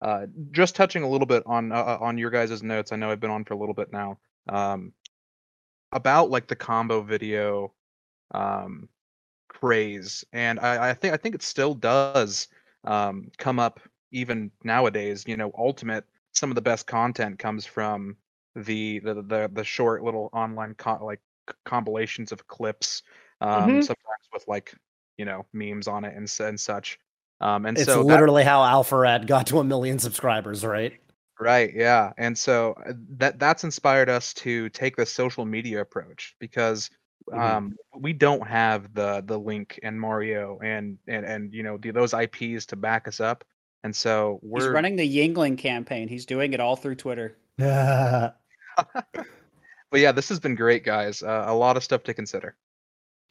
[0.02, 2.92] uh, just touching a little bit on uh, on your guys' notes.
[2.92, 4.18] I know I've been on for a little bit now.
[4.48, 4.94] Um,
[5.96, 7.74] about like the combo video
[8.32, 8.88] um,
[9.48, 12.48] craze, and I, I think I think it still does
[12.84, 13.80] um, come up
[14.12, 15.24] even nowadays.
[15.26, 16.06] You know, Ultimate.
[16.34, 18.18] Some of the best content comes from
[18.56, 21.22] the the the, the short little online co- like
[21.64, 23.02] compilations of clips.
[23.42, 23.84] Um, Mhm.
[23.84, 24.76] Sometimes with like
[25.18, 27.00] you know memes on it and and such.
[27.42, 31.00] Um, and it's so that- literally how alpharad got to a million subscribers right
[31.40, 32.14] Right, yeah.
[32.18, 36.90] And so uh, that that's inspired us to take the social media approach because
[37.32, 37.40] Mhm.
[37.40, 41.90] um we don't have the the link and Mario and and and you know the,
[41.92, 43.44] those IPs to back us up.
[43.84, 46.08] And so He's we're running the Yingling campaign.
[46.08, 47.38] He's doing it all through Twitter.
[47.58, 48.36] but
[49.94, 51.22] yeah, this has been great guys.
[51.24, 52.56] Uh, a lot of stuff to consider.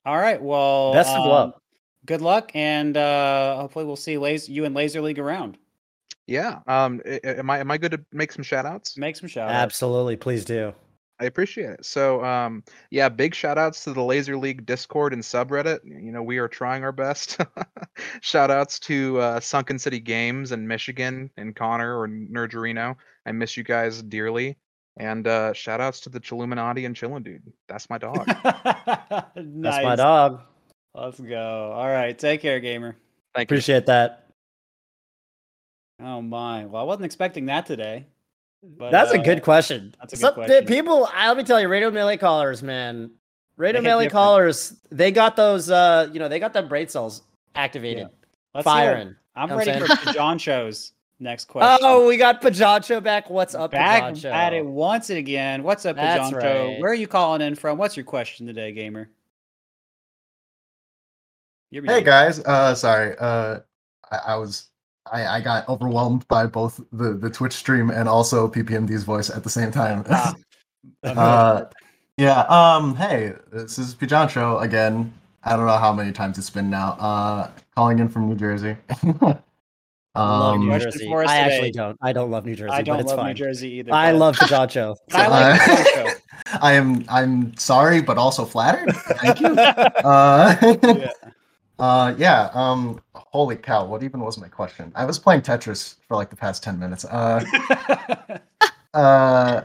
[0.06, 1.62] All right, well, Best of um, luck.
[2.06, 5.56] Good luck, and uh, hopefully we'll see Laser, you and Laser League around.
[6.26, 6.60] Yeah.
[6.66, 8.96] Um a- a- am I am I good to make some shout outs?
[8.96, 9.54] Make some shout outs.
[9.62, 10.72] Absolutely, please do.
[11.20, 11.84] I appreciate it.
[11.84, 15.78] So, um, yeah, big shout outs to the Laser League Discord and subreddit.
[15.84, 17.40] You know, we are trying our best.
[18.20, 22.96] shout outs to uh, Sunken City Games in Michigan and Connor or Nergerino.
[23.26, 24.56] I miss you guys dearly.
[24.96, 27.42] And uh, shout outs to the Chilluminati and Chillin' Dude.
[27.68, 28.26] That's my dog.
[28.26, 28.44] nice.
[29.36, 30.40] That's my dog.
[30.94, 31.72] Let's go.
[31.74, 32.96] All right, take care, gamer.
[33.34, 33.54] Thank you.
[33.54, 34.23] Appreciate that.
[36.00, 36.66] Oh my.
[36.66, 38.06] Well, I wasn't expecting that today.
[38.62, 39.94] But, That's a uh, good question.
[40.00, 40.64] that's a good Some- question.
[40.66, 43.10] People, I- let me tell you, radio melee callers, man.
[43.58, 44.12] Radio They melee different.
[44.12, 45.70] callers, they got those.
[45.70, 47.22] uh You know, they got them brain cells
[47.54, 48.08] activated,
[48.54, 49.14] Let's firing.
[49.36, 50.92] I'm ready I'm for John shows.
[51.20, 51.78] Next question.
[51.82, 53.30] Oh, we got Pajancho back.
[53.30, 54.32] What's up, back Pajancho?
[54.32, 55.62] at it once again.
[55.62, 56.42] What's up, That's Pajancho?
[56.72, 56.80] right.
[56.80, 57.78] Where are you calling in from?
[57.78, 59.08] What's your question today, gamer?
[61.70, 63.58] Hey guys, uh, sorry, uh,
[64.10, 64.68] I, I was,
[65.12, 69.44] I, I got overwhelmed by both the the Twitch stream and also PPMD's voice at
[69.44, 70.04] the same time.
[70.10, 70.34] Ah,
[71.04, 71.64] uh,
[72.16, 72.40] yeah.
[72.48, 72.94] Um.
[72.96, 75.12] Hey, this is Pijancho again.
[75.44, 76.92] I don't know how many times it's been now.
[76.98, 78.76] Uh, calling in from New Jersey.
[80.16, 81.06] love New um, Jersey.
[81.06, 81.98] for us I actually don't.
[82.00, 82.72] I don't love New Jersey.
[82.72, 83.28] I don't it's love fine.
[83.28, 83.92] New Jersey either.
[83.92, 84.96] I but- love Pajancho.
[85.10, 87.04] but I like Uh, I am.
[87.08, 88.94] I'm sorry, but also flattered.
[89.20, 89.48] Thank you.
[89.54, 91.10] Uh, Yeah.
[91.78, 92.50] Uh, yeah.
[92.54, 93.84] Um, holy cow!
[93.84, 94.92] What even was my question?
[94.94, 97.04] I was playing Tetris for like the past ten minutes.
[97.04, 97.44] Uh,
[98.94, 99.62] uh,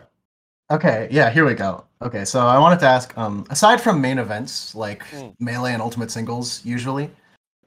[0.72, 1.08] okay.
[1.12, 1.30] Yeah.
[1.30, 1.86] Here we go.
[2.02, 2.26] Okay.
[2.26, 3.16] So I wanted to ask.
[3.18, 5.36] Um, aside from main events like Mm.
[5.40, 7.12] melee and ultimate singles, usually,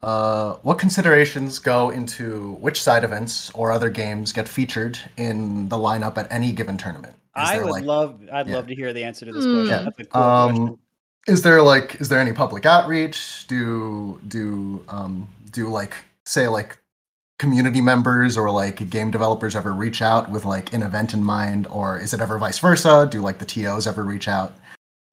[0.03, 5.76] uh, what considerations go into which side events or other games get featured in the
[5.76, 7.14] lineup at any given tournament?
[7.14, 8.20] Is I would like, love.
[8.32, 8.57] I'd yeah.
[8.57, 9.55] love to hear the answer to this Hmm.
[9.55, 9.68] question.
[9.68, 9.84] Yeah.
[9.84, 10.78] That's a cool um, question.
[11.27, 15.95] Is there like is there any public outreach do do um do like
[16.27, 16.79] say like
[17.39, 21.66] community members or like game developers ever reach out with like an event in mind
[21.68, 24.53] or is it ever vice versa do like the tos ever reach out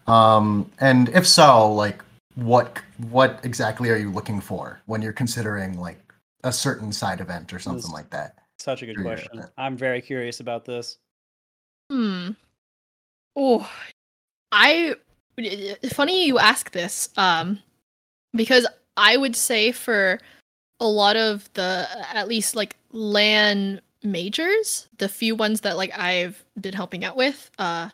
[0.07, 2.03] um and if so like
[2.35, 2.79] what
[3.09, 5.99] what exactly are you looking for when you're considering like
[6.43, 9.31] a certain side event or something like that Such a good question.
[9.33, 9.45] yeah.
[9.57, 10.97] I'm very curious about this.
[11.89, 12.31] Hmm.
[13.35, 13.69] Oh,
[14.51, 14.95] I.
[15.91, 17.59] Funny you ask this, um,
[18.33, 18.67] because
[18.97, 20.19] I would say for
[20.79, 26.43] a lot of the at least like LAN majors, the few ones that like I've
[26.59, 27.89] been helping out with, uh,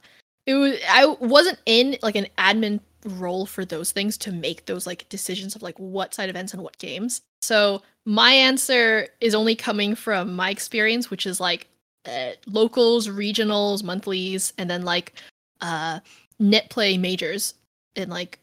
[0.45, 4.87] it was I wasn't in like an admin role for those things to make those
[4.87, 7.21] like decisions of like what side events and what games.
[7.41, 11.67] So my answer is only coming from my experience, which is like
[12.05, 15.13] uh, locals, regionals, monthlies, and then like
[15.61, 15.99] uh
[16.39, 17.53] net play majors
[17.95, 18.39] and like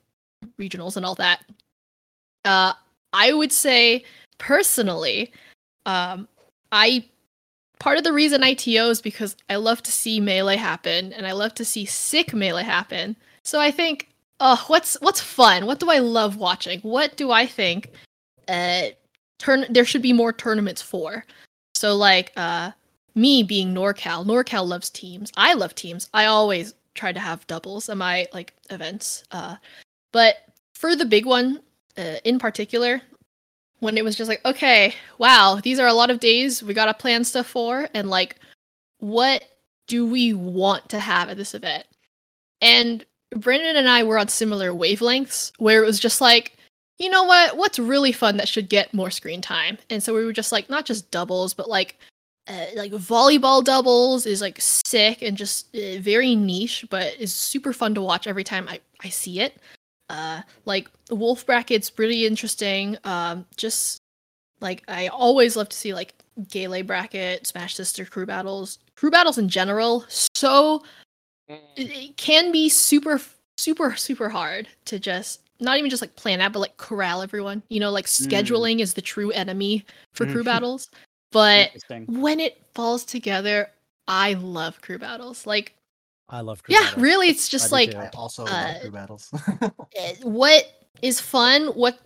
[0.61, 1.45] regionals and all that.
[2.45, 2.73] Uh
[3.13, 4.05] I would say
[4.39, 5.33] personally,
[5.87, 6.29] um
[6.71, 7.05] I
[7.79, 11.27] part of the reason I TO is because I love to see melee happen and
[11.27, 13.17] I love to see sick melee happen.
[13.45, 14.09] So I think
[14.41, 15.67] oh, what's what's fun?
[15.67, 16.81] What do I love watching?
[16.81, 17.91] What do I think
[18.49, 18.89] uh
[19.39, 21.25] turn there should be more tournaments for?
[21.75, 22.73] So like uh
[23.15, 25.31] me being NorCal, NorCal loves teams.
[25.37, 26.09] I love teams.
[26.15, 29.25] I always try to have doubles at my like events.
[29.31, 29.57] Uh
[30.13, 30.37] but
[30.75, 31.61] for the big one
[31.97, 33.03] uh, in particular,
[33.81, 36.95] when it was just like, okay, wow, these are a lot of days we gotta
[36.95, 38.37] plan stuff for, and like,
[38.99, 39.45] what
[39.89, 41.85] do we want to have at this event?
[42.61, 46.57] And Brandon and I were on similar wavelengths where it was just like,
[46.99, 47.57] you know what?
[47.57, 49.79] What's really fun that should get more screen time?
[49.91, 51.99] And so we were just like, not just doubles, but like,
[52.49, 57.73] uh, like volleyball doubles is like sick and just uh, very niche, but is super
[57.73, 59.57] fun to watch every time I, I see it.
[60.09, 62.99] Uh, like wolf brackets, pretty interesting.
[63.05, 63.99] Um, just
[64.61, 66.15] like I always love to see like
[66.49, 70.05] Gale bracket, Smash Sister crew battles, crew battles in general.
[70.35, 70.83] So
[71.49, 73.21] it, it can be super,
[73.59, 77.63] super, super hard to just not even just like plan out, but like corral everyone.
[77.69, 79.85] You know, like scheduling is the true enemy
[80.15, 80.47] for crew Mhm.
[80.53, 80.89] battles.
[81.33, 81.71] But
[82.07, 83.69] when it falls together,
[84.07, 85.47] I love crew battles.
[85.47, 85.75] Like,
[86.29, 86.85] I love crew battles.
[86.85, 87.03] yeah, battles.
[87.03, 87.95] really, it's just do like.
[87.95, 89.35] I also Uh, love crew battles.
[89.97, 90.65] eh, what
[91.03, 91.99] is fun what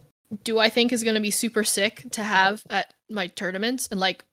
[0.43, 4.01] do i think is going to be super sick to have at my tournaments and
[4.01, 4.25] like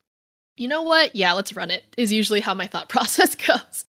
[0.57, 3.85] you know what yeah let's run it is usually how my thought process goes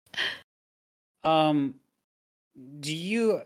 [1.23, 1.77] Um,
[2.81, 3.41] do you?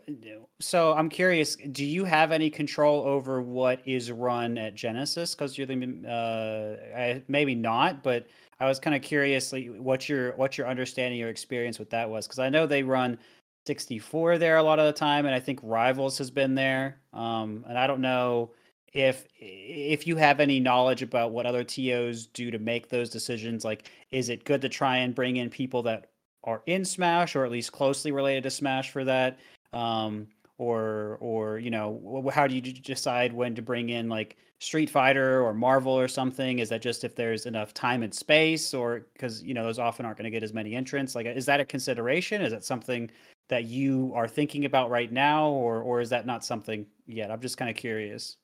[0.61, 1.57] So I'm curious.
[1.73, 5.35] Do you have any control over what is run at Genesis?
[5.35, 8.27] Because you're the uh, maybe not, but
[8.61, 12.11] I was kind of curious, like, what your what your understanding your experience with that
[12.11, 12.27] was.
[12.27, 13.19] Because I know they run
[13.67, 17.01] 64 there a lot of the time, and I think Rivals has been there.
[17.13, 18.51] Um, and I don't know
[18.93, 23.65] if if you have any knowledge about what other TOs do to make those decisions.
[23.65, 26.08] Like, is it good to try and bring in people that
[26.45, 29.39] are in Smash or at least closely related to Smash for that?
[29.73, 30.29] Um,
[30.59, 35.43] or or you know, how do you decide when to bring in like Street Fighter
[35.43, 36.59] or Marvel or something?
[36.59, 40.05] Is that just if there's enough time and space, or because you know those often
[40.07, 41.15] aren't going to get as many entrants?
[41.15, 42.43] Like, is that a consideration?
[42.43, 43.11] Is that something
[43.49, 47.31] that you are thinking about right now, or or is that not something yet?
[47.31, 48.37] I'm just kind of curious.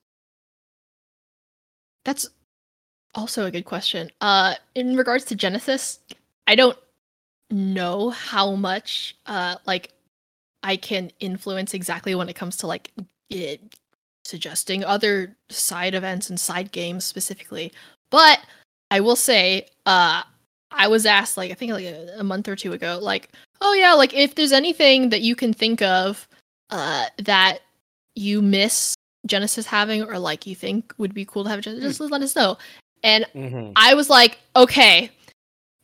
[2.05, 2.29] that's
[3.15, 6.01] also a good question uh in regards to genesis
[6.47, 6.79] i don't
[7.51, 9.91] know how much uh like
[10.63, 12.91] i can influence exactly when it comes to like
[13.31, 13.61] it,
[14.25, 17.73] suggesting other side events and side games specifically.
[18.11, 18.41] But
[18.91, 20.23] i will say uh
[20.71, 23.31] i was asked like i think like a, a month or two ago like
[23.61, 26.27] oh yeah like if there's anything that you can think of
[26.71, 27.59] uh that
[28.15, 28.95] you miss
[29.27, 32.37] genesis having or like you think would be cool to have genesis just let us
[32.37, 32.57] know.
[33.03, 33.73] And Mhm.
[33.77, 35.11] I was like, okay,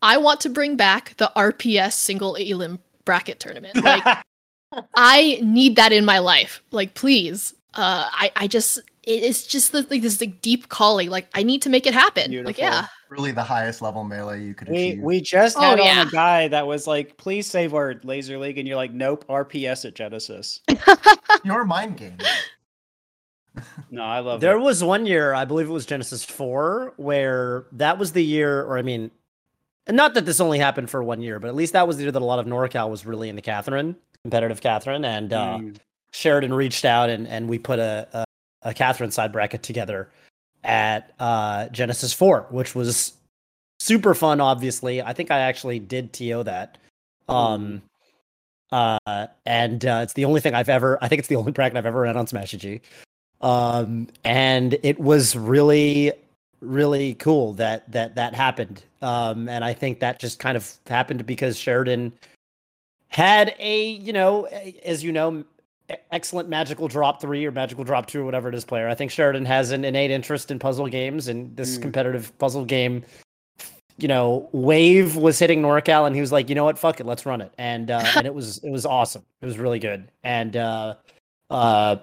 [0.02, 3.76] I want to bring back the RPS single elim bracket tournament.
[3.82, 4.04] Like,
[4.94, 6.62] I need that in my life.
[6.70, 7.54] Like, please.
[7.74, 11.08] Uh, I, I just, it's just the, like this like deep calling.
[11.10, 12.44] Like, I need to make it happen.
[12.44, 12.86] Like, yeah.
[13.10, 15.02] really the highest level melee you could we achieve.
[15.02, 16.02] we just Oh, had on yeah.
[16.02, 19.84] a guy that was like, "Please save our Laser League," and you're like, "Nope, RPS
[19.84, 20.60] at Genesis."
[21.44, 22.18] Your mind game.
[23.90, 24.40] No, I love it.
[24.42, 24.60] There it.
[24.60, 28.78] was one year, I believe it was Genesis 4, where that was the year, or
[28.78, 29.10] I mean,
[29.86, 32.04] and not that this only happened for one year, but at least that was the
[32.04, 35.76] year that a lot of NorCal was really into Catherine, competitive Catherine, and uh, Mm.
[36.12, 38.24] Sheridan reached out and, and we put a, a,
[38.62, 40.10] a Catherine side bracket together
[40.64, 43.14] at uh, Genesis 4, which was
[43.78, 45.00] super fun, obviously.
[45.00, 46.78] I think I actually did TO that.
[47.28, 47.82] Um,
[48.72, 51.76] uh, and uh, it's the only thing I've ever, I think it's the only bracket
[51.76, 52.80] I've ever ran on Smash G.
[53.40, 56.12] Um, and it was really,
[56.60, 58.82] really cool that that that happened.
[59.02, 62.12] Um, and I think that just kind of happened because Sheridan
[63.08, 64.44] had a, you know,
[64.84, 65.44] as you know,
[66.12, 68.88] excellent magical drop three or magical drop two or whatever it is player.
[68.88, 71.82] I think Sheridan has an innate interest in puzzle games and this Mm.
[71.82, 73.04] competitive puzzle game.
[73.98, 77.06] You know, Wave was hitting NorCal and he was like, you know what, fuck it,
[77.06, 77.52] let's run it.
[77.58, 79.24] And uh, and it was it was awesome.
[79.42, 80.10] It was really good.
[80.22, 80.94] And uh,
[81.50, 81.96] uh,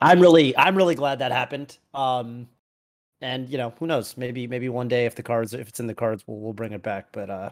[0.00, 1.76] I'm really I'm really glad that happened.
[1.94, 2.48] Um,
[3.20, 4.16] and you know, who knows?
[4.16, 6.72] Maybe maybe one day if the cards if it's in the cards, we'll we'll bring
[6.72, 7.08] it back.
[7.12, 7.50] But uh,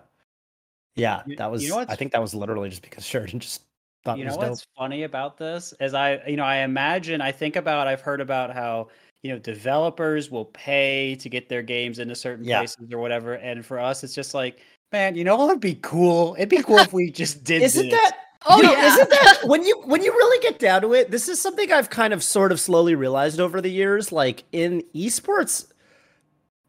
[0.97, 1.69] yeah, You- that you was.
[1.69, 3.62] know I think that was literally just because Sheridan just
[4.05, 4.51] thought you it know was dope.
[4.51, 8.21] what's funny about this is I, you know, I imagine, I think about, I've heard
[8.21, 8.89] about how
[9.23, 12.59] you know developers will pay to get their games into certain Yeah.
[12.59, 14.61] places or whatever, and for us, it's just like,
[14.93, 16.35] man, you know, what would be cool?
[16.37, 17.62] It'd be cool if we just did.
[17.62, 17.93] Isn't this.
[18.01, 18.92] that Oh, you know, yeah.
[18.95, 21.11] Isn't that when you when you really get down to it?
[21.11, 24.12] This is something I've kind of sort of slowly realized over the years.
[24.12, 25.66] Like in esports,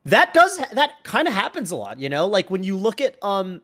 [0.06, 2.00] that does that kind of happens a lot.
[2.00, 3.62] You know, like when you look at um,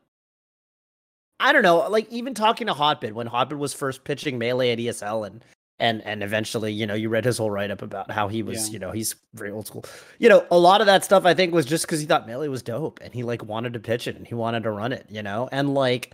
[1.39, 4.79] I don't know, like even talking to Hotbit when Hotbit was first pitching melee at
[4.79, 5.43] ESL and
[5.79, 8.67] and and eventually, you know, you read his whole write up about how he was,
[8.67, 8.73] Yeah.
[8.73, 9.83] you know, he's very old school.
[10.19, 12.49] You know, a lot of that stuff I think was just because he thought melee
[12.49, 15.05] was dope and he like wanted to pitch it and he wanted to run it,
[15.09, 16.13] you know, and like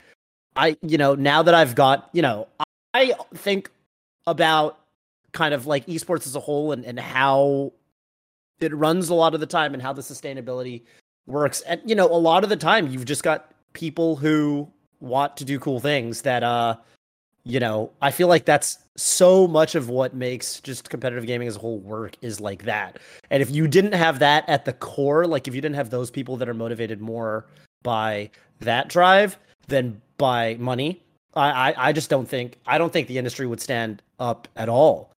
[0.58, 2.48] I, you know, now that I've got, you know,
[2.94, 3.70] I think
[4.26, 4.80] about
[5.32, 7.72] kind of like esports as a whole and and how
[8.60, 10.82] it runs a lot of the time and how the sustainability
[11.28, 11.62] works.
[11.62, 14.68] And you know, a lot of the time you've just got people who
[15.00, 16.76] want to do cool things that uh
[17.44, 21.56] you know, I feel like that's so much of what makes just competitive gaming as
[21.56, 23.00] a whole work is like that.
[23.30, 26.12] And if you didn't have that at the core, like if you didn't have those
[26.12, 27.46] people that are motivated more
[27.84, 29.38] by that drive
[29.68, 31.02] than by money,
[31.36, 34.70] I, I, I just don't think I don't think the industry would stand up at
[34.70, 35.12] all.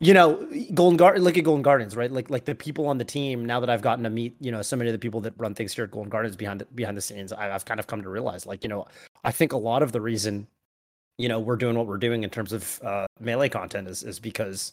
[0.00, 2.10] You know, Golden Guardian, look at Golden Guardians, right?
[2.10, 3.46] Like like the people on the team.
[3.46, 5.54] Now that I've gotten to meet, you know, so many of the people that run
[5.54, 8.02] things here at Golden Guardians behind the, behind the scenes, I, I've kind of come
[8.02, 8.86] to realize, like, you know,
[9.22, 10.48] I think a lot of the reason,
[11.18, 14.18] you know, we're doing what we're doing in terms of uh, melee content is is
[14.18, 14.72] because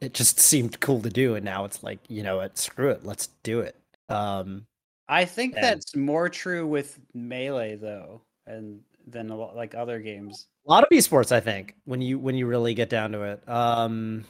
[0.00, 3.04] it just seemed cool to do, and now it's like, you know, what, screw it,
[3.04, 3.76] let's do it.
[4.08, 4.64] Um,
[5.08, 10.00] I think And- that's more true with melee though, and than a lot like other
[10.00, 10.48] games.
[10.66, 13.48] a lot of esports, I think, when you when you really get down to it.
[13.48, 14.24] Um,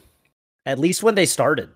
[0.66, 1.70] at least when they started.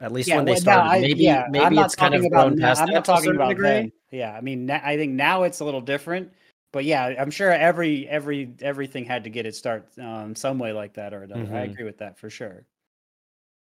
[0.00, 2.56] At least when they well, no, started, I- maybe yeah, maybe it's kind of grown
[2.56, 3.68] now- past I'm not talking about degree.
[3.68, 3.92] then.
[4.10, 6.32] Yeah, I mean, I think now it's a little different.
[6.72, 10.72] But yeah, I'm sure every every everything had to get its start um, some way
[10.72, 11.42] like that or another.
[11.54, 11.72] I Mhm.
[11.72, 12.64] agree with that for sure.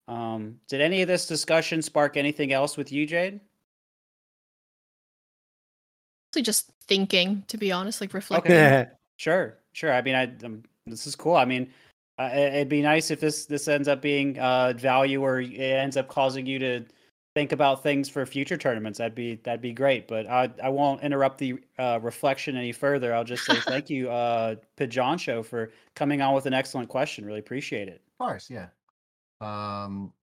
[0.07, 3.39] Um, did any of this discussion spark anything else with you, Jade?
[6.37, 8.51] Mostly just thinking, to be honest, like reflecting.
[8.51, 8.85] Okay.
[9.19, 9.91] Sure, sure.
[9.91, 11.35] I mean, I um, this is cool.
[11.35, 11.73] I mean,
[12.19, 15.57] uh, it- it'd be nice if this this ends up being uh, value or it
[15.59, 16.85] ends up causing you to
[17.33, 18.99] think about things for future tournaments.
[18.99, 20.07] That'd be that'd be great.
[20.07, 23.11] But I I won't interrupt the uh, reflection any further.
[23.15, 27.25] I'll just say thank you, uh, Pigeon Show, for coming on with an excellent question.
[27.25, 28.03] Really appreciate it.
[28.19, 28.67] Of course, yeah.
[29.41, 30.13] Um,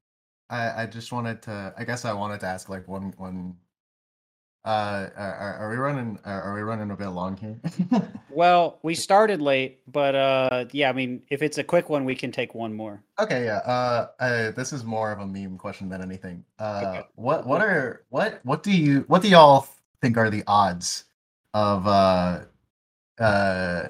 [0.50, 1.74] I I just wanted to.
[1.76, 3.56] I guess I wanted to ask like one one.
[4.64, 6.18] Uh, are, are- are we running?
[6.24, 7.58] Are, are we running a bit long here?
[8.30, 10.88] Well, we started late, but uh, yeah.
[10.88, 13.00] I mean, if it's a quick one, we can take one more.
[13.20, 13.58] okay, yeah.
[13.58, 16.44] Uh, uh, this is more of a meme question than anything.
[16.58, 17.02] Uh, Okay.
[17.14, 19.68] what what are what what do you what do y'all
[20.00, 21.04] think are the odds
[21.52, 22.40] of uh
[23.20, 23.88] uh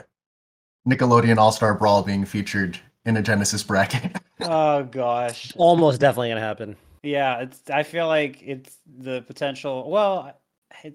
[0.87, 4.17] Nickelodeon All Star Brawl being featured in a Genesis bracket?
[4.43, 5.53] Oh gosh.
[5.57, 6.77] Almost definitely gonna happen.
[7.03, 7.63] Yeah, it's.
[7.71, 9.89] I feel like it's the potential.
[9.91, 10.35] Well, it,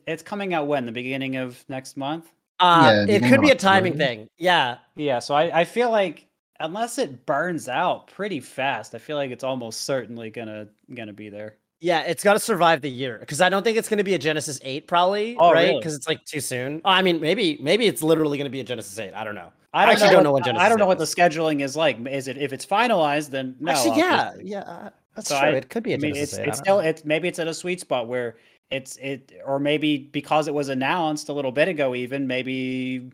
[0.08, 2.32] it's coming out when the beginning of next month.
[2.60, 4.06] Uh, Yeah, it could be a timing October.
[4.06, 4.30] thing.
[4.38, 6.28] Yeah, Yeah, so I, I feel like
[6.60, 11.30] unless it burns out pretty fast, I feel like it's almost certainly gonna gonna be
[11.30, 11.56] there.
[11.80, 14.18] yeah, it's got to survive the year because I don't think it's gonna be a
[14.20, 15.68] Genesis Eight, probably, Oh, right?
[15.70, 15.80] really?
[15.80, 16.82] Because it's like too soon.
[16.84, 19.14] I mean, maybe maybe it's literally gonna be a Genesis Eight.
[19.14, 19.54] I don't know.
[19.74, 21.78] I don't actually know don't what, know when I don't know what the scheduling is
[21.78, 21.98] like.
[22.08, 23.30] Is it if it's finalized?
[23.30, 23.72] Then no.
[23.72, 24.52] Actually, yeah, obviously.
[24.52, 25.48] yeah, uh, that's So true.
[25.48, 26.48] I- it could be a I mean, Genesis it's 8.
[26.50, 26.88] It's still know.
[26.90, 28.36] it's maybe it's at a sweet spot where
[28.72, 33.12] it's it or maybe because it was announced a little bit ago, even maybe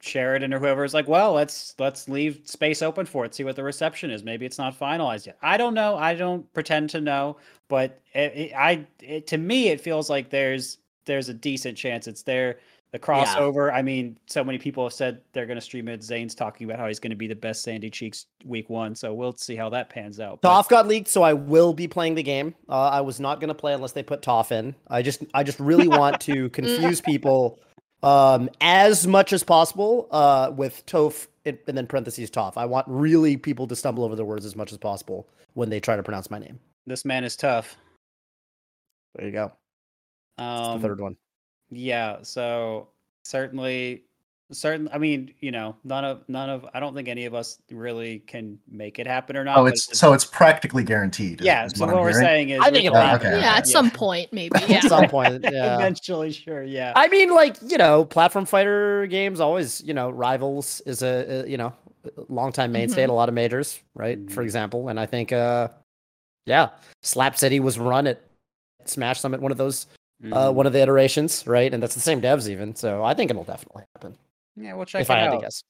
[0.00, 3.56] Sheridan or whoever is like, well, let's let's leave space open for it, see what
[3.56, 4.22] the reception is.
[4.22, 5.38] Maybe it's not finalized yet.
[5.42, 5.96] I don't know.
[5.96, 10.30] I don't pretend to know, but it, it, I it, to me it feels like
[10.30, 12.58] there's there's a decent chance it's there.
[12.94, 13.74] The crossover.
[13.74, 16.00] I mean, so many people have said they're going to stream it.
[16.04, 19.12] Zain's talking about how he's going to be the best Sandy Cheeks week one, so
[19.12, 20.40] we'll see how that pans out.
[20.40, 22.54] but- Toph got leaked, so I will be playing the game.
[22.68, 24.76] Uh, I was not going to play unless they put Toph in.
[24.86, 27.58] I just, I just really want to confuse people
[28.04, 32.52] um, as much as possible uh, with Toph and then parentheses Toph.
[32.56, 35.80] I want really people to stumble over the words as much as possible when they
[35.80, 36.60] try to pronounce my name.
[36.86, 37.76] This man is tough.
[39.16, 39.50] There you go.
[40.38, 41.16] Um, the third one.
[41.76, 42.88] Yeah, so
[43.24, 44.02] certainly,
[44.52, 44.88] certain.
[44.92, 46.66] I mean, you know, none of none of.
[46.74, 49.58] I don't think any of us really can make it happen or not.
[49.58, 51.40] oh, but it's so it's practically guaranteed.
[51.40, 51.64] yeah.
[51.66, 52.24] is So what what I'm we're hearing.
[52.26, 53.26] saying is, I think can it'll happen.
[53.32, 53.40] it.
[53.40, 53.72] yeah, at Yeah.
[53.72, 54.58] some point, maybe.
[54.68, 54.76] Yeah.
[54.76, 55.74] At some point, yeah.
[55.76, 56.62] Eventually, sure.
[56.62, 56.92] Yeah.
[56.94, 61.48] I mean, like you know, platform fighter games always, you know, rivals is a, a
[61.48, 61.72] you know,
[62.28, 64.18] long time mainstay at a lot of majors, right?
[64.30, 64.44] For Mhm.
[64.44, 65.68] example, and I think, uh,
[66.46, 66.68] yeah,
[67.02, 68.20] Slap City was run at
[68.84, 69.86] Smash Summit, one of those,
[70.32, 70.54] uh, Mhm.
[70.54, 71.72] one of the iterations, right?
[71.72, 74.16] And that's the same devs even, so I think it'll definitely happen
[74.56, 75.34] yeah, we'll check if it I had out.
[75.34, 75.62] to guess.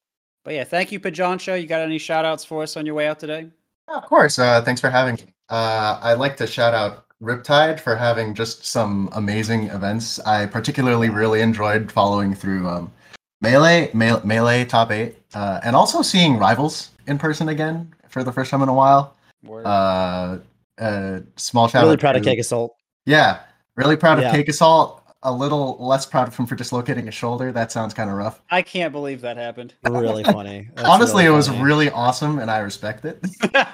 [0.45, 1.55] But yeah, thank you, Pajon Show.
[1.55, 3.49] You got any shout outs for us on your way out today?
[3.89, 4.39] Yeah, of course.
[4.39, 5.23] Uh, thanks for having me.
[5.49, 10.19] Uh, I'd like to shout out Riptide for having just some amazing events.
[10.21, 12.93] I particularly really enjoyed following through um,
[13.41, 18.33] Melee, Me- Melee Top 8, uh, and also seeing Rivals in person again for the
[18.33, 19.17] first time in a while.
[19.45, 19.65] Word.
[19.67, 20.39] Uh,
[20.79, 22.75] uh, small shout Really out proud of to- Cake Assault.
[23.07, 23.39] Yeah,
[23.77, 24.29] really proud Yeah.
[24.29, 25.01] of Cake Assault.
[25.27, 27.51] a little less proud of him for dislocating his shoulder.
[27.51, 28.43] That sounds kind of rough.
[28.51, 29.73] I can't believe that happened.
[29.89, 30.69] Really funny.
[30.75, 31.63] That's Honestly, really it was funny.
[31.63, 33.25] really awesome, and I respect it.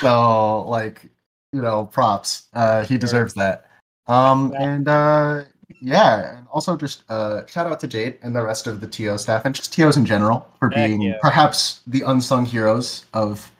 [0.00, 1.02] so, like,
[1.52, 2.44] you know, props.
[2.54, 3.66] Uh, he deserves that.
[4.06, 4.62] Um, Yeah.
[4.70, 5.42] and uh,
[5.82, 9.18] yeah, and also just uh, shout out to Jade and the rest of the TO
[9.18, 11.18] staff and just TOs in general for Heck being yeah.
[11.20, 13.50] perhaps the unsung heroes of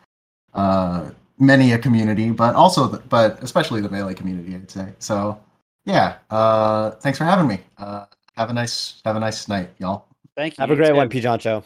[0.55, 4.89] uh, many a community, but also, the, but especially the melee community, I'd say.
[4.99, 5.39] So,
[5.85, 7.61] yeah, uh, thanks for having me.
[7.79, 8.07] Uh,
[8.37, 10.07] have a nice, have a nice night, y'all.
[10.37, 10.63] Thank you.
[10.63, 10.95] Have a great too.
[10.95, 11.21] one, P.
[11.21, 11.63] Joncho.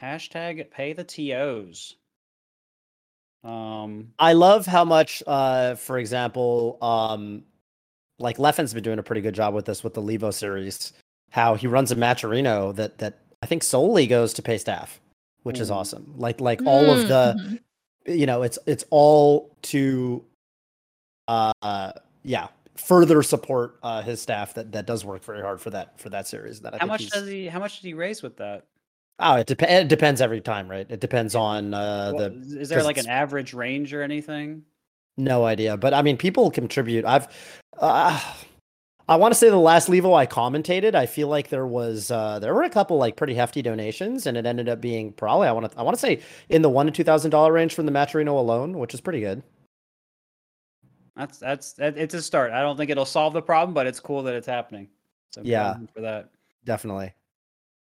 [0.00, 1.96] Hashtag pay the TOs.
[3.44, 7.44] Um, I love how much, uh, for example, um,
[8.18, 10.92] like Leffen's been doing a pretty good job with this with the Levo series.
[11.30, 15.00] How he runs a matcherino that that I think solely goes to pay staff,
[15.42, 15.74] which is Mm.
[15.76, 16.14] awesome.
[16.16, 17.60] Like like all of the,
[18.06, 18.18] Mhm.
[18.18, 20.24] you know, it's it's all to,
[21.28, 21.92] uh,
[22.28, 26.10] yeah, further support uh his staff that that does work very hard for that for
[26.10, 26.60] that series.
[26.60, 27.46] That I how much he's- does he?
[27.48, 28.64] How much did he raise with that?
[29.20, 30.86] Oh, it, dep- it depends every time, right?
[30.88, 34.62] It depends on uh, What- the is there like an average range or anything?
[35.16, 37.04] No idea, but I mean, people contribute.
[37.04, 37.26] I've,
[37.78, 38.20] uh,
[39.08, 42.38] I want to say the last Levo I commentated, I feel like there was uh,
[42.38, 45.52] there were a couple like pretty hefty donations, and it ended up being probably I
[45.52, 47.86] want to I want to say in the one to two thousand dollar range from
[47.86, 49.42] the Matcherino alone, which is pretty good.
[51.18, 52.52] That's that's that, it's a start.
[52.52, 54.88] I don't think it'll solve the problem, but it's cool that it's happening.
[55.32, 55.76] So Yeah.
[55.92, 56.30] for that.
[56.64, 57.12] Definitely.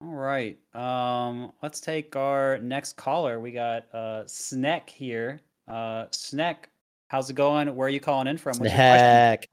[0.00, 0.56] All right.
[0.72, 3.40] Um, let's take our next caller.
[3.40, 5.40] We got uh Sneck here.
[5.66, 6.70] Uh Sneck,
[7.08, 7.74] how's it going?
[7.74, 8.50] Where are you calling in from?
[8.58, 9.06] What's your question?
[9.06, 9.48] Heck,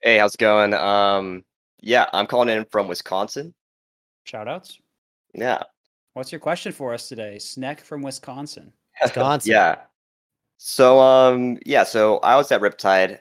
[0.00, 0.72] Hey, how's it going?
[0.74, 1.44] Um,
[1.80, 3.54] yeah, I'm calling in from Wisconsin.
[4.24, 4.78] Shout outs.
[5.34, 5.62] Yeah.
[6.14, 7.38] What's your question for us today?
[7.38, 8.72] Sneck from Wisconsin.
[9.00, 9.52] Wisconsin.
[9.52, 9.76] yeah.
[10.64, 13.18] So, um, yeah, so I was at Riptide.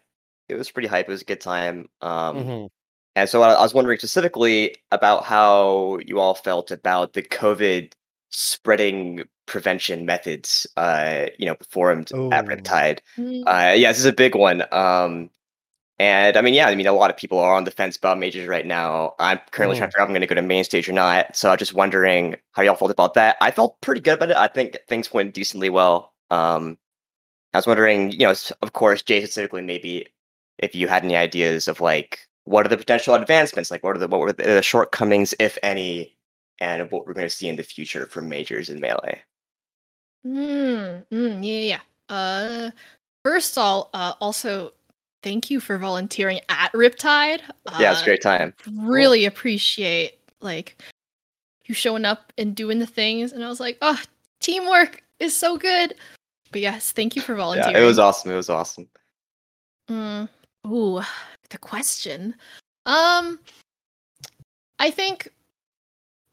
[0.47, 1.07] It was pretty hype.
[1.07, 1.89] It was a good time.
[2.01, 2.69] Um, Mhm.
[3.15, 7.93] and so I, I was wondering specifically about how you all felt about the COVID
[8.29, 12.99] spreading prevention methods, uh, you know, performed at Riptide.
[13.17, 14.63] Mm, Uh, yeah, this is a big one.
[14.71, 15.31] Um,
[15.99, 18.17] and I mean, yeah, I mean, a lot of people are on the fence about
[18.19, 19.15] majors right now.
[19.19, 20.93] I'm currently trying to figure out if I'm going to go to main stage or
[20.93, 21.35] not.
[21.35, 23.37] So I'm just wondering how y'all felt about that.
[23.41, 24.37] I felt pretty good about it.
[24.37, 26.13] I think things went decently well.
[26.31, 26.77] Um,
[27.53, 30.07] I was wondering, you know, of course, Jay specifically, maybe
[30.59, 33.99] if you had any ideas of like what are the potential advancements, like what are
[33.99, 36.15] the what were the shortcomings, if any,
[36.59, 39.21] and what we're going to see in the future for majors in melee.
[40.25, 42.15] Mm, mm, yeah, yeah.
[42.15, 42.71] Uh,
[43.23, 44.71] first all, uh, also
[45.23, 47.41] thank you for volunteering at Riptide.
[47.79, 48.53] yeah, it's a Uh, great time.
[48.79, 50.81] Really appreciate like
[51.65, 54.01] you showing up and doing the things, and I was like, oh,
[54.39, 55.95] teamwork is so good.
[56.51, 57.75] But yes, thank you for volunteering.
[57.75, 58.31] Yeah, it was awesome.
[58.31, 58.87] It was awesome.
[59.89, 60.29] Mm,
[60.67, 61.01] ooh,
[61.49, 62.35] the question.
[62.85, 63.39] Um,
[64.79, 65.29] I think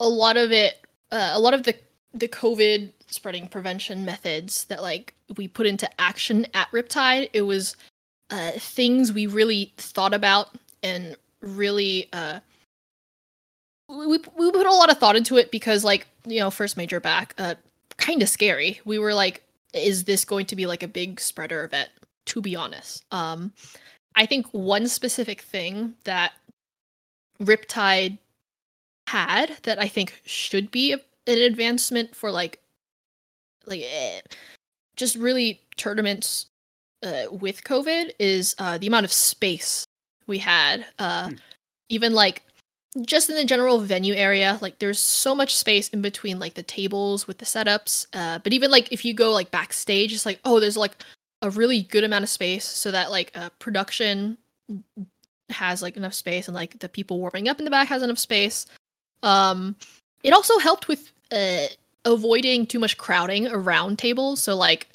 [0.01, 1.75] a lot of it, uh, a lot of the
[2.15, 7.77] the COVID spreading prevention methods that like we put into action at Riptide, it was
[8.31, 10.51] uh, things we really thought about
[10.83, 12.41] and really uh,
[13.89, 14.19] we we
[14.51, 17.55] put a lot of thought into it because like you know first major back, uh,
[17.97, 18.81] kind of scary.
[18.85, 19.43] We were like,
[19.75, 21.91] is this going to be like a big spreader event?
[22.27, 23.53] To be honest, um,
[24.15, 26.33] I think one specific thing that
[27.41, 28.19] Riptide
[29.07, 32.61] had that I think should be a, an advancement for like
[33.65, 34.21] like eh,
[34.97, 36.47] just really tournaments
[37.03, 39.87] uh, with COVID is uh, the amount of space
[40.27, 40.85] we had.
[40.99, 41.35] Uh, Hmm.
[41.91, 42.43] Even like
[43.03, 46.63] just in the general venue area, like there's so much space in between like the
[46.63, 48.07] tables with the setups.
[48.13, 50.97] Uh, but even like if you go like backstage, it's like oh, there's like
[51.43, 54.37] a really good amount of space so that like uh, production
[55.51, 58.19] has like enough space and like the people warming up in the back has enough
[58.19, 58.67] space.
[59.23, 59.77] Um,
[60.23, 61.67] it also helped with uh,
[62.05, 64.43] avoiding too much crowding around tables.
[64.43, 64.89] So like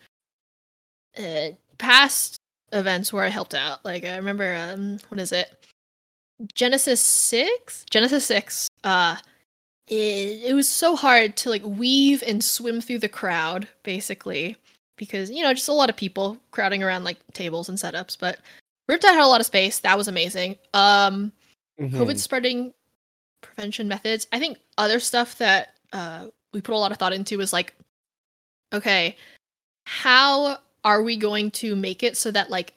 [1.17, 2.37] uh, past
[2.71, 5.51] events where I helped out, like I remember um, what is it?
[6.53, 8.69] Genesis six, Genesis six.
[8.84, 9.17] Uh,
[9.88, 14.57] it, it was so hard to like weave and swim through the crowd, basically,
[14.97, 18.17] because you know just a lot of people crowding around like tables and setups.
[18.19, 18.39] But
[18.89, 19.79] Riptide had a lot of space.
[19.79, 20.57] That was amazing.
[20.73, 21.31] Um,
[21.79, 21.91] Mhm.
[21.91, 22.73] COVID spreading
[23.41, 24.27] prevention methods.
[24.31, 27.73] I think other stuff that uh, we put a lot of thought into is like,
[28.73, 29.17] okay,
[29.86, 32.73] how are we going to make it so that like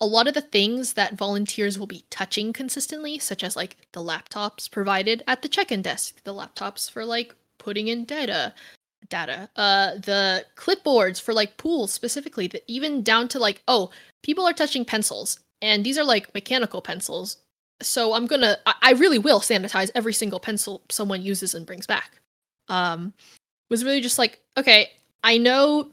[0.00, 4.02] a lot of the things that volunteers will be touching consistently, such as like the
[4.02, 8.54] laptops provided at the check-in desk, the laptops for like putting in data,
[9.08, 13.90] data, uh, the clipboards for like pools specifically, that even down to like, oh,
[14.22, 17.38] people are touching pencils, and these are like mechanical pencils
[17.80, 22.20] so I'm gonna I, really will sanitize every single pencil someone uses and brings back.
[22.68, 23.12] Um,
[23.70, 24.90] was really just like, okay,
[25.22, 25.90] I know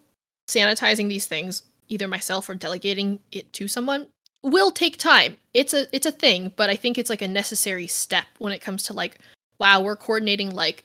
[0.47, 4.07] sanitizing these things, either myself or delegating it to someone,
[4.43, 5.37] will take time.
[5.53, 8.61] It's a it's a thing, but I think it's like a necessary step when it
[8.61, 9.19] comes to like,
[9.59, 10.83] wow, we're coordinating like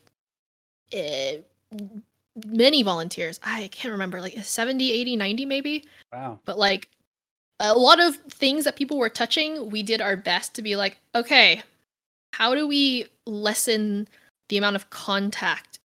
[0.94, 1.38] uh,
[2.46, 3.38] many volunteers.
[3.42, 5.84] I can't remember, like 70, 80, 90 maybe.
[6.12, 6.40] Wow.
[6.44, 6.88] But like
[7.60, 10.98] a lot of things that people were touching, we did our best to be like,
[11.14, 11.62] okay,
[12.32, 14.08] how do we lessen
[14.48, 15.78] the amount of contact,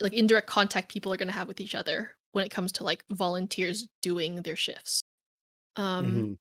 [0.00, 2.84] like indirect contact people are going to have with each other when it comes to
[2.84, 5.02] like volunteers doing their shifts?
[5.76, 6.38] Um, Mhm.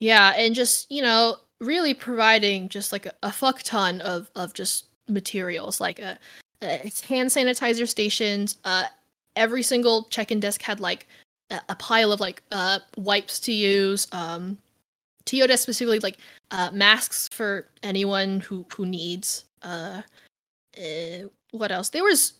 [0.00, 4.52] yeah, and just you know, really providing just like a, a fuck ton of of
[4.54, 6.18] just materials, like a,
[6.62, 8.58] a it's hand sanitizer stations.
[8.64, 8.84] Uh,
[9.36, 11.06] every single check-in desk had like
[11.50, 14.06] a, a pile of like uh wipes to use.
[14.12, 14.58] Um,
[15.26, 16.18] TO desk specifically like
[16.50, 19.44] uh masks for anyone who who needs.
[19.62, 20.02] Uh,
[20.78, 21.88] uh what else?
[21.90, 22.34] There was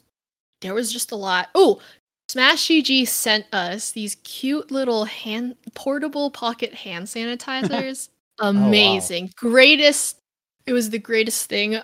[0.61, 1.49] there was just a lot.
[1.55, 1.81] Oh,
[2.29, 8.09] Smash GG sent us these cute little hand portable pocket hand sanitizers.
[8.41, 9.31] Amazing.
[9.37, 10.19] Greatest
[10.67, 11.79] it was the greatest thing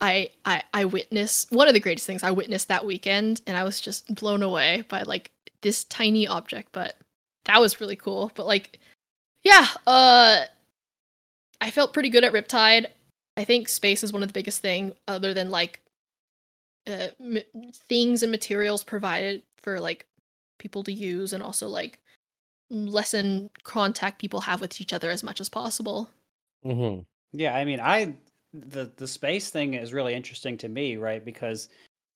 [0.00, 3.64] I, I I witnessed one of the greatest things I witnessed that weekend and I
[3.64, 5.30] was just blown away by like
[5.62, 6.96] this tiny object, but
[7.46, 8.30] that was really cool.
[8.34, 8.78] But like
[9.42, 10.44] yeah, uh
[11.60, 12.86] I felt pretty good at Riptide.
[13.38, 15.80] I think space is one of the biggest thing other than like
[16.86, 17.42] uh, m-
[17.88, 20.06] things and materials provided for like
[20.58, 22.00] people to use and also like
[22.70, 26.10] lessen contact people have with each other as much as possible.
[26.64, 27.06] Mhm.
[27.32, 28.16] Yeah, I mean, I
[28.52, 31.24] the the space thing is really interesting to me, right?
[31.24, 31.68] Because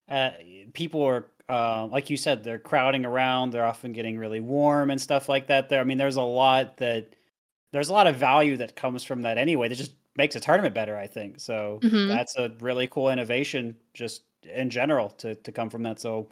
[0.09, 0.33] uh,
[0.75, 3.51] people are, uh, like you said, they're crowding around.
[3.53, 5.69] They're often getting really warm and stuff like that.
[5.71, 7.17] There, I mean, there's a lot that
[7.73, 9.69] there's a lot of value that comes from that anyway.
[9.69, 11.41] That just makes a tournament better, I think.
[11.41, 12.21] So Mhm.
[12.21, 16.01] that's a really cool innovation, just in general, to to come from that.
[16.01, 16.31] So,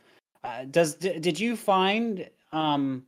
[0.48, 3.04] uh, does d- did you find um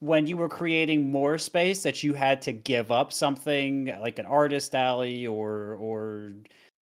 [0.00, 4.26] when you were creating more space that you had to give up something like an
[4.26, 6.32] artist alley or or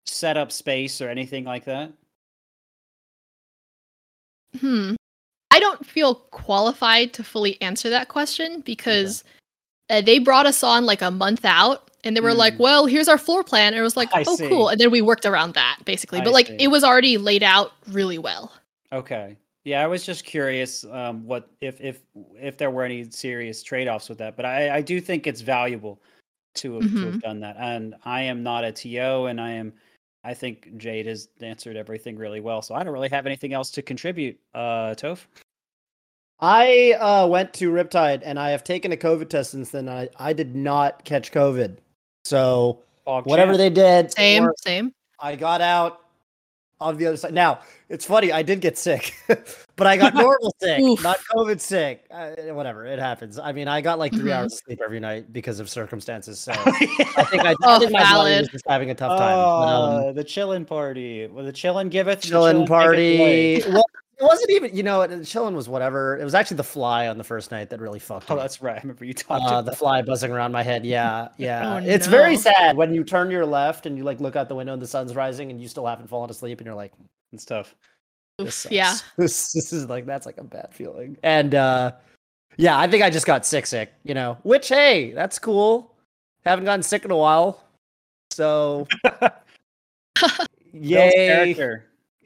[0.06, 1.92] set up space or anything like that?
[4.60, 4.94] Hmm.
[5.50, 9.24] I don't feel qualified to fully answer that question because
[9.90, 12.58] uh, they brought us on like a month out and they were like, Mm.
[12.60, 13.72] well, here's our floor plan.
[13.72, 14.48] And it was like, I oh, see.
[14.48, 14.68] cool.
[14.68, 16.20] And then we worked around that basically.
[16.20, 16.56] I but like see.
[16.60, 18.52] it was already laid out really well.
[18.92, 19.36] Okay.
[19.68, 22.00] Yeah, I was just curious um, what if if
[22.40, 26.00] if there were any serious trade-offs with that, but I I do think it's valuable
[26.54, 27.04] to have, Mm-hmm.
[27.04, 27.56] have done that.
[27.58, 29.74] And I am not a TO, and I am
[30.24, 33.70] I think Jade has answered everything really well, so I don't really have anything else
[33.72, 34.38] to contribute.
[34.54, 35.26] Uh, Toph.
[36.40, 39.88] I uh, went to Riptide and I have taken a COVID test since then.
[39.88, 41.76] I, I did not catch COVID.
[42.24, 43.58] So Fog whatever Champ.
[43.58, 44.92] they did, Same, or same.
[45.20, 46.02] I got out
[46.80, 47.34] on the other side.
[47.34, 48.30] Now it's funny.
[48.32, 49.14] I did get sick,
[49.76, 52.04] but I got normal sick, not COVID sick.
[52.10, 53.38] Uh, whatever, it happens.
[53.38, 54.34] I mean, I got like 3 Mhm.
[54.34, 56.38] hours of sleep every night because of circumstances.
[56.38, 59.38] So I think I, I Oh, think my body was just having a tough time.
[59.38, 61.26] But, um, Oh, the chillin' party.
[61.26, 63.60] Well, the chillin' giveth, chilling chillin' taketh away.
[63.62, 63.72] party.
[63.72, 63.84] well,
[64.20, 64.74] it wasn't even.
[64.74, 66.18] You know, chilling was whatever.
[66.18, 68.30] It was actually the fly on the first night that really fucked.
[68.30, 68.40] Oh, me.
[68.40, 68.76] that's right.
[68.76, 70.84] I remember you talked uh, about the fly buzzing around my head.
[70.84, 71.74] Yeah, yeah.
[71.74, 74.54] Oh, it's very sad when you turn your left and you like look out the
[74.54, 76.92] window and the sun's rising and you still haven't fallen asleep and you're like,
[77.32, 77.74] it's tough.
[78.38, 78.94] this yeah.
[79.16, 81.16] This, this is like that's like a bad feeling.
[81.22, 81.92] And uh
[82.56, 83.92] yeah, I think I just got sick, sick.
[84.02, 85.94] You know, which hey, that's cool.
[86.44, 87.62] Haven't gotten sick in a while,
[88.30, 88.88] so
[90.72, 91.54] Builds yay.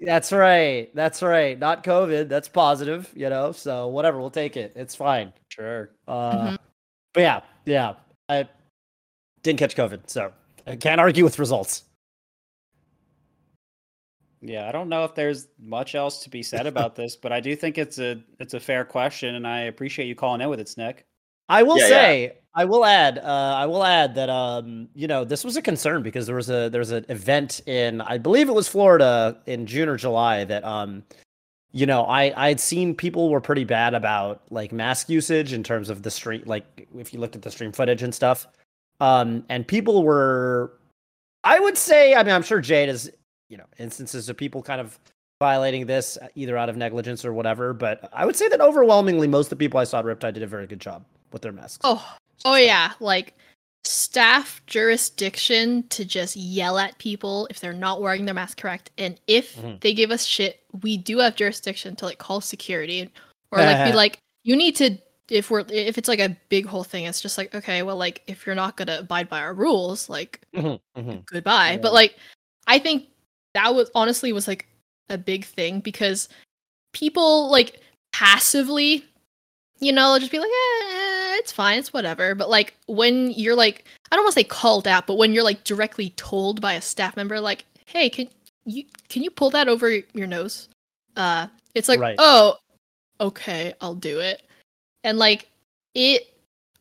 [0.05, 0.13] Character.
[0.13, 0.95] That's right.
[0.95, 1.59] That's right.
[1.59, 2.29] Not COVID.
[2.29, 3.11] That's positive.
[3.15, 4.21] You know, so whatever.
[4.21, 4.73] We'll take it.
[4.77, 5.33] It's fine.
[5.49, 5.91] Sure.
[6.09, 6.59] Uh, Mhm.
[7.15, 7.95] But yeah, yeah,
[8.29, 8.49] I
[9.43, 10.33] didn't catch COVID, so
[10.67, 11.85] I can't argue with results.
[14.41, 17.41] Yeah, I don't know if there's much else to be said about this, but I
[17.41, 20.59] do think it's a it's a fair question, and I appreciate you calling in with
[20.59, 21.07] it, Snick.
[21.53, 21.89] I will Yeah, yeah.
[21.89, 25.63] say, I will add, uh, I will add that um, you know, this was a
[25.63, 29.39] concern because there was a there was an event in I believe it was Florida
[29.47, 31.03] in June or July that um,
[31.73, 35.91] you know, I I'd seen people were pretty bad about like mask usage in terms
[35.91, 38.47] of the stream, like if you looked at the stream footage and stuff,
[39.01, 40.73] um, and people were,
[41.45, 43.11] I would say, I mean, I'm sure Jade is,
[43.51, 44.99] you know, instances of people kind of
[45.39, 49.27] violating this uh, either out of negligence or whatever, but I would say that overwhelmingly
[49.29, 51.53] most of the people I saw at Riptide did a very good job with their
[51.53, 51.81] masks.
[51.85, 53.35] Oh, oh yeah, like
[53.85, 59.19] staff jurisdiction to just yell at people if they're not wearing their mask correct, and
[59.27, 59.81] if Mhm.
[59.81, 63.11] they give us shit, we do have jurisdiction to like call security
[63.51, 64.99] or like be like, you need to
[65.29, 68.23] if we're if it's like a big whole thing, it's just like okay, well, like
[68.27, 71.25] if you're not gonna abide by our rules, like Mhm, mhm.
[71.27, 71.73] goodbye.
[71.73, 71.79] Yeah.
[71.79, 72.17] But like,
[72.67, 73.07] I think
[73.55, 74.69] that was honestly was like
[75.09, 76.29] a big thing because
[76.93, 77.81] people like
[78.13, 79.05] passively,
[79.83, 82.35] you know, just be like, eh, it's fine, it's whatever.
[82.37, 85.43] But like when you're like, I don't want to say called out, but when you're
[85.43, 88.29] like directly told by a staff member, like, hey, can
[88.65, 90.69] you can you pull that over your nose?
[91.17, 92.15] Uh, it's like, Right.
[92.19, 92.57] oh,
[93.21, 94.43] okay, I'll do it.
[95.05, 95.51] And like
[95.95, 96.29] it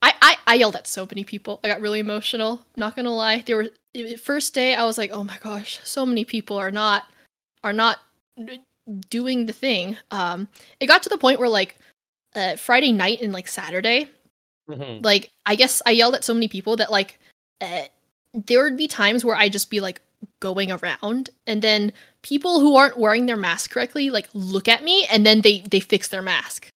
[0.03, 1.59] I, I I yelled at so many people.
[1.63, 2.63] I got really emotional.
[2.77, 3.43] Not gonna lie.
[3.45, 3.69] There were
[4.17, 7.05] first day I was like, oh my gosh, so many people are not
[7.63, 7.97] are not
[9.09, 9.97] doing the thing.
[10.11, 10.47] Um,
[10.79, 11.77] it got to the point where like
[12.35, 14.07] uh, Friday night and like Saturday,
[14.69, 15.03] Mhm.
[15.03, 17.19] like I guess I yelled at so many people that like
[17.61, 17.83] uh,
[18.33, 20.01] there would be times where I'd just be like
[20.39, 21.91] going around and then
[22.21, 25.79] people who aren't wearing their mask correctly like look at me and then they they
[25.79, 26.67] fix their mask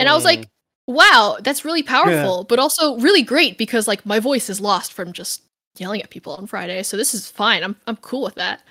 [0.00, 0.48] and I was like,
[0.88, 5.12] wow, that's really powerful, but also really great because like my voice is lost from
[5.12, 5.42] just
[5.78, 6.82] yelling at people on Friday.
[6.82, 7.62] So this is fine.
[7.64, 8.62] I'm I'm cool with that.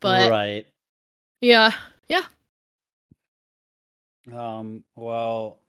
[0.00, 0.66] But right.
[1.40, 1.72] yeah, yeah.
[4.32, 5.60] Um, well,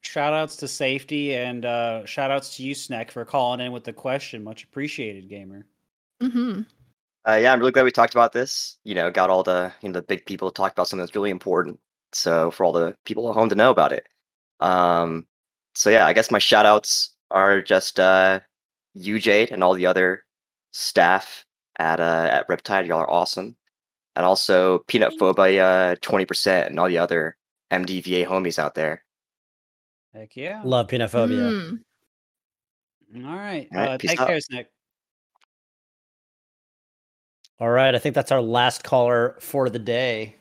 [0.00, 3.84] shout outs to safety and uh, shout outs to you, Sneck, for calling in with
[3.84, 4.42] the question.
[4.42, 5.66] Much appreciated, gamer.
[6.22, 6.62] Mm-hmm.
[7.28, 8.78] Uh, yeah, I'm really glad we talked about this.
[8.84, 11.14] You know, got all the you know the big people to talk about something that's
[11.14, 11.78] really important.
[12.12, 14.06] So for all the people at home to know about it.
[14.60, 15.26] Um,
[15.74, 18.40] so yeah, I guess my shout outs are just uh,
[18.94, 20.24] you, Jade, and all the other
[20.72, 21.44] staff
[21.78, 22.86] at uh, at Riptide.
[22.86, 23.56] Y'all are awesome,
[24.16, 27.36] and also Peanut Thank Phobia twenty percent and all the other
[27.70, 29.04] MDVA homies out there.
[30.14, 30.62] Heck yeah.
[30.64, 31.38] Love peanut phobia.
[31.38, 31.78] Mm.
[33.16, 33.68] All right.
[33.72, 34.26] All right, uh, peace take out.
[34.28, 34.66] care, Sneck.
[37.60, 40.36] All right, I think that's our last caller for the day.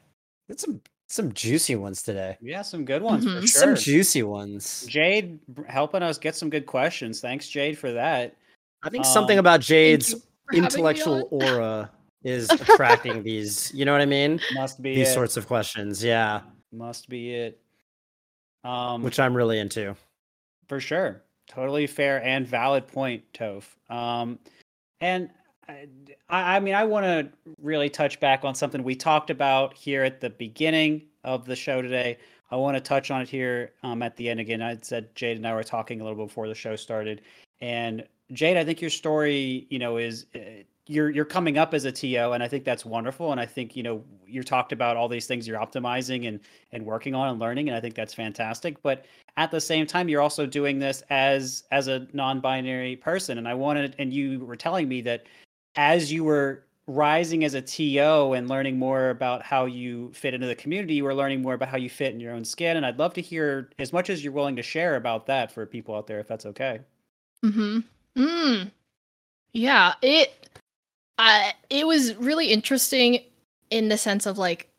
[0.49, 2.37] Got some some juicy ones today.
[2.41, 3.39] Yeah, some good ones for Mhm.
[3.41, 3.47] sure.
[3.47, 4.85] Some juicy ones.
[4.87, 7.21] Jade helping us get some good questions.
[7.21, 8.35] Thanks, Jade, for that.
[8.83, 11.89] I think something Um, about Jade's you for having me intellectual aura
[12.23, 13.73] is attracting these.
[13.73, 14.39] You know what I mean?
[14.53, 15.13] Must be These it.
[15.13, 16.03] sorts of questions.
[16.03, 16.41] Yeah,
[16.77, 17.59] Must be it.
[18.63, 19.95] Um, which I'm really into.
[20.67, 21.21] For sure.
[21.47, 23.65] Totally fair and valid point, Toph.
[23.89, 24.37] Um,
[24.99, 25.29] and
[25.67, 25.87] I,
[26.29, 27.29] I mean, I want to
[27.61, 31.81] really touch back on something we talked about here at the beginning of the show
[31.81, 32.17] today.
[32.51, 34.61] I want to touch on it here um, at the end again.
[34.61, 37.21] I said Jade and I were talking a little bit before the show started,
[37.59, 40.39] and Jade, I think your story, you know, is uh,
[40.87, 43.31] you're you're coming up as a TO, and I think that's wonderful.
[43.31, 46.39] And I think you know you talked about all these things you're optimizing and
[46.71, 48.81] and working on and learning, and I think that's fantastic.
[48.81, 49.05] But
[49.37, 53.53] at the same time, you're also doing this as as a non-binary person, and I
[53.53, 55.25] wanted, and you were telling me that
[55.75, 60.47] as you were rising as a TO and learning more about how you fit into
[60.47, 62.77] the community, you were learning more about how you fit in your own skin.
[62.77, 65.65] And I'd love to hear as much as you're willing to share about that for
[65.65, 66.79] people out there, if that's okay.
[67.43, 67.79] Mm-hmm.
[68.17, 68.71] Mm.
[69.51, 70.47] Yeah, it
[71.17, 73.19] uh, it was really interesting
[73.69, 74.69] in the sense of like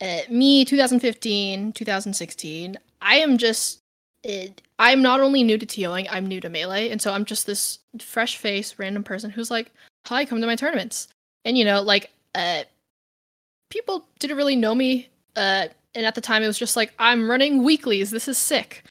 [0.00, 2.78] uh, me 2015, 2016.
[3.00, 3.80] I am just
[4.22, 7.46] it, I'm not only new to TOing, I'm new to melee, and so I'm just
[7.46, 9.70] this fresh face, random person who's like,
[10.06, 11.08] "Hi, come to my tournaments."
[11.44, 12.64] And you know, like uh
[13.70, 17.30] people didn't really know me uh and at the time it was just like, "I'm
[17.30, 18.10] running weeklies.
[18.10, 18.84] This is sick."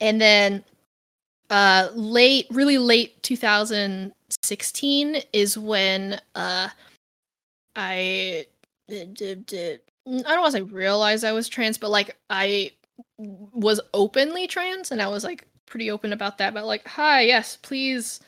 [0.00, 0.64] And then
[1.50, 3.22] uh late really late
[4.30, 6.68] 2016 is when uh
[7.76, 8.46] i
[8.88, 12.70] did, did, did, i don't want to say realize i was trans but like i
[13.18, 17.56] was openly trans and i was like pretty open about that but like hi yes
[17.62, 18.20] please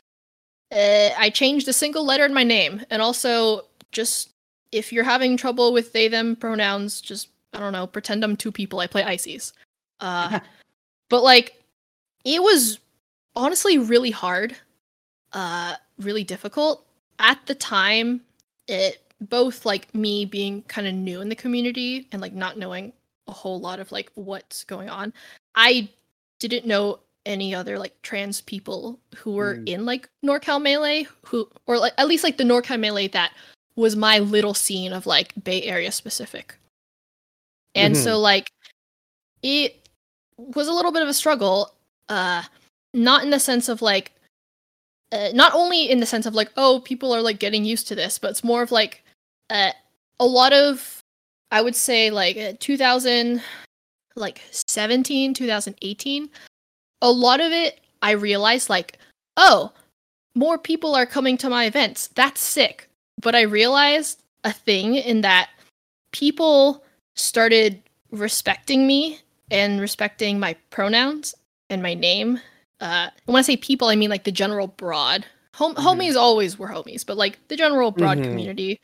[0.71, 2.81] uh, i changed a single letter in my name.
[2.89, 4.29] And also just
[4.71, 8.51] if you're having trouble with they them pronouns just i don't know pretend i'm two
[8.51, 9.53] people i play ices.
[9.99, 10.39] Uh
[11.09, 11.61] but like
[12.23, 12.79] it was
[13.35, 14.55] honestly really hard
[15.33, 16.85] uh really difficult.
[17.19, 18.21] At the time
[18.67, 22.91] it both like me being kind of new in the community and like not knowing
[23.27, 25.13] a whole lot of like what's going on
[25.55, 25.87] i
[26.39, 29.69] didn't know any other like trans people who were Mm.
[29.69, 33.31] in like norcal melee who or like at least like the norcal melee that
[33.75, 36.55] was my little scene of like bay area specific.
[37.75, 38.51] And so like
[39.43, 39.87] it
[40.37, 41.73] was a little bit of a struggle
[42.09, 42.43] uh
[42.93, 44.11] not in the sense of like
[45.11, 47.95] uh, not only in the sense of like oh people are like getting used to
[47.95, 49.03] this but it's more of like
[49.49, 49.71] uh,
[50.19, 51.03] a lot of
[51.51, 53.41] i would say like uh, 2000
[54.15, 56.29] like 17 2018
[57.01, 58.97] a lot of it i realized like
[59.37, 59.71] oh
[60.35, 62.87] more people are coming to my events that's sick
[63.21, 65.49] but i realized a thing in that
[66.11, 66.83] people
[67.15, 67.81] started
[68.11, 69.19] respecting me
[69.49, 71.35] and respecting my pronouns
[71.69, 72.39] and my name.
[72.81, 75.25] Uh, when I say people, I mean like the general broad.
[75.53, 75.83] Hom- Mhm.
[75.83, 78.23] Homies always were homies, but like the general broad Mhm.
[78.23, 78.79] community.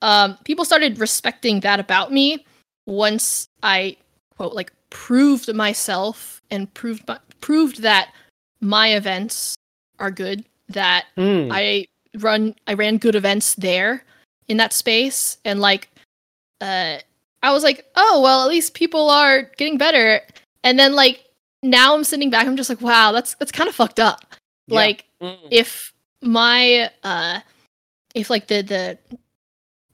[0.00, 2.44] Um, people started respecting that about me
[2.86, 3.96] once I
[4.36, 8.12] quote like proved myself and proved my, proved that
[8.60, 9.54] my events
[9.98, 10.44] are good.
[10.68, 11.50] That Mm.
[11.52, 11.86] I
[12.18, 14.04] run I ran good events there
[14.48, 15.88] in that space and like
[16.60, 16.98] uh
[17.42, 20.20] I was like, "Oh, well, at least people are getting better."
[20.64, 21.24] And then like
[21.62, 24.34] now I'm sitting back I'm just like, "Wow, that's that's kind of fucked up."
[24.66, 24.76] Yeah.
[24.76, 25.36] Like Mm.
[25.50, 27.40] if my uh
[28.14, 28.98] if like the the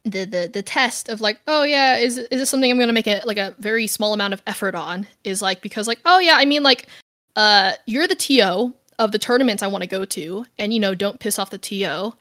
[0.05, 3.07] the the the test of like oh yeah is is this something i'm gonna make
[3.07, 6.35] a like a very small amount of effort on is like because like oh yeah
[6.37, 6.89] i mean like
[7.37, 10.95] uh you're the to of the tournaments i want to go to and you know
[10.95, 12.13] don't piss off the to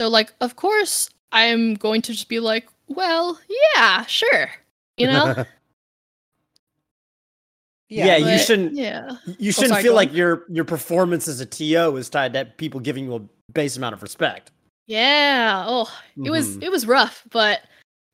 [0.00, 3.40] so like of course i'm going to just be like well
[3.74, 4.50] yeah sure
[4.98, 5.46] you know
[7.90, 11.46] Yeah, you But, shouldn't- yeah you shouldn't sorry, feel like your your performance as a
[11.46, 13.20] TO is tied to people giving you a
[13.52, 14.52] base amount of respect.
[14.86, 15.64] Yeah.
[15.66, 15.92] Oh,
[16.24, 16.62] it was Mhm.
[16.62, 17.60] it was rough, but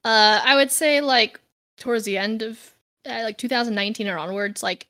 [0.05, 1.39] uh I would say like
[1.79, 2.59] towards the end of
[3.07, 4.87] uh, like 2019 or onwards, like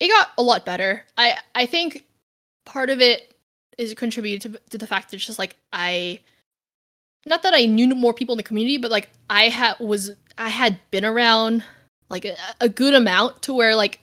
[0.00, 1.04] it got a lot better.
[1.18, 2.04] I I think
[2.64, 3.34] part of it
[3.78, 6.20] is contributed to, to the fact that it's just like I
[7.26, 10.48] not that I knew more people in the community, but like I had was I
[10.48, 11.62] had been around
[12.08, 14.00] like a, a good amount to where like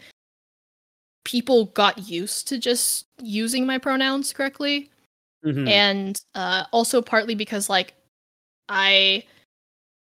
[1.28, 4.90] people got used to just using my pronouns correctly
[5.46, 5.68] Mhm.
[5.68, 7.94] and uh, also partly because like
[8.70, 9.26] I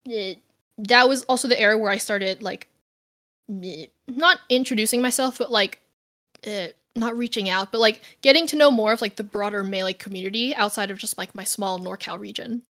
[0.05, 0.39] it,
[0.77, 2.69] that was also the era where I started like
[4.07, 5.81] not introducing myself, but like
[6.45, 9.93] uh, not reaching out, but like getting to know more of like the broader melee
[9.93, 12.63] community outside of just like my small NorCal region.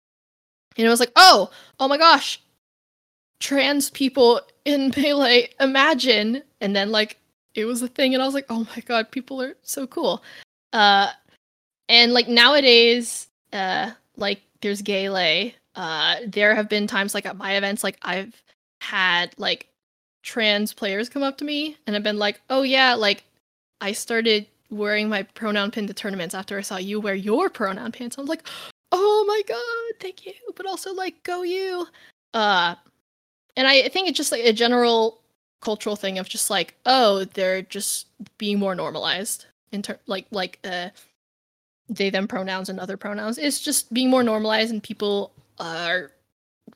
[0.78, 2.42] And it was like, oh, oh my gosh,
[3.40, 6.42] trans people in melee, imagine.
[6.60, 7.18] And then like
[7.58, 10.24] it was a thing, and I was like, oh my god, people are so cool.
[10.74, 11.12] Uh,
[11.90, 15.52] and like nowadays uh like there's Gayle.
[15.76, 18.42] Uh there have been times like at my events like I've
[18.82, 19.68] had like
[20.24, 23.24] trans players come up to me and have been like, "Oh yeah, like
[23.82, 27.92] I started wearing my pronoun pin to tournaments after I saw you wear your pronoun
[27.92, 28.48] pins." I'm like,
[28.92, 31.88] "Oh my god, thank you." But also like, "Go you."
[32.34, 32.76] Uh
[33.56, 35.22] and I think it's just like a general
[35.62, 38.08] cultural thing of just like, "Oh, they're just
[38.38, 40.90] being more normalized." In ter- like like uh
[41.90, 46.12] they them pronouns and other pronouns it's just being more normalized and people are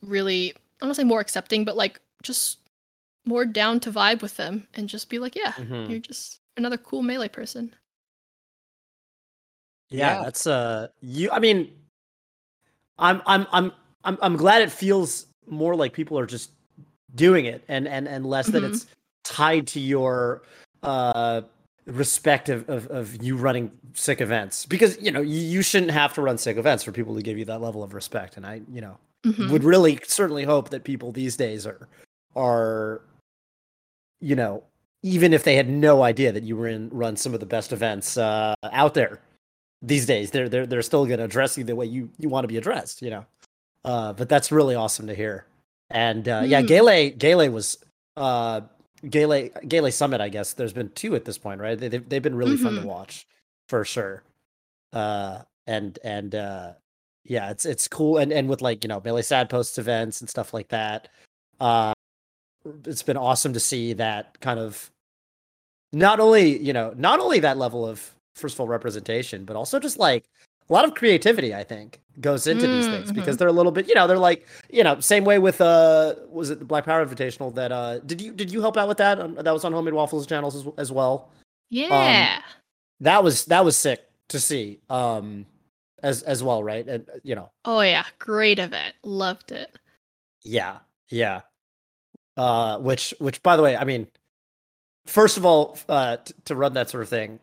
[0.02, 2.60] really i don't say more accepting but like just
[3.26, 5.90] more down to vibe with them and just be like yeah Mhm.
[5.90, 7.74] you're just another cool melee person
[9.90, 10.24] Yeah, Yeah.
[10.24, 11.72] that's uh you I mean
[12.98, 13.72] I'm I'm I'm
[14.04, 16.52] I'm I'm glad it feels more like people are just
[17.16, 18.70] doing it and and and less that Mhm.
[18.70, 18.86] it's
[19.24, 20.42] tied to your
[20.84, 21.42] uh
[21.86, 26.14] respect of, of, of you running sick events because you know you, you shouldn't have
[26.14, 28.62] to run sick events for people to give you that level of respect and i
[28.72, 29.52] you know Mhm.
[29.52, 31.88] would really certainly hope that people these days are
[32.36, 33.02] are
[34.20, 34.64] you know
[35.04, 37.72] even if they had no idea that you were in run some of the best
[37.74, 39.20] events uh out there
[39.82, 42.44] these days they're they're they're still going to address you the way you you want
[42.44, 43.26] to be addressed you know
[43.86, 45.46] uh but that's really awesome to hear
[45.94, 46.68] and uh yeah Mm.
[46.68, 47.78] Gale Gale was
[48.18, 48.62] uh
[49.10, 52.22] Gale Gale Summit I guess there's been two at this point right they they've, they've
[52.22, 52.86] been really fun to Mhm.
[52.86, 53.28] watch
[53.70, 54.24] for sure
[54.94, 56.74] uh and and uh
[57.24, 60.30] yeah it's it's cool and and with like you know melee sad posts events and
[60.30, 61.08] stuff like that
[61.60, 61.94] uh
[62.86, 64.90] it's been awesome to see that kind of
[65.94, 69.80] not only you know not only that level of first of all representation but also
[69.80, 70.26] just like
[70.72, 73.40] a lot of creativity i think goes into these things because Mhm.
[73.40, 76.50] they're a little bit you know they're like you know same way with uh was
[76.50, 79.20] it the black power invitational that uh did you did you help out with that
[79.20, 81.30] Um, that was on homemade waffles channels as, as well?
[81.70, 82.42] Yeah.
[83.00, 85.46] that was that was sick to see um
[86.04, 86.86] as as well right?
[86.88, 87.50] And uh, you know.
[87.66, 88.06] Oh yeah.
[88.20, 88.96] Great event.
[89.04, 89.70] Loved it.
[90.44, 90.80] Yeah,
[91.10, 91.42] yeah.
[92.38, 94.08] Uh, which, which, by the way, I mean,
[95.06, 97.40] first of all, uh, t- to run that sort of thing,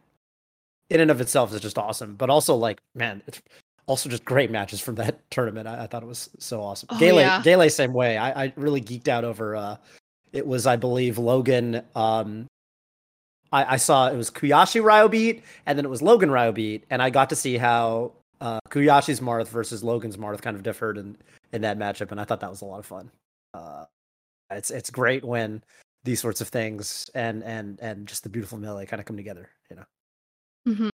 [0.90, 2.14] in and of itself is just awesome.
[2.14, 3.40] But also, like, man, it's
[3.86, 5.68] also just great matches from that tournament.
[5.68, 6.88] I, I thought it was so awesome.
[6.90, 7.42] Oh, Gale, yeah.
[7.42, 8.16] Gale, same way.
[8.16, 9.56] I, I really geeked out over.
[9.56, 9.76] Uh,
[10.32, 11.82] it was, I believe, Logan.
[11.94, 12.46] Um,
[13.52, 16.84] I, I saw it was Kuyashi Ryo beat, and then it was Logan Ryo beat,
[16.90, 20.98] and I got to see how uh, Kuyashi's Marth versus Logan's Marth kind of differed
[20.98, 21.16] in
[21.52, 23.10] in that matchup, and I thought that was a lot of fun.
[23.54, 23.86] Uh,
[24.50, 25.62] it's it's great when
[26.04, 29.48] these sorts of things and and and just the beautiful melee kind of come together.
[29.70, 29.84] You know.
[30.76, 30.88] Hmm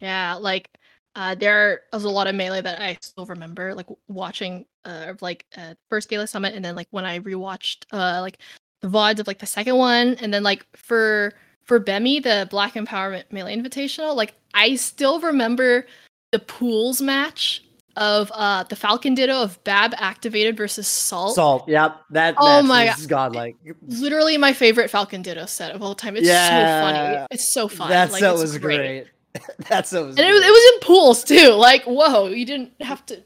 [0.00, 0.70] Yeah, like
[1.16, 5.46] uh, there was a lot of melee that I still remember, like watching uh, like
[5.56, 8.38] uh, first Gala Summit, and then like when I rewatched uh like
[8.82, 11.34] the vods of like the second one, and then like for
[11.64, 15.86] for Bemi, the Black Empowerment Melee Invitational, like I still remember
[16.32, 17.64] the pools match
[17.96, 21.34] of uh the Falcon Ditto of Bab activated versus Salt.
[21.34, 21.68] Salt.
[21.68, 21.96] Yep.
[22.10, 23.08] That Oh match my God.
[23.08, 23.56] godlike.
[23.86, 26.16] Literally my favorite Falcon Ditto set of all time.
[26.16, 27.26] It's so funny.
[27.30, 27.90] It's so fun.
[27.90, 29.06] That like, set was great.
[29.68, 30.16] that set was.
[30.16, 30.48] And it was, great.
[30.48, 31.50] it was in pools too.
[31.52, 33.22] Like, whoa, you didn't have to.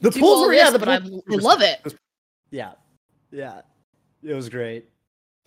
[0.00, 1.94] The do pools all were- yeah, this, the but I, pool- I love it.
[2.50, 2.72] Yeah,
[3.30, 3.60] yeah,
[4.22, 4.86] it was great.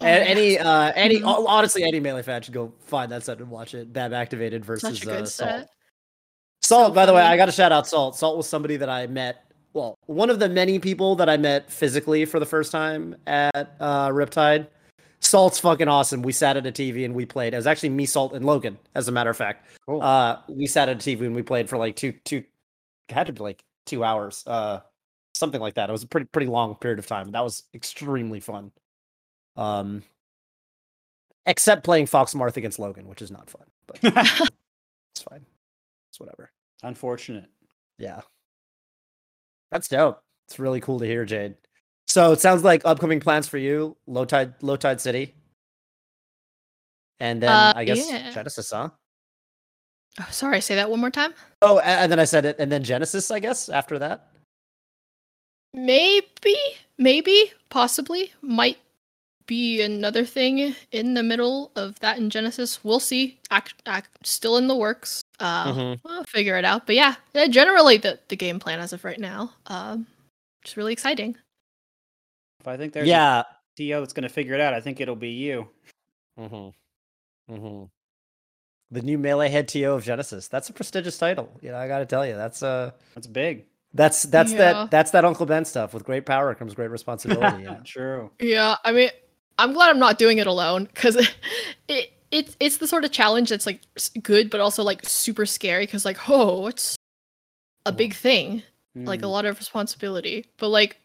[0.02, 1.46] Oh, and any, uh, any, Mhm.
[1.48, 3.92] honestly, any melee fan should go find that set and watch it.
[3.94, 5.50] Bab activated versus Such a good uh, Salt.
[5.50, 5.70] set.
[6.66, 7.22] Salt, So by the way.
[7.22, 8.16] I got to shout out Salt.
[8.16, 9.46] Salt was somebody that I met.
[9.74, 13.76] Well, one of the many people that I met physically for the first time at
[13.80, 14.68] uh, Riptide.
[15.20, 16.22] Salt's fucking awesome.
[16.22, 17.54] We sat at a TV and we played.
[17.54, 19.68] It was actually me, Salt, and Logan, as a matter of fact.
[19.88, 20.02] Cool.
[20.02, 22.44] Uh, we sat at a TV and we played for like two, two,
[23.10, 24.80] had to be like two hours, uh,
[25.34, 25.90] something like that.
[25.90, 27.32] It was a pretty, pretty long period of time.
[27.32, 28.72] That was extremely fun.
[29.56, 30.04] Um,
[31.46, 35.46] except playing Fox Marth against Logan, which is not fun, but it's fine.
[36.10, 36.52] It's whatever.
[36.84, 37.50] Unfortunate.
[37.98, 38.22] Yeah.
[39.72, 40.22] That's dope.
[40.48, 41.56] It's really cool to hear, Jade.
[42.08, 45.34] So it sounds like upcoming plans for you, low tide low tide city.
[47.20, 48.32] And then Uh, I guess yeah.
[48.32, 48.90] Genesis, huh?
[50.20, 51.34] Oh, sorry, say that one more time.
[51.62, 54.30] Oh, and then I said it, and then Genesis, I guess, after that.
[55.74, 56.56] Maybe,
[56.98, 58.78] maybe, possibly, might
[59.48, 62.84] be another thing in the middle of that in Genesis.
[62.84, 63.40] We'll see.
[63.52, 65.22] Act, act still in the works.
[65.40, 66.00] Uh, Mhm.
[66.04, 66.86] we'll figure it out.
[66.86, 70.08] But yeah, yeah, generally the the game plan as of right now, um,
[70.64, 71.36] just really exciting.
[72.62, 73.42] If I think there's yeah.
[73.42, 73.46] a
[73.78, 75.70] TO that's going to figure it out, I think it'll be you.
[76.40, 77.54] Mm-hmm.
[77.54, 77.84] Mm-hmm.
[78.92, 80.48] The new melee head TO of Genesis.
[80.48, 81.50] That's a prestigious title.
[81.62, 83.66] You know, I gotta tell you, that's uh That's big.
[83.94, 84.58] that's that's Yeah.
[84.58, 85.94] that that's that Uncle Ben stuff.
[85.94, 87.64] With great power comes great responsibility.
[87.64, 87.82] you know?
[87.86, 88.32] True.
[88.40, 89.10] Yeah, I mean,
[89.58, 91.16] I'm glad I'm not doing it alone because
[91.88, 93.82] it it's it's the sort of challenge that's like
[94.22, 96.96] good, but also like super scary because like oh, it's
[97.86, 98.64] a big thing,
[98.96, 99.32] like a Mm.
[99.32, 100.46] lot of responsibility.
[100.58, 101.00] But like,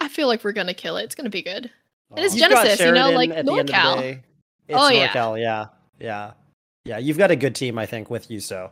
[0.00, 1.04] I feel like we're gonna kill it.
[1.04, 1.70] It's gonna be good.
[2.14, 4.00] And it's You've Genesis, you know, like at the end of the NorCal.
[4.00, 4.22] day.
[4.68, 5.08] It's Oh, yeah.
[5.08, 5.66] NorCal, yeah,
[5.98, 6.32] yeah,
[6.84, 6.98] yeah.
[6.98, 8.38] You've got a good team, I think, with you.
[8.40, 8.70] So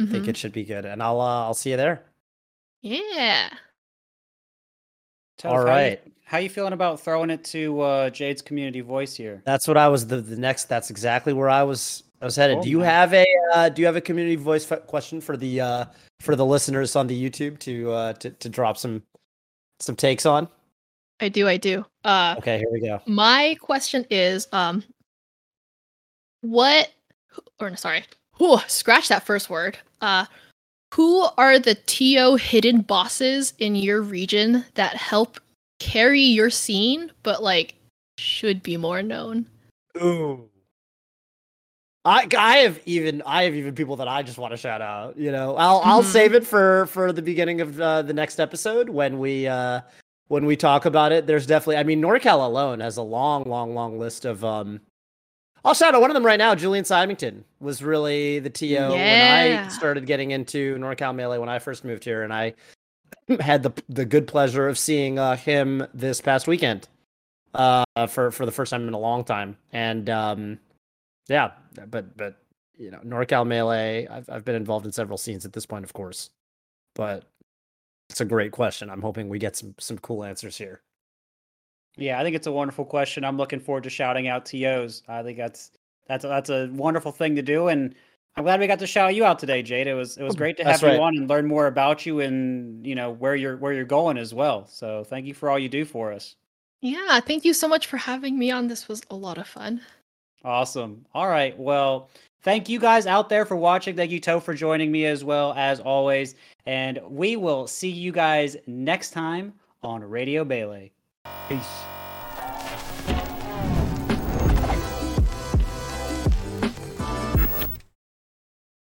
[0.00, 0.28] I think Mhm.
[0.28, 2.04] it should be good, and I'll uh, I'll see you there.
[2.80, 3.50] Yeah.
[5.38, 6.11] Toph, All how you- right.
[6.32, 9.42] How you feeling about throwing it to uh, Jade's community voice here?
[9.44, 10.64] That's what I was the, the next.
[10.64, 12.04] That's exactly where I was.
[12.22, 12.56] I was headed.
[12.56, 12.86] Oh, do you nice.
[12.86, 15.84] have a uh, Do you have a community voice f- question for the uh,
[16.20, 19.02] for the listeners on the YouTube to uh, to to drop some
[19.80, 20.48] some takes on?
[21.20, 21.46] I do.
[21.46, 21.84] I do.
[22.02, 23.02] Uh, Okay, here we go.
[23.04, 24.82] my question is, um,
[26.40, 26.90] what,
[27.60, 28.04] or no, sorry,
[28.38, 29.76] whew, scratch that first word.
[30.00, 30.24] Uh,
[30.94, 35.38] who are the TO hidden bosses in your region that help
[35.82, 37.74] carry your scene, but like
[38.18, 39.46] should be more known?
[40.00, 40.48] Ooh.
[42.04, 45.16] I, I have even I have even people that I just want to shout out.
[45.16, 46.12] You know, I'll I'll Mhm.
[46.12, 49.80] save it for for the beginning of uh, the next episode when we uh
[50.28, 51.26] when we talk about it.
[51.26, 54.80] There's definitely I mean NorCal alone has a long long long list of um.
[55.64, 56.56] I'll shout out one of them right now.
[56.56, 61.60] Julian Symington was really the TO when I started getting into NorCal Melee when I
[61.60, 62.54] first moved here, and I
[63.40, 66.88] had the the good pleasure of seeing uh, him this past weekend
[67.54, 69.56] uh for for the first time in a long time.
[69.72, 70.58] And um
[71.28, 71.52] yeah
[71.88, 72.36] but but
[72.76, 75.92] you know norcal melee i've, I've been involved in several scenes at this point of
[75.92, 76.30] course.
[76.94, 77.24] But
[78.10, 78.90] it's a great question.
[78.90, 80.82] I'm hoping we get some some cool answers here.
[81.96, 83.24] Yeah, I think it's a wonderful question.
[83.24, 85.02] I'm looking forward to shouting out TOs.
[85.08, 85.72] I think that's
[86.06, 87.94] that's that's a wonderful thing to do, and
[88.36, 89.86] I'm glad we got to shout you out today, Jade.
[89.86, 91.04] It was it was Oh, great to that's have you right.
[91.04, 94.32] on and learn more about you and you know where you're where you're going as
[94.32, 94.66] well.
[94.66, 96.36] So thank you for all you do for us.
[96.80, 98.68] Yeah, thank you so much for having me on.
[98.68, 99.80] This was a lot of fun.
[100.44, 101.04] Awesome.
[101.14, 101.56] All right.
[101.58, 102.08] Well,
[102.42, 103.94] thank you guys out there for watching.
[103.94, 106.34] Thank you, Toph, for joining me as well as always.
[106.66, 109.52] And we will see you guys next time
[109.84, 110.92] on Radio Bailey.
[111.48, 111.82] Peace.